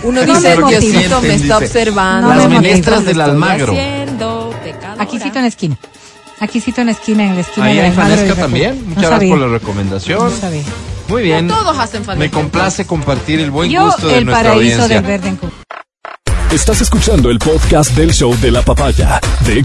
[0.04, 0.56] Uno No dice.
[0.56, 1.66] Diosito me está dice.
[1.66, 2.30] observando.
[2.34, 3.74] No Las me ministras del Almagro.
[3.74, 4.54] haciendo.
[5.00, 5.78] Aquí cito en la esquina.
[6.40, 8.80] Aquí cito en la esquina, en la esquina Ahí de hay fanesca también.
[8.82, 10.20] No Muchas gracias por la recomendación.
[10.32, 10.64] No sabía.
[11.08, 11.48] Muy bien.
[11.48, 12.20] Todos hacen falta.
[12.20, 15.02] Me complace compartir el buen Yo, gusto de el nuestra paraíso audiencia.
[15.02, 15.52] del verde en Cuba.
[16.52, 19.58] Estás escuchando el podcast del show de la papaya de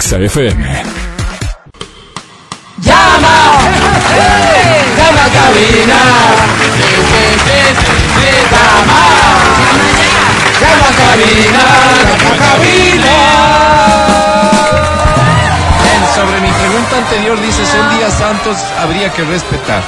[16.15, 19.83] Sobre mi pregunta anterior dice, son días santos, habría que respetar.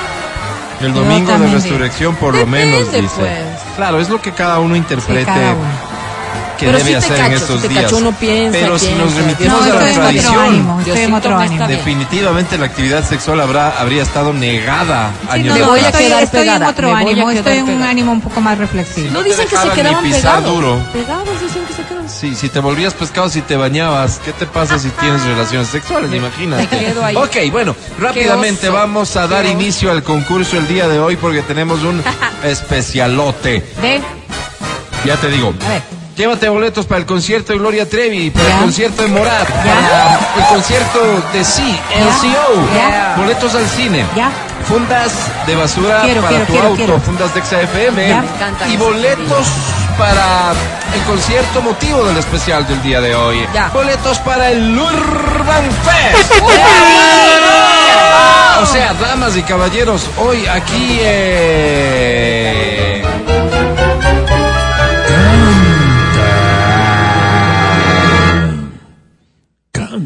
[0.80, 3.08] El domingo de resurrección por lo menos dice.
[3.16, 3.30] pues.
[3.76, 5.30] Claro, es lo que cada uno interprete.
[6.56, 7.82] Que Pero debe hacer en estos si días.
[7.84, 13.04] cacho, uno piensa, Pero si nos remitimos No, a la tradición, ánimo, definitivamente la actividad
[13.08, 16.62] sexual habrá, habría estado negada Sí, años no, no, voy a estoy, quedar estoy en
[16.62, 19.10] otro ánimo, estoy en un ánimo un poco más reflexivo.
[19.12, 20.44] No dicen que se quedaban pisar pegados.
[20.54, 20.78] duro.
[20.92, 22.08] Pegados dicen que se quedan.
[22.08, 26.12] Sí, si te volvías pescado, si te bañabas, ¿qué te pasa si tienes relaciones sexuales?
[26.12, 26.68] Imagínate.
[26.76, 27.16] me quedo ahí.
[27.16, 31.82] Ok, bueno, rápidamente vamos a dar inicio al concurso el día de hoy porque tenemos
[31.82, 32.02] un
[32.44, 33.64] especialote.
[33.80, 34.00] De,
[35.04, 35.82] Ya te digo, a ver,
[36.16, 40.44] Llévate boletos para el concierto de Gloria Trevi, para el concierto de Morat, para el
[40.48, 41.00] concierto
[41.32, 43.14] de Sí, LCO, Ya.
[43.16, 44.04] boletos al cine.
[44.68, 45.12] Fundas
[45.46, 47.00] de basura Quiero, para quiero, tu quiero, auto, quiero.
[47.00, 48.16] fundas de XFM
[48.72, 49.46] y boletos
[49.98, 50.52] para
[50.94, 53.44] el concierto motivo del especial del día de hoy.
[53.74, 56.32] Boletos para el Urban Fest.
[58.62, 62.73] O sea, damas y caballeros, hoy aquí eh,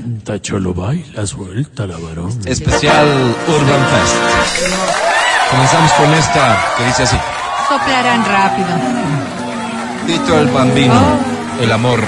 [0.01, 2.31] Canta, cholo, baila, suelta la varón.
[2.45, 3.09] especial
[3.49, 4.17] Urban Fest.
[5.51, 7.17] Comenzamos con esta que dice así.
[7.69, 8.69] Soplarán rápido.
[10.07, 11.01] Tito el Bambino,
[11.61, 12.01] el amor.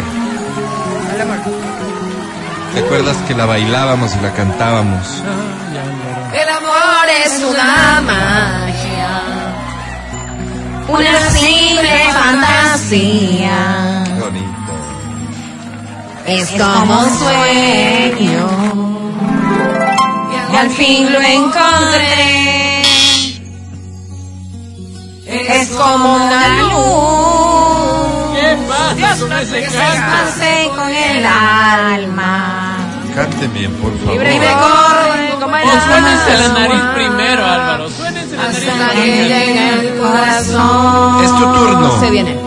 [2.75, 5.23] ¿Te acuerdas que la bailábamos y la cantábamos?
[6.33, 9.23] El amor es una magia,
[10.89, 14.00] una simple fantasía.
[16.27, 18.49] Es como un sueño.
[20.53, 22.83] Y al fin lo encontré.
[25.27, 28.01] Es como una luz.
[28.37, 32.77] ¿Qué pasa con el alma?
[33.15, 34.13] Canten bien, por favor.
[34.13, 37.91] Libre corre como el Suénense la nariz primero, Álvaro.
[37.91, 39.29] Suénense la Hasta nariz que primero.
[39.29, 41.25] llegue el corazón.
[41.25, 42.01] Es tu turno.
[42.01, 42.40] Se viene.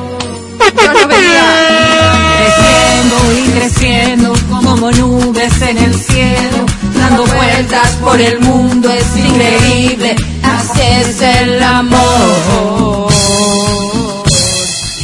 [0.84, 6.66] Yo lo veía creciendo y creciendo como nubes en el cielo,
[6.96, 13.12] dando vueltas por el mundo, es increíble, así es el amor.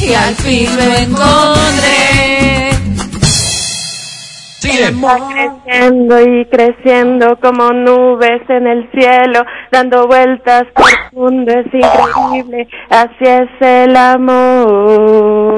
[0.02, 2.09] Y al fin lo encontré.
[4.60, 4.92] Sigue.
[4.92, 9.42] creciendo y creciendo como nubes en el cielo,
[9.72, 15.56] dando vueltas por el mundo, es increíble, así es el amor.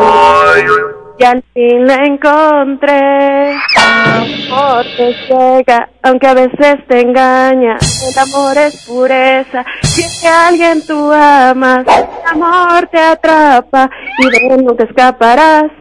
[1.18, 3.58] Y al fin lo encontré, el
[4.52, 10.28] amor te llega, aunque a veces te engaña, el amor es pureza, si es que
[10.28, 15.72] a alguien tú amas, el amor te atrapa y de él nunca escaparás.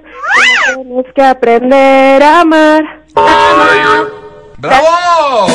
[0.75, 3.00] Tienes que aprender a amar.
[4.57, 5.47] ¡Bravo!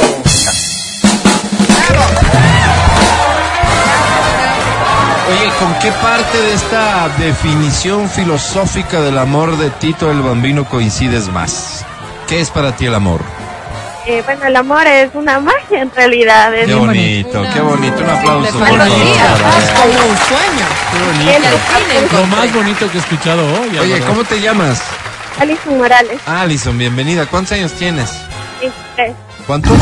[5.29, 11.29] Oye, ¿con qué parte de esta definición filosófica del amor de Tito el Bambino coincides
[11.29, 11.85] más?
[12.29, 13.21] ¿Qué es para ti el amor?
[14.07, 16.55] Eh, bueno, el amor es una magia en realidad.
[16.55, 17.99] Es Qué bonito, qué bonito.
[18.05, 18.59] Un aplauso.
[18.59, 20.67] por favor, es para- como un sueño.
[20.93, 22.17] Qué bonito.
[22.17, 23.77] Lo más bonito que he escuchado hoy.
[23.79, 24.01] Oye.
[24.03, 24.81] ¿cómo te llamas?
[25.39, 26.21] Alison Morales.
[26.27, 27.27] Alison, bienvenida.
[27.27, 28.11] ¿Cuántos años tienes?
[28.61, 29.15] 23.
[29.47, 29.73] ¿Cuántos?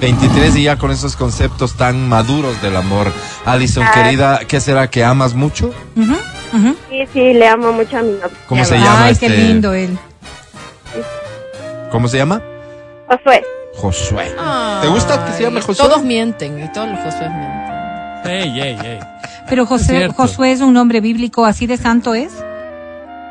[0.00, 3.12] 23 y ya con esos conceptos tan maduros del amor.
[3.44, 5.72] Alison, querida, ¿qué será que amas mucho?
[5.96, 6.14] Ujú,
[6.52, 6.76] ujú.
[6.90, 8.30] Sí, sí, le amo mucho a mi novio.
[8.48, 9.26] ¿Cómo se llama Ay, este?
[9.26, 9.96] qué lindo él.
[11.90, 12.42] ¿Cómo se llama?
[13.08, 13.44] Josué.
[13.76, 14.34] Josué.
[14.82, 15.86] ¿Te gusta que se llame Josué?
[15.86, 18.30] Todos mienten y todos los Josué mienten.
[18.32, 18.98] Ey, ey, ey.
[19.48, 20.14] Pero Es José, cierto.
[20.14, 22.32] Josué es un nombre bíblico, así de santo es.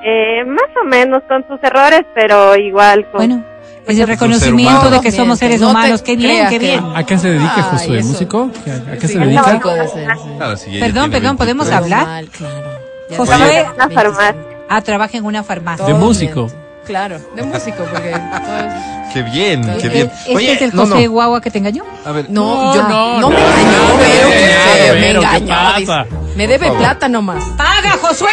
[0.05, 3.19] Eh, más o menos con sus errores, pero igual con...
[3.19, 3.43] Bueno,
[3.83, 6.01] es el ser reconocimiento de que somos seres No humanos.
[6.01, 6.83] Qué bien, qué que- bien.
[6.95, 7.99] ¿A qué se dedica Ay, Josué?
[7.99, 8.07] eso.
[8.09, 8.51] ¿Músico?
[8.67, 9.41] ¿A, a qué se Sí, dedica?
[9.43, 10.29] músico de ser, sí.
[10.37, 11.93] Claro, si Perdón, perdón, ¿podemos 23.
[11.93, 11.99] hablar?
[12.07, 12.79] Normal, claro.
[13.17, 13.93] Josué- tiene en una 25.
[14.01, 14.35] farmacia.
[14.69, 15.85] Ah, trabaja en una farmacia.
[15.85, 16.47] De músico.
[16.85, 20.11] Claro, de músico, porque todos- Qué bien, qué Eh, bien.
[20.27, 21.11] ¿Este es el no, José no.
[21.11, 21.83] Guagua que te engañó?
[22.03, 24.99] A ver, No, yo no, no, me no, engañó, no, pero no, que no, me
[25.01, 26.05] pero, ¿qué engañó.
[26.35, 27.43] Me debe plata nomás.
[27.55, 28.27] ¡Paga, Josué!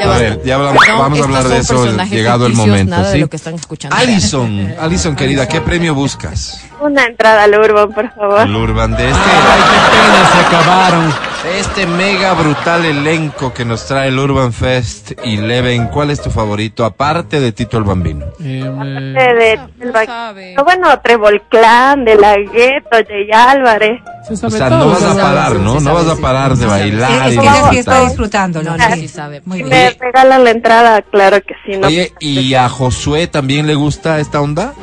[0.00, 3.14] Ya A ver, ya hablamos- vamos a hablar de eso llegado el momento, Nada ¿sí?
[3.14, 3.96] de lo que están escuchando.
[3.96, 6.60] Alison, Alison querida, ¿qué premio buscas?
[6.80, 8.40] Una entrada al Urban, por favor.
[8.42, 11.14] El Urban de este, Ay, qué pena, se acabaron.
[11.48, 15.86] De este mega brutal elenco que nos trae el Urban Fest y Leven.
[15.88, 18.26] ¿Cuál es tu favorito aparte de Tito el Bambino?
[18.40, 24.00] Eh, De, eh, de- del ba- no, bueno, Trevol Clan, de la Gueto, Jay Álvarez.
[24.26, 24.78] se O sabe sea, todo.
[24.80, 25.78] no vas se a parar, sí, ¿no?
[25.78, 26.22] sí No vas sabe, a sí.
[26.22, 26.80] parar de Sí sabe.
[26.80, 28.08] bailar Es y que sí está cantar.
[28.08, 28.76] disfrutándolo.
[28.76, 29.00] No, sí.
[29.00, 29.42] sí sabe.
[29.44, 29.68] Muy bien.
[29.70, 31.78] me regalan la entrada, claro que sí.
[31.78, 31.86] ¿no?
[31.86, 34.74] Oye, ¿y a Josué también le gusta esta onda?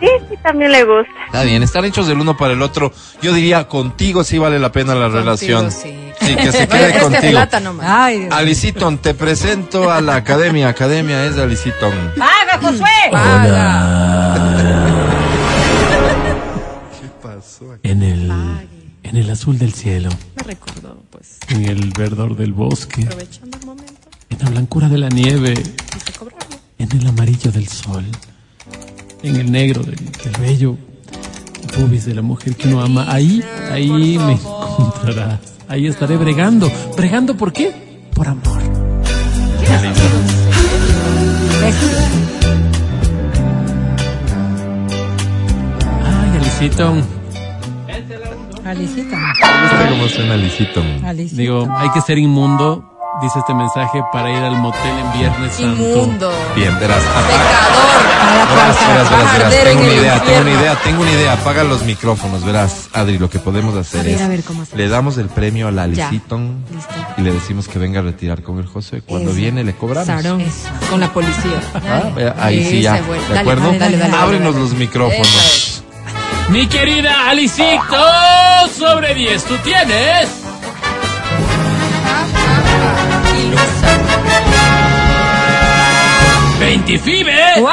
[0.00, 1.12] Sí, sí, también le gusta.
[1.26, 2.92] Está bien, están hechos del uno para el otro.
[3.22, 5.70] Yo diría, contigo sí vale la pena la Contigo relación.
[5.70, 5.96] sí.
[6.20, 7.38] Sí, que se quede es que contigo.
[7.82, 8.32] Ay, Dios.
[8.34, 10.68] Aliciton, te presento a la academia.
[10.68, 12.12] Academia es de Aliciton.
[12.16, 13.10] ¡Paga, Josué!
[17.00, 18.30] ¿Qué pasó En el,
[19.02, 23.66] en el azul del cielo, Me recordó, pues, en el verdor del bosque, aprovechando el
[23.66, 23.92] momento,
[24.30, 25.54] en la blancura de la nieve,
[26.78, 28.04] en el amarillo del sol,
[29.22, 30.76] en el negro del, del bello
[31.70, 33.06] pubis de la mujer que uno ama.
[33.12, 35.40] Ahí, ahí me encontrarás.
[35.68, 36.70] Ahí estaré bregando.
[36.96, 37.72] ¿Bregando por qué?
[38.14, 38.60] Por amor.
[46.04, 46.94] Ay, Alicito.
[48.64, 50.82] Gusta cómo suena Licito.
[51.04, 51.40] Alicita.
[51.40, 52.89] Digo, hay que ser inmundo,
[53.22, 55.82] dice este mensaje, para ir al motel en Viernes Santo.
[55.82, 56.32] Inmundo.
[56.54, 57.02] Bien, verás.
[57.02, 58.10] Pecador.
[58.50, 59.44] Verás, verás, verás, verás.
[59.54, 61.32] Arder Tengo en una idea, tengo una idea, tengo una idea.
[61.34, 64.62] Apaga los micrófonos, verás, Adri, lo que podemos hacer A ver, es a ver, ¿cómo
[64.62, 64.78] hacemos?
[64.78, 65.86] le damos el premio a la.
[65.86, 66.64] Liciton
[67.16, 69.02] y le decimos que venga a retirar con el José.
[69.02, 69.38] Cuando Eso.
[69.38, 70.06] viene le cobramos.
[70.06, 70.40] Sarón.
[70.40, 70.68] Eso.
[70.90, 71.60] Con la policía.
[71.74, 72.94] Ah, ahí sí ya.
[72.94, 73.66] ¿De acuerdo?
[73.66, 74.64] dale, dale, dale, Ábrenos dale.
[74.66, 75.82] los micrófonos.
[76.50, 77.96] Mi querida Alicito,
[78.76, 80.28] sobre 10 tú tienes.
[86.86, 87.60] ¡25!
[87.60, 87.70] ¡Wow!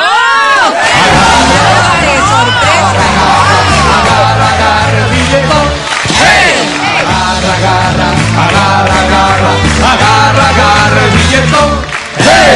[2.02, 2.68] ¡Qué sorpresa!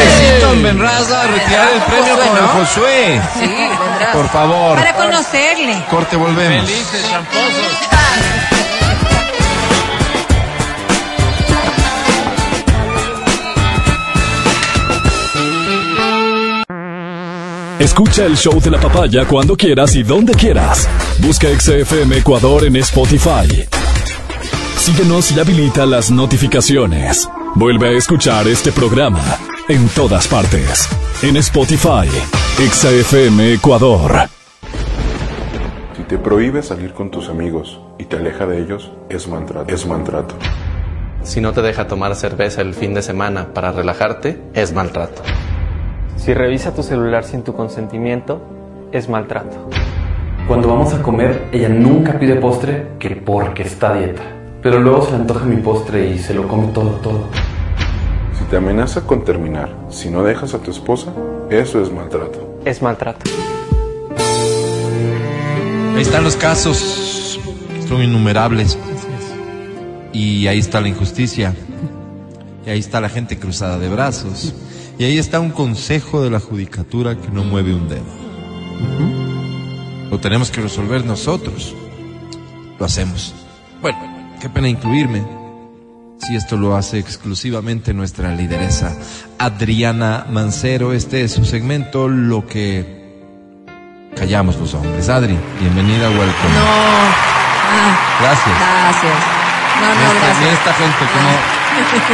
[0.02, 2.48] Liciton, vendrás a retirar el premio con el.
[2.48, 3.22] Josué.
[3.40, 4.16] Sí, vendrás.
[4.16, 4.78] Por favor.
[4.78, 5.86] Para conocerle.
[5.90, 6.70] Corte, volvemos.
[6.70, 8.01] Felices, tramposos.
[17.92, 20.88] Escucha el show de la papaya cuando quieras y donde quieras.
[21.20, 23.68] Busca XFM Ecuador en Spotify.
[24.78, 27.28] Síguenos y habilita las notificaciones.
[27.54, 29.22] Vuelve a escuchar este programa
[29.68, 30.88] en todas partes.
[31.22, 32.08] En Spotify,
[32.66, 34.30] XFM Ecuador.
[35.98, 39.76] Si te prohíbe salir con tus amigos y te aleja de ellos, es maltrato.
[39.76, 40.36] Es maltrato.
[41.24, 45.22] Si no te deja tomar cerveza el fin de semana para relajarte, es maltrato.
[46.24, 48.44] Si revisa tu celular sin tu consentimiento,
[48.92, 49.58] es maltrato.
[50.48, 54.22] Cuando vamos a comer, ella nunca pide postre que porque está a dieta.
[54.62, 57.24] Pero luego se le antoja mi postre y se lo come todo, todo.
[58.38, 61.12] Si te amenaza con terminar, si no dejas a tu esposa,
[61.50, 62.60] eso es maltrato.
[62.66, 63.26] Es maltrato.
[65.96, 67.40] Ahí están los casos.
[67.88, 68.78] Son innumerables.
[70.14, 71.56] Y ahí está la injusticia.
[72.64, 74.54] Y ahí está la gente cruzada de brazos.
[75.02, 78.06] Y ahí está un consejo de la judicatura que no mueve un dedo.
[80.12, 81.74] Lo tenemos que resolver nosotros.
[82.78, 83.34] Lo hacemos.
[83.82, 83.98] Bueno,
[84.40, 85.26] qué pena incluirme.
[86.20, 88.96] Si esto lo hace exclusivamente nuestra lideresa
[89.40, 93.18] Adriana Mancero, este es su segmento, lo que
[94.16, 95.10] callamos los hombres.
[95.10, 96.54] Adri, bienvenida, welcome.
[96.54, 96.64] No.
[96.64, 98.56] Ah, Gracias.
[98.60, 99.14] gracias.
[99.82, 100.54] No, no, esta, gracias.
[100.54, 101.30] esta gente como,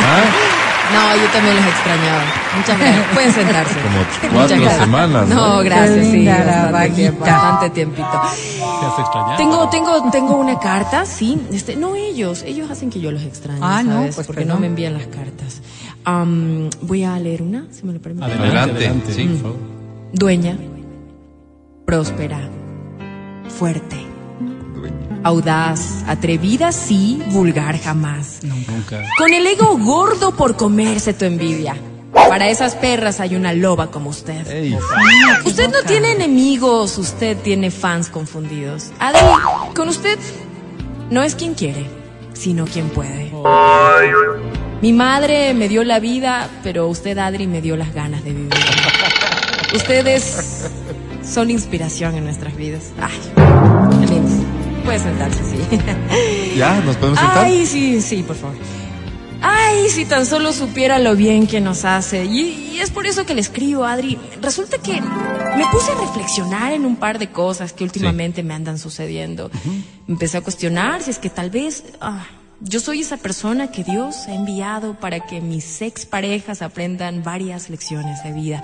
[0.08, 0.57] ¿ah?
[0.94, 2.24] No, yo también los extrañaba.
[2.56, 3.06] Muchas gracias.
[3.14, 3.76] Pueden sentarse.
[3.82, 4.84] como Muchas cuatro gracias.
[4.84, 5.28] semanas.
[5.28, 5.36] ¿no?
[5.58, 6.26] No, gracias, sí.
[6.26, 8.08] Bastante, tiempo, bastante tiempito.
[8.12, 9.38] ¿Te has extrañado?
[9.38, 11.40] Tengo, tengo, tengo una carta, sí.
[11.52, 14.56] Este, no ellos, ellos hacen que yo los extrañe, Ah, no, pues Porque perdón.
[14.56, 15.62] no me envían las cartas.
[16.82, 18.26] Voy a leer una, si me lo permite.
[18.26, 19.24] Adelante, Adelante, adelante, sí.
[19.26, 19.58] por favor.
[20.14, 20.58] Dueña,
[21.86, 22.40] próspera,
[23.50, 23.98] fuerte,
[25.24, 28.40] audaz, atrevida, sí, vulgar jamás.
[28.44, 29.04] Nunca.
[29.18, 31.76] Con el ego gordo por comerse tu envidia.
[32.14, 34.46] Para esas perras hay una loba como usted.
[34.48, 34.78] Ey,
[35.46, 38.92] Usted no tiene enemigos, usted tiene fans confundidos.
[39.00, 39.22] Adri,
[39.76, 40.18] con usted
[41.10, 41.86] no es quien quiere,
[42.34, 43.32] sino quien puede.
[44.82, 48.54] Mi madre me dio la vida, pero usted, Adri, me dio las ganas de vivir.
[49.74, 50.70] Ustedes
[51.24, 52.92] son inspiración en nuestras vidas.
[53.02, 53.37] Ay.
[54.88, 56.56] Puede sentarse, sí.
[56.58, 56.80] ¿Ya?
[56.80, 57.44] ¿Nos podemos sentar?
[57.44, 58.56] Ay, sí, sí, por favor.
[59.42, 62.24] Ay, si tan solo supiera lo bien que nos hace.
[62.24, 64.18] Y, y es por eso que le escribo, Adri.
[64.42, 68.80] Resulta que me puse a reflexionar en un par de cosas que últimamente me andan
[68.80, 69.52] sucediendo.
[70.08, 72.26] Empecé a cuestionar si es que tal vez ah,
[72.62, 77.70] yo soy esa persona que Dios ha enviado para que mis ex parejas aprendan varias
[77.70, 78.64] lecciones de vida.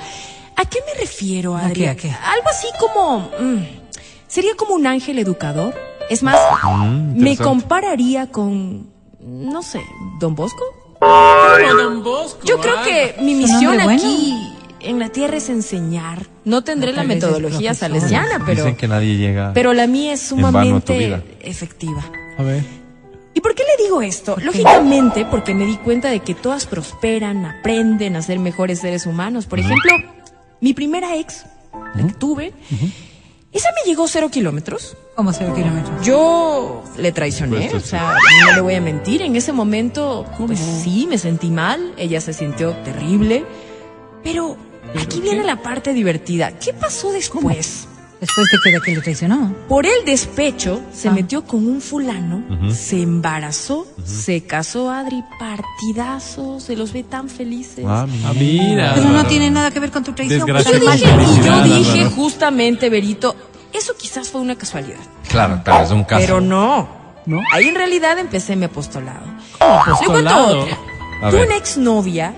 [0.55, 1.81] ¿A qué me refiero, ¿A Adri?
[1.81, 2.09] qué, a qué?
[2.09, 3.19] Algo así como...
[3.41, 3.83] mm,
[4.27, 5.75] sería como un ángel educador.
[6.09, 8.87] Es más, Mm, me compararía con,
[9.21, 9.81] no sé,
[10.19, 10.63] Don Bosco.
[11.77, 13.89] Don Bosco, Yo creo que mi misión bueno.
[13.91, 16.25] aquí en la tierra es enseñar.
[16.45, 19.51] No tendré No, la metodología salesiana, pero, Dicen que nadie llega.
[19.53, 22.03] pero la mía es sumamente efectiva.
[22.37, 22.63] A ver.
[23.33, 24.35] ¿Y por qué le digo esto?
[24.41, 29.45] Lógicamente porque me di cuenta de que todas prosperan, aprenden a ser mejores seres humanos.
[29.47, 29.91] Por ejemplo,
[30.61, 31.45] mi primera ex,
[31.95, 32.53] la que tuve,
[33.53, 34.97] esa me llegó cero kilómetros.
[35.15, 36.05] Como cero kilómetros.
[36.05, 38.15] Yo le traicioné, Pues, o sea,
[38.45, 39.21] no le voy a mentir.
[39.21, 41.93] En ese momento, pues sí, me sentí mal.
[41.97, 43.45] Ella se sintió terrible.
[44.23, 44.57] Pero
[44.99, 46.57] aquí viene la parte divertida.
[46.57, 47.87] ¿Qué pasó después?
[48.23, 49.53] Después de que, de que le traicionó.
[49.67, 51.11] Por el despecho, se Ah.
[51.11, 52.41] metió con un fulano,
[52.73, 57.83] se embarazó, se casó Adri, partidazo, se los ve tan felices.
[57.85, 58.95] Ah, Ah, mira.
[58.95, 60.47] Eso no tiene nada que ver con tu traición.
[60.47, 63.35] pues, Yo dije, y yo dije justamente, Berito,
[63.73, 64.99] eso quizás fue una casualidad.
[65.27, 66.21] Claro, claro, es un caso.
[66.21, 66.87] Pero no.
[67.25, 67.41] ¿No?
[67.53, 69.25] Ahí en realidad empecé mi apostolado.
[69.25, 70.61] Le cuento Apostolado.
[70.61, 70.77] otra.
[71.23, 71.47] A Tuve ver.
[71.49, 72.33] una exnovia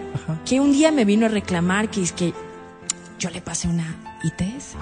[0.46, 2.34] que un día me vino a reclamar que es que
[3.20, 4.76] yo le pasé una ITS.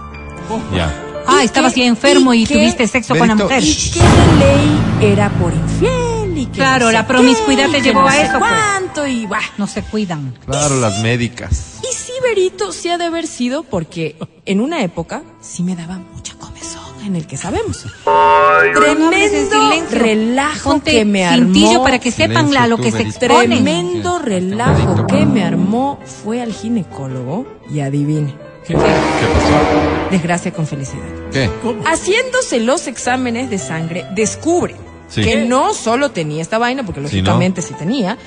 [0.76, 0.94] Ya.
[1.26, 3.64] Ah, estabas así enfermo y, y tuviste sexo con la mujer.
[3.64, 7.78] Y que de ley era por infiel y que Claro, no sé la promiscuidad qué,
[7.78, 8.52] te llevó no a sé eso, pues.
[8.52, 9.40] cuánto y bah.
[9.58, 10.36] No se cuidan.
[10.46, 11.80] Claro, las médicas.
[11.82, 15.98] Y sí, Berito, sí ha de haber sido porque en una época sí me daba
[16.14, 17.86] mucha comezón, en el que sabemos.
[18.06, 20.00] No en Tremendo silencio.
[20.00, 21.84] relajo Ponte que me cintillo armó.
[21.84, 23.50] para que sepan Silencio la, lo tú, que se exponen.
[23.64, 28.34] Tremendo relajo que me armó fue al ginecólogo y adivine,
[28.66, 28.74] ¿Qué?
[28.74, 30.10] ¿Qué pasó?
[30.12, 31.04] desgracia con felicidad.
[31.32, 31.50] ¿Qué?
[31.86, 34.76] Haciéndose los exámenes de sangre, descubre
[35.10, 35.22] Sí.
[35.24, 38.18] que no solo tenía esta vaina, porque Sí, lógicamente sí tenía,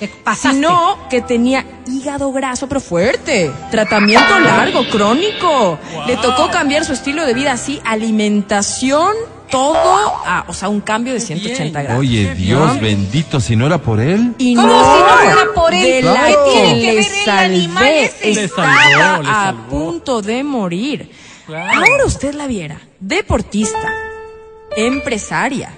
[0.40, 5.78] sino que tenía hígado graso, pero fuerte, tratamiento largo, crónico.
[6.06, 9.12] Le tocó cambiar su estilo de vida así, alimentación,
[9.50, 12.00] todo, a, o sea, un cambio de 180 grados.
[12.00, 14.34] Oye, Dios bendito, si no era por él.
[14.38, 15.82] Y ¿Cómo no, si no fuera por él?
[15.82, 18.34] de la ¿Qué tiene que le ver el animal salvé, ese?
[18.34, 21.10] Le estaba salvó, le a punto de morir.
[21.46, 21.78] Claro.
[21.78, 23.92] Ahora usted la viera, deportista,
[24.76, 25.70] empresaria,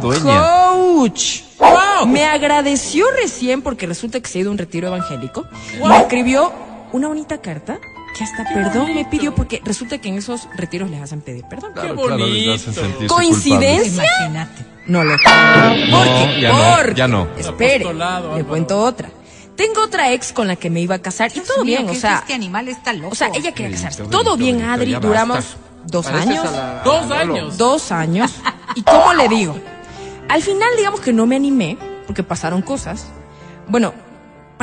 [0.00, 0.70] Dueña.
[0.72, 1.40] coach.
[2.06, 5.46] Me agradeció recién porque resulta que se ha ido a un retiro evangélico.
[5.86, 6.52] Me escribió
[6.92, 7.78] una bonita carta
[8.16, 11.72] que hasta perdón me pidió porque resulta que en esos retiros les hacen pedir perdón.
[11.72, 14.04] Claro, claro, les hacen sentirse ¿Coincidencia?
[14.20, 14.64] Imagínate.
[14.86, 15.12] No lo.
[15.16, 17.28] No, Porque, ya no, porque, ya no.
[17.38, 19.08] Espere, Apostolado, le cuento otra.
[19.56, 22.18] Tengo otra ex con la que me iba a casar y todo bien, o sea,
[22.18, 23.10] Este animal está loco.
[23.12, 24.02] o sea, ella quería casarse.
[24.04, 26.44] Todo bien, Adri, duramos dos años.
[26.52, 27.56] la- Dos años.
[27.56, 28.32] Dos años.
[28.74, 29.56] ¿Y cómo le digo?
[30.28, 33.06] Al final, digamos que no me animé, porque pasaron cosas.
[33.68, 33.94] Bueno,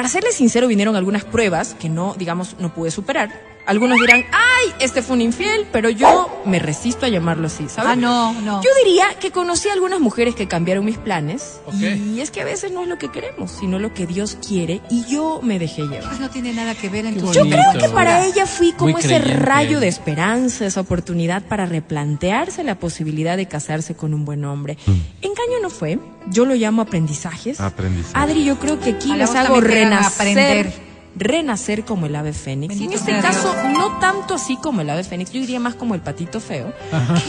[0.01, 3.50] para serles sincero, vinieron algunas pruebas que no, digamos, no pude superar.
[3.65, 7.91] Algunos dirán, ay, este fue un infiel, pero yo me resisto a llamarlo así, ¿sabes?
[7.91, 8.61] Ah, no, no.
[8.63, 11.61] Yo diría que conocí a algunas mujeres que cambiaron mis planes.
[11.67, 11.75] Ok.
[11.75, 14.81] Y es que a veces no es lo que queremos, sino lo que Dios quiere.
[14.89, 16.07] Y yo me dejé llevar.
[16.07, 18.91] Pues no tiene nada que ver en tu Yo creo que para ella fui como
[18.91, 19.35] Muy ese creyente.
[19.45, 24.77] rayo de esperanza, esa oportunidad para replantearse la posibilidad de casarse con un buen hombre.
[25.21, 27.59] Engaño no fue, yo lo llamo aprendizajes.
[27.61, 28.13] Aprendizaje.
[28.17, 30.11] Adri, yo creo que aquí les hago renacer.
[30.11, 30.90] aprender.
[31.15, 32.69] Renacer como el ave fénix.
[32.69, 35.93] Bendito en este caso, no tanto así como el ave fénix, yo diría más como
[35.93, 36.71] el patito feo,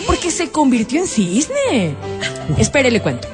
[0.07, 1.95] porque se convirtió en cisne.
[2.59, 3.29] Espere, le cuento.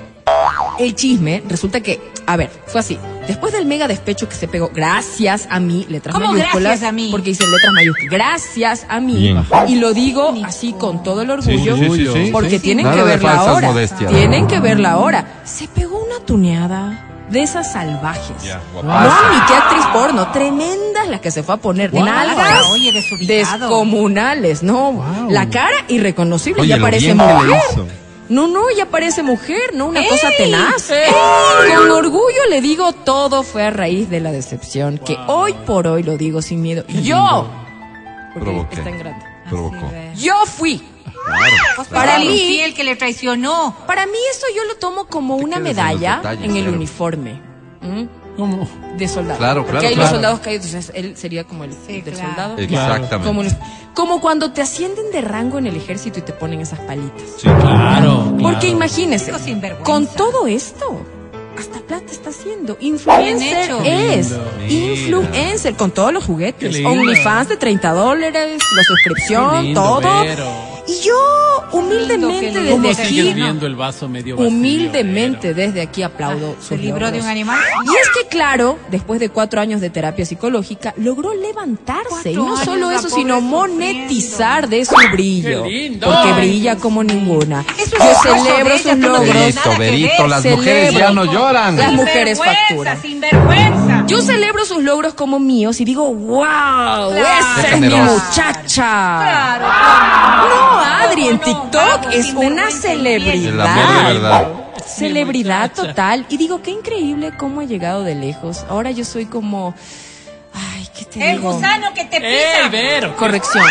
[0.79, 2.99] El chisme resulta que, a ver, fue así.
[3.27, 6.63] Después del mega despecho que se pegó, gracias a mí, letras ¿Cómo mayúsculas.
[6.63, 7.09] gracias a mí?
[7.11, 8.11] Porque hice letras mayúsculas.
[8.13, 9.17] Gracias a mí.
[9.17, 9.45] Bien.
[9.67, 11.77] Y lo digo así con todo el orgullo.
[11.77, 12.29] Sí, sí, sí, sí.
[12.33, 12.59] Porque Sí.
[12.61, 13.75] tienen Nada que verla ahora.
[14.09, 15.41] Tienen que verla ahora.
[15.45, 18.43] Se pegó una tuneada de esas salvajes.
[18.45, 20.31] Ya, no, ni qué actriz porno.
[20.33, 21.91] Tremendas las que se fue a poner.
[21.91, 22.05] Guau.
[22.05, 22.93] Nalgas Oye,
[23.27, 24.63] descomunales.
[24.63, 26.63] No, la cara irreconocible.
[26.63, 27.61] Oye, ya parece mujer.
[28.29, 30.09] No, no, ya parece mujer, no una ¡Ey!
[30.09, 30.91] cosa tenaz.
[31.79, 36.03] Con orgullo le digo, todo fue a raíz de la decepción, que hoy por hoy
[36.03, 36.85] lo digo sin miedo.
[36.89, 37.49] Yo,
[38.35, 38.77] porque Provoqué.
[38.77, 39.25] está en grande.
[39.49, 39.91] Provocó.
[40.15, 40.83] Yo fui.
[41.77, 43.77] Pues Para para mí- el que le traicionó.
[43.87, 46.77] Para mí esto yo lo tomo como una en medalla detalles, en el claro.
[46.77, 47.41] uniforme.
[47.83, 48.09] ¿m?
[48.37, 48.69] ¿Cómo?
[48.97, 49.39] De soldado.
[49.39, 50.03] Claro, Porque claro, hay claro.
[50.03, 52.29] los soldados caídos, entonces él sería como el Sí, del claro.
[52.29, 52.59] soldado.
[52.59, 53.27] Exactamente.
[53.27, 53.57] Como, los-
[53.95, 57.23] como cuando te ascienden de rango en el ejército y te ponen esas palitas.
[57.37, 58.25] Sí, Claro.
[58.41, 58.67] Porque claro.
[58.69, 59.33] imagínese,
[59.83, 61.05] con todo esto,
[61.59, 62.77] hasta plata está haciendo.
[62.81, 64.31] Influencer es.
[64.31, 65.23] Lindo.
[65.23, 66.85] Influencer con todos los juguetes.
[66.85, 70.21] OnlyFans de 30 dólares, la suscripción, lindo, todo.
[70.23, 70.78] Vero.
[70.89, 71.15] Y yo,
[71.73, 72.61] humildemente lindo.
[72.61, 74.49] desde ¿Cómo aquí, viendo el vaso medio vacío?
[74.49, 77.25] humildemente desde aquí aplaudo Ah, sus ¿Se libró de logros.
[77.25, 77.59] un animal?
[77.85, 82.33] Y es que, claro, después de cuatro años de terapia psicológica, logró levantarse.
[82.33, 85.65] Y no solo eso, sino monetizar de su brillo.
[85.65, 86.07] Qué lindo.
[86.11, 87.65] Porque brilla como ninguna.
[87.79, 89.35] Eso es Yo celebro ella, sus logros.
[89.35, 90.63] Berito, Berito, las Celebro.
[90.63, 91.77] mujeres ya no lloran.
[91.77, 93.03] Las mujeres Sinvergüenza, facturan.
[93.03, 94.05] sinvergüenza.
[94.07, 99.19] Yo celebro sus logros como míos y digo, wow, esa es mi muchacha.
[99.21, 99.67] Claro,
[100.49, 104.07] No, Adri, en No, TikTok vamos, es sinvergüenza, una celebridad.
[104.13, 104.49] Verdad.
[104.87, 106.27] Celebridad total.
[106.29, 108.65] Y digo, qué increíble cómo he llegado de lejos.
[108.69, 109.75] Ahora yo soy como...
[110.55, 111.53] Ay, ¿qué te El digo?
[111.53, 112.69] gusano que te ¡Ey, pisa.
[112.71, 113.17] Vero!
[113.17, 113.65] Corrección.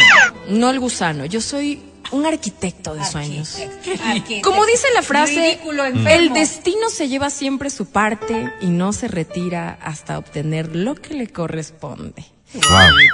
[0.49, 1.25] No el gusano.
[1.25, 1.81] Yo soy
[2.11, 3.57] un arquitecto de sueños.
[4.05, 4.49] Arquitecto.
[4.49, 9.07] Como dice la frase, Ridículo, el destino se lleva siempre su parte y no se
[9.07, 12.23] retira hasta obtener lo que le corresponde.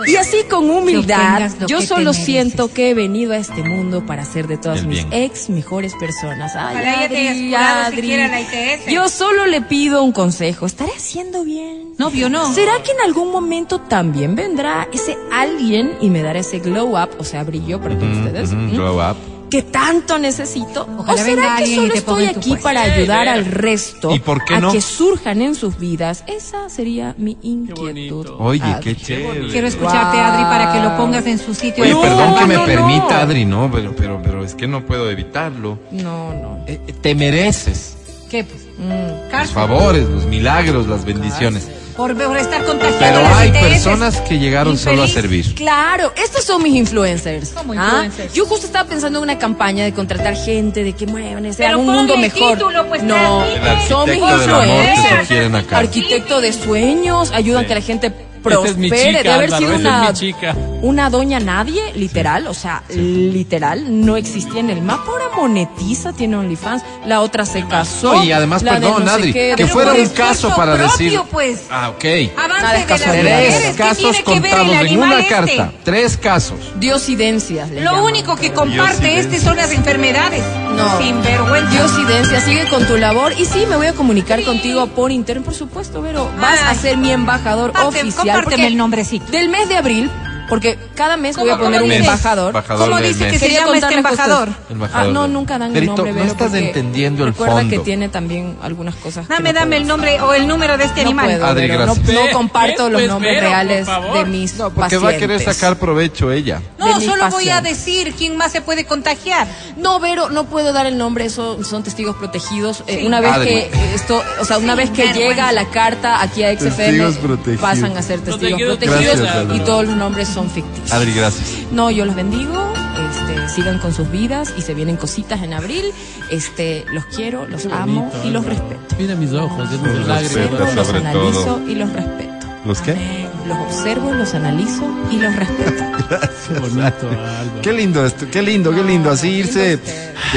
[0.07, 4.47] Y así con humildad, yo solo siento que he venido a este mundo para ser
[4.47, 6.55] de todas mis ex mejores personas.
[6.55, 8.13] Ay, Adri, Adri.
[8.13, 8.91] ITS.
[8.91, 10.65] Yo solo le pido un consejo.
[10.65, 11.93] ¿Estaré haciendo bien?
[11.97, 12.53] No, vio no.
[12.53, 17.09] ¿Será que en algún momento también vendrá ese alguien y me dará ese glow up,
[17.17, 18.51] o sea, brillo para todos ustedes?
[18.51, 18.71] ¿Mm?
[18.71, 19.32] Glow up.
[19.53, 20.87] Que tanto necesito?
[20.97, 22.63] Ojalá ¿O será que alguien y solo te ponga estoy en tu aquí puesto?
[22.63, 24.71] para ayudar al resto ¿Y por qué a no?
[24.71, 26.23] que surjan en sus vidas?
[26.25, 28.27] Esa sería mi inquietud.
[28.39, 28.83] Oye, Adri.
[28.83, 29.47] qué chévere.
[29.49, 31.83] Quiero escucharte, Adri, para que lo pongas en su sitio.
[31.83, 33.15] Oye, No, perdón que me no, permita, no.
[33.15, 35.77] Adri, no, pero, pero, pero es que no puedo evitarlo.
[35.91, 36.63] No, no.
[36.67, 37.95] Eh, eh, te mereces
[38.31, 38.43] ¿Qué?
[38.43, 38.63] Pues?
[38.79, 38.89] Mm.
[38.89, 39.53] los Cárcel.
[39.53, 41.69] favores, los milagros, las bendiciones.
[41.95, 45.53] Por, por estar contagiado Pero las hay personas que llegaron solo a servir.
[45.55, 47.51] Claro, estos son mis influencers.
[47.51, 48.05] ¿Cómo ¿ah?
[48.05, 48.33] influencers?
[48.33, 51.85] Yo justo estaba pensando en una campaña de contratar gente, de que muevan, ese un
[51.85, 52.57] mundo mejor.
[52.57, 53.43] título, pues, no,
[53.87, 55.73] son mis amor influencers.
[55.73, 58.11] Arquitecto de sueños, ayudan que la gente
[58.43, 58.71] prospere.
[58.71, 60.55] es mi de chica, haber Álvaro, sido es una, mi chica.
[60.81, 65.03] una doña nadie, literal, o sea, literal, no existía en el mapa.
[65.07, 66.83] Ahora monetiza, tiene OnlyFans.
[67.05, 68.13] La otra se casó.
[68.15, 69.53] No, y además, la de perdón, no Adri, qué.
[69.55, 71.21] que Pero fuera un caso para propio, decir.
[71.31, 71.63] pues.
[71.71, 72.05] Ah, ok.
[72.37, 73.53] Avance Nada de de las mujeres.
[73.53, 75.29] Tres ¿Qué casos que contados en una este?
[75.33, 75.71] carta.
[75.83, 76.57] Tres casos.
[76.77, 77.69] Diosidencias.
[77.69, 78.05] le Lo llaman.
[78.05, 80.43] único que comparte este son las enfermedades.
[80.75, 80.97] No.
[80.99, 81.69] Sin vergüenza.
[81.71, 83.33] Diosidencia, sigue con tu labor.
[83.37, 86.75] Y sí, me voy a comunicar contigo por interno, por supuesto, pero vas Ay.
[86.77, 88.32] a ser mi embajador oficial.
[88.67, 89.31] El nombrecito.
[89.31, 90.09] Del mes de abril,
[90.49, 92.47] porque cada mes voy a ¿Cómo- poner un embajador.
[92.49, 94.49] Embajador ¿Cómo dice que se llama este embajador?
[94.93, 97.83] Ah, no, nunca dan el nombre, no estás entendiendo el recuerda que fondo.
[97.83, 99.27] tiene también algunas cosas.
[99.27, 101.25] que Dame, no dame el nombre o el número de este No animal.
[101.27, 105.37] puedo, Adri, no, comparto los nombres Vero, reales de mis No, porque va a querer
[105.37, 105.55] pacientes.
[105.57, 106.61] sacar provecho ella.
[106.77, 107.85] No, solo voy a pacientes.
[107.85, 109.47] decir quién más se puede contagiar.
[109.77, 112.83] No, Vero, no puedo dar el nombre, eso son testigos protegidos.
[112.87, 113.47] Eh, una vez Adri.
[113.49, 117.95] que esto, o sea, una Sí, vez que llega la carta aquí a XFM, pasan
[117.97, 119.19] a ser testigos Protegidos.
[119.55, 120.91] y todos los nombres son ficticios.
[120.91, 121.49] Adri, gracias.
[121.71, 122.73] No, yo los bendigo,
[123.11, 125.85] este, sigan con sus vidas y se vienen cositas en abril.
[126.31, 128.95] Este, los quiero, los amo y los respeto.
[128.97, 130.75] Mira mis ojos, de Los lágrimas.
[130.75, 131.69] los analizo todo.
[131.69, 132.33] y los respeto.
[132.65, 133.27] ¿Los qué?
[133.45, 135.83] Los observo, los analizo y los respeto.
[136.47, 136.79] Qué bonito,
[137.09, 137.61] Álvaro.
[137.61, 139.09] Qué lindo esto, qué lindo, qué lindo.
[139.11, 139.93] Así irse de fin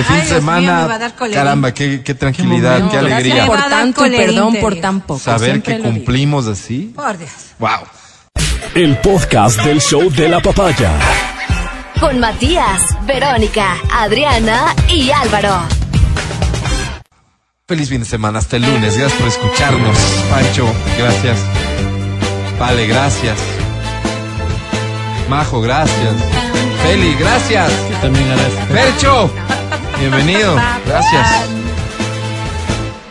[0.08, 0.86] Ay, de Dios mío, me semana.
[0.88, 1.34] va a dar colerín.
[1.38, 3.46] Caramba, qué, qué tranquilidad, qué Gracias alegría.
[3.46, 5.20] por tanto perdón por tan poco.
[5.20, 6.92] Saber Siempre que cumplimos así.
[6.96, 7.30] Por Dios.
[7.60, 7.70] Wow.
[8.74, 10.92] El podcast del show de la papaya.
[12.00, 15.62] Con Matías, Verónica, Adriana y Álvaro.
[17.66, 18.96] Feliz fin de semana, hasta el lunes.
[18.96, 19.96] Gracias por escucharnos.
[20.30, 20.66] Pancho,
[20.98, 21.38] gracias.
[22.58, 23.38] Vale, gracias.
[25.28, 26.14] Majo, gracias.
[26.82, 27.72] Feli, gracias.
[28.00, 28.52] También harás.
[28.70, 29.30] Percho,
[29.98, 30.54] bienvenido.
[30.86, 31.55] Gracias.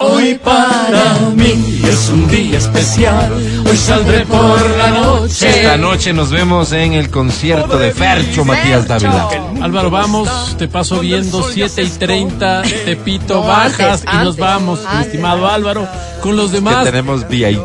[0.07, 3.33] Hoy para mí es un día especial.
[3.67, 5.49] Hoy saldré por la noche.
[5.61, 9.27] Esta noche nos vemos en el concierto de Fercho Matías Dávila.
[9.61, 15.01] Álvaro, vamos, te paso viendo 7 y 30, te pito, bajas y nos vamos, mi
[15.03, 15.87] estimado Álvaro,
[16.21, 16.83] con los Que demás.
[16.83, 17.59] tenemos VIP.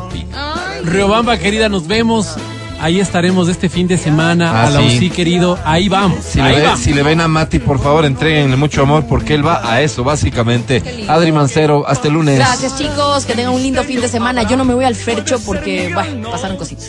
[0.84, 2.36] Riobamba, querida, nos vemos.
[2.80, 4.50] Ahí estaremos este fin de semana.
[4.52, 4.96] Ah, a la sí.
[4.96, 5.58] UCI, querido.
[5.64, 6.24] Ahí vamos.
[6.24, 6.80] Si ahí le, ve- vamos.
[6.80, 10.02] si le ven a Mati, por favor, entréguenle mucho amor porque él va a eso,
[10.02, 10.82] básicamente.
[11.08, 12.36] Adri Mancero, hasta el lunes.
[12.38, 14.44] Gracias chicos, que tengan un lindo fin de semana.
[14.44, 16.88] Yo no me voy al fercho porque, bueno, pasaron cositas.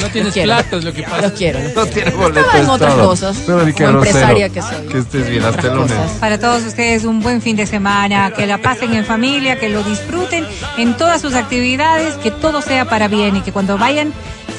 [0.00, 1.22] No tienes plata, es lo que pasa.
[1.22, 1.60] Los quiero.
[1.60, 1.92] los No quiero.
[1.92, 2.40] tiene boleto.
[2.40, 3.36] Estaba en otras cosas.
[3.38, 4.86] Como Grosero, empresaria que soy.
[4.90, 5.92] Que estés bien, hasta el lunes.
[6.20, 9.82] Para todos ustedes un buen fin de semana, que la pasen en familia, que lo
[9.84, 10.44] disfruten
[10.76, 14.12] en todas sus actividades, que todo sea para bien y que cuando vayan,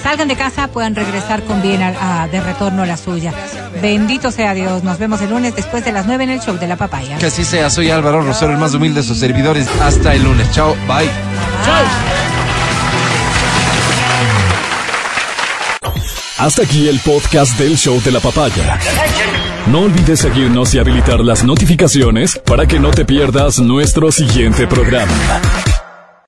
[0.05, 3.33] salgan de casa puedan regresar con bien a- a- de retorno a la suya.
[3.81, 4.83] Bendito sea Dios.
[4.83, 7.17] Nos vemos el lunes después de las 9 en el show de la papaya.
[7.17, 9.67] Que así sea, soy Álvaro Rosero, el más humilde de sus servidores.
[9.81, 10.51] Hasta el lunes.
[10.51, 11.09] Chao, bye.
[16.37, 18.77] Hasta aquí el podcast del show de la papaya.
[19.67, 25.11] No olvides seguirnos y habilitar las notificaciones para que no te pierdas nuestro siguiente programa.